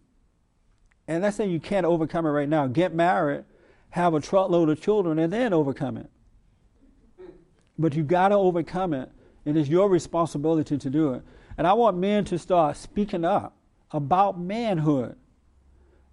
[1.09, 3.45] and let's say you can't overcome it right now, get married,
[3.91, 6.11] have a truckload of children, and then overcome it.
[7.79, 9.11] But you got to overcome it,
[9.47, 11.23] and it's your responsibility to do it.
[11.59, 13.57] And I want men to start speaking up
[13.91, 15.17] about manhood.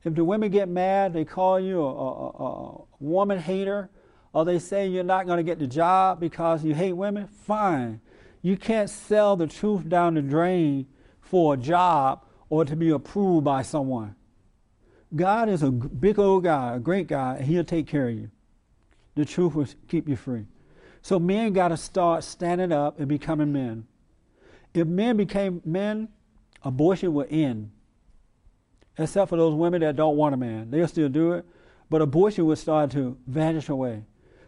[0.04, 3.90] If the women get mad, they call you a, a, a woman hater,
[4.34, 8.02] or they say you're not going to get the job because you hate women, fine.
[8.42, 10.88] You can't sell the truth down the drain
[11.22, 14.16] for a job or to be approved by someone.
[15.16, 18.32] God is a big old guy, a great guy, and He'll take care of you.
[19.14, 20.46] The truth will keep you free.
[21.02, 23.86] So men got to start standing up and becoming men.
[24.76, 26.10] If men became men,
[26.62, 27.72] abortion would end.
[28.98, 30.70] Except for those women that don't want a man.
[30.70, 31.46] They'll still do it,
[31.90, 34.04] but abortion would start to vanish away.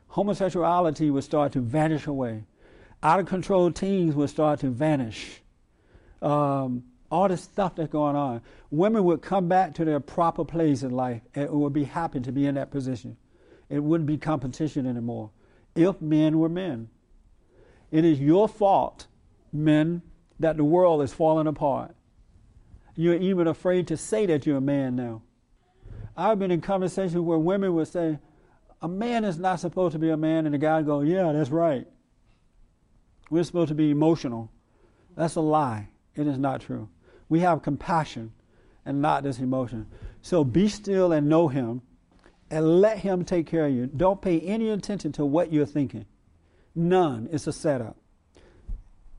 [0.07, 2.43] Homosexuality would start to vanish away.
[3.01, 5.41] Out of control teens would start to vanish.
[6.21, 10.83] Um, all this stuff that's going on, women would come back to their proper place
[10.83, 13.15] in life and would be happy to be in that position.
[13.69, 15.31] It wouldn't be competition anymore
[15.73, 16.89] if men were men.
[17.91, 19.07] It is your fault,
[19.53, 20.01] men,
[20.39, 21.95] that the world is falling apart.
[22.95, 25.21] You're even afraid to say that you're a man now.
[26.15, 28.17] I've been in conversations where women would say,
[28.81, 31.49] a man is not supposed to be a man, and the guy go, yeah, that's
[31.49, 31.87] right.
[33.29, 34.51] We're supposed to be emotional.
[35.15, 35.89] That's a lie.
[36.15, 36.89] It is not true.
[37.29, 38.33] We have compassion
[38.85, 39.87] and not this emotion.
[40.21, 41.81] So be still and know Him
[42.49, 43.87] and let Him take care of you.
[43.87, 46.05] Don't pay any attention to what you're thinking.
[46.73, 47.27] None.
[47.31, 47.97] It's a setup.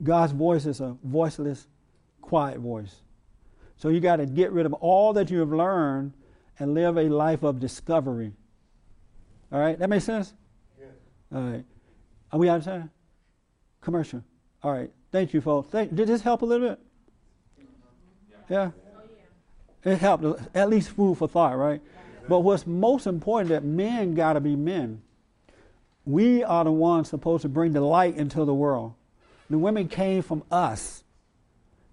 [0.01, 1.67] God's voice is a voiceless,
[2.21, 3.01] quiet voice.
[3.77, 6.13] So you got to get rid of all that you have learned
[6.57, 8.33] and live a life of discovery.
[9.51, 10.33] All right, that makes sense?
[11.33, 11.63] All right.
[12.31, 12.91] Are we out of time?
[13.81, 14.23] Commercial.
[14.63, 14.91] All right.
[15.11, 15.69] Thank you, folks.
[15.71, 16.79] Thank, did this help a little bit?
[18.49, 18.71] Yeah?
[19.85, 21.81] Oh, it helped, at least food for thought, right?
[22.27, 25.01] But what's most important that men got to be men.
[26.05, 28.93] We are the ones supposed to bring the light into the world.
[29.49, 31.03] The women came from us.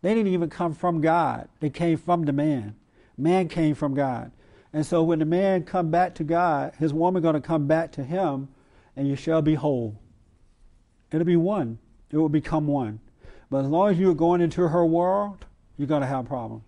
[0.02, 1.48] They didn't even come from God.
[1.60, 2.76] They came from the man.
[3.16, 4.30] Man came from God.
[4.72, 7.92] And so when the man come back to God, his woman going to come back
[7.92, 8.48] to him,
[8.94, 9.98] and you shall be whole.
[11.10, 11.78] It'll be one.
[12.10, 13.00] It will become one.
[13.50, 15.46] But as long as you're going into her world,
[15.78, 16.62] you're going to have problems.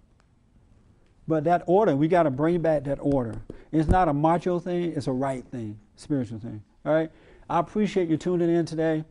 [1.27, 3.35] But that order, we got to bring back that order.
[3.71, 6.63] It's not a macho thing, it's a right thing, spiritual thing.
[6.87, 7.11] All right?
[7.51, 9.05] I appreciate you tuning in today.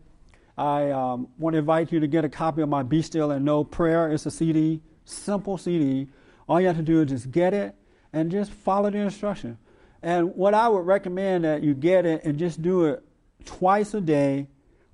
[0.57, 3.45] I um, want to invite you to get a copy of my Be Still and
[3.45, 4.11] Know Prayer.
[4.11, 6.07] It's a CD, simple CD.
[6.49, 7.75] All you have to do is just get it
[8.11, 9.57] and just follow the instruction.
[10.01, 13.03] And what I would recommend that you get it and just do it
[13.45, 14.47] twice a day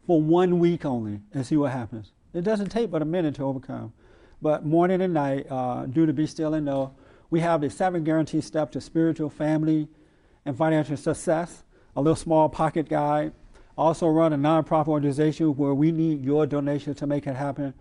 [0.05, 2.11] for one week only and see what happens.
[2.33, 3.93] It doesn't take but a minute to overcome.
[4.41, 6.95] But morning and night, uh, do the Be Still and Know.
[7.29, 9.87] We have the seven guaranteed steps to spiritual, family,
[10.45, 11.63] and financial success,
[11.95, 13.31] a little small pocket guide.
[13.77, 17.73] Also run a nonprofit organization where we need your donation to make it happen.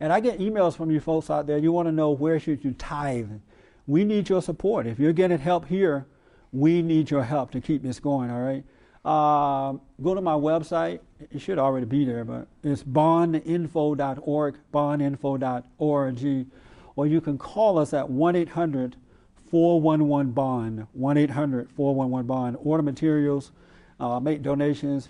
[0.00, 1.58] And I get emails from you folks out there.
[1.58, 3.30] You want to know where should you tithe?
[3.86, 4.86] We need your support.
[4.86, 6.06] If you're getting help here,
[6.52, 8.30] we need your help to keep this going.
[8.30, 8.64] All right.
[9.04, 11.00] Uh, go to my website.
[11.32, 16.46] It should already be there, but it's bondinfo.org, bondinfo.org,
[16.96, 18.96] or you can call us at 1 800
[19.50, 22.56] 411 Bond, 1 800 411 Bond.
[22.60, 23.52] Order materials,
[23.98, 25.08] uh, make donations,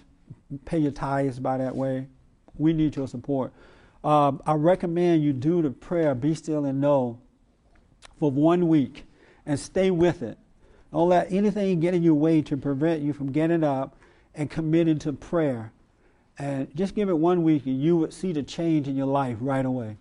[0.64, 2.06] pay your tithes by that way.
[2.56, 3.52] We need your support.
[4.04, 7.18] Um, I recommend you do the prayer, Be Still and Know,
[8.18, 9.04] for one week
[9.44, 10.38] and stay with it.
[10.92, 13.96] Don't let anything get in your way to prevent you from getting up
[14.34, 15.72] and committing to prayer.
[16.38, 19.36] And just give it one week and you would see the change in your life
[19.40, 19.96] right away.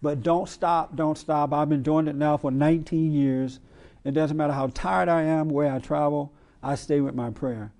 [0.00, 1.52] But don't stop, don't stop.
[1.52, 3.60] I've been doing it now for 19 years.
[4.04, 7.70] It doesn't matter how tired I am, where I travel, I stay with my prayer.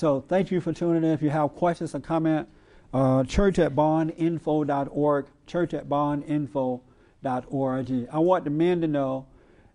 [0.00, 1.10] So thank you for tuning in.
[1.10, 2.48] If you have questions or comment,
[2.94, 8.08] uh, church at bondinfo.org, church at bondinfo.org.
[8.10, 9.26] I want the men to know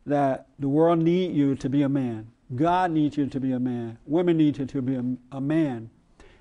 [0.07, 2.31] that the world need you to be a man.
[2.55, 3.99] God needs you to be a man.
[4.07, 5.91] Women need you to be a, a man.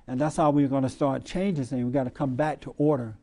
[0.06, 1.84] And that's how we're going to start changing things.
[1.84, 3.18] We've got to come back to order,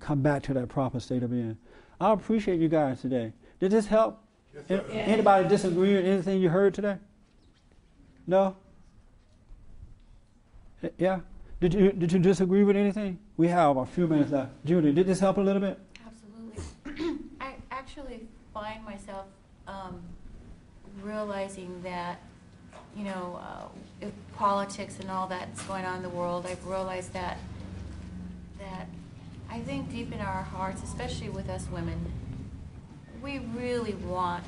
[0.00, 1.58] come back to that proper state of being.
[2.00, 3.34] I appreciate you guys today.
[3.60, 4.20] Did this help?
[4.68, 6.96] Yes, Anybody disagree with anything you heard today?
[8.26, 8.56] No?
[10.98, 11.20] Yeah?
[11.60, 13.18] Did you, did you disagree with anything?
[13.36, 14.50] We have a few minutes left.
[14.64, 15.78] Judy, did this help a little bit?
[16.04, 17.18] Absolutely.
[17.40, 19.26] I actually find myself
[19.68, 20.00] um,
[21.02, 22.20] realizing that,
[22.96, 24.06] you know, uh,
[24.36, 27.38] politics and all that's going on in the world, I've realized that
[28.58, 28.86] that
[29.50, 31.98] I think deep in our hearts, especially with us women,
[33.22, 34.44] we really want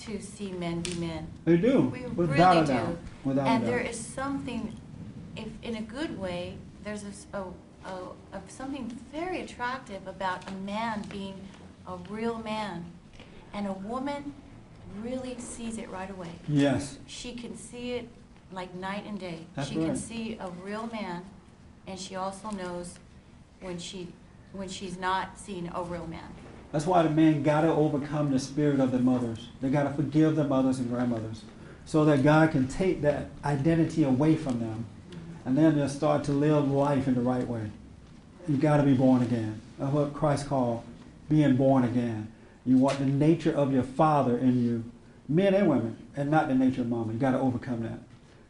[0.00, 1.26] to see men be men.
[1.44, 1.82] They do.
[1.82, 2.88] We Without really a doubt.
[2.88, 2.98] do.
[3.28, 4.74] Without a and there is something,
[5.36, 7.42] if in a good way, there's a a,
[7.86, 11.34] a, a something very attractive about a man being
[11.86, 12.84] a real man,
[13.52, 14.34] and a woman
[15.02, 16.30] really sees it right away.
[16.48, 16.98] Yes.
[17.06, 18.08] She can see it
[18.52, 19.46] like night and day.
[19.54, 21.24] That's she can see a real man,
[21.86, 22.98] and she also knows
[23.60, 24.08] when she
[24.52, 26.28] when she's not seeing a real man.
[26.70, 29.48] That's why the men got to overcome the spirit of the mothers.
[29.60, 31.42] They got to forgive the mothers and grandmothers
[31.84, 34.86] so that God can take that identity away from them
[35.44, 37.70] and then they'll start to live life in the right way.
[38.48, 39.60] You got to be born again.
[39.78, 40.82] That's what Christ called
[41.28, 42.30] being born again.
[42.66, 44.84] You want the nature of your father in you,
[45.28, 47.12] men and women, and not the nature of mama.
[47.12, 47.98] You got to overcome that.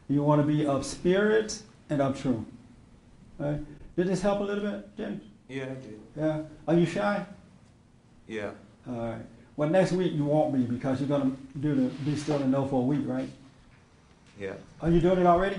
[0.07, 2.45] You want to be of spirit and of truth.
[3.37, 3.59] Right?
[3.95, 5.23] Did this help a little bit, James?
[5.47, 5.99] Yeah, I did.
[6.15, 6.41] Yeah.
[6.67, 7.25] Are you shy?
[8.27, 8.51] Yeah.
[8.87, 9.21] All right.
[9.57, 12.51] Well, next week you won't be because you're going to do the be still and
[12.51, 13.29] know for a week, right?
[14.39, 14.53] Yeah.
[14.81, 15.57] Are you doing it already?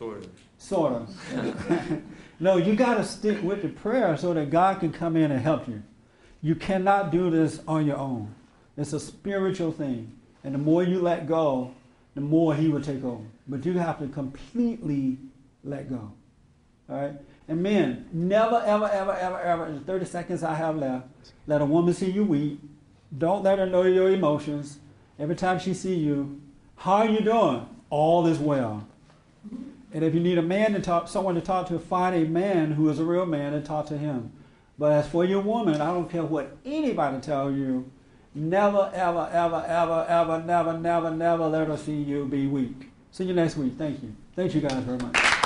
[0.00, 0.30] Sort of.
[0.56, 2.02] Sort of.
[2.40, 5.38] no, you got to stick with the prayer so that God can come in and
[5.42, 5.82] help you.
[6.40, 8.34] You cannot do this on your own.
[8.78, 10.10] It's a spiritual thing.
[10.42, 11.74] And the more you let go,
[12.14, 13.22] the more He will take over.
[13.46, 15.18] But you have to completely
[15.64, 16.10] let go.
[16.88, 17.12] All right?
[17.46, 21.08] And men, never, ever, ever, ever, ever, in the 30 seconds I have left,
[21.46, 22.58] let a woman see you weep.
[23.18, 24.78] Don't let her know your emotions.
[25.18, 26.40] Every time she see you,
[26.76, 27.66] how are you doing?
[27.90, 28.86] All is well.
[29.92, 32.72] And if you need a man to talk, someone to talk to, find a man
[32.72, 34.32] who is a real man and talk to him.
[34.78, 37.90] But as for your woman, I don't care what anybody tell you.
[38.34, 42.90] Never, ever, ever, ever, ever, never, never, never let her see you be weak.
[43.10, 43.74] See you next week.
[43.76, 44.14] Thank you.
[44.36, 45.39] Thank you guys very much.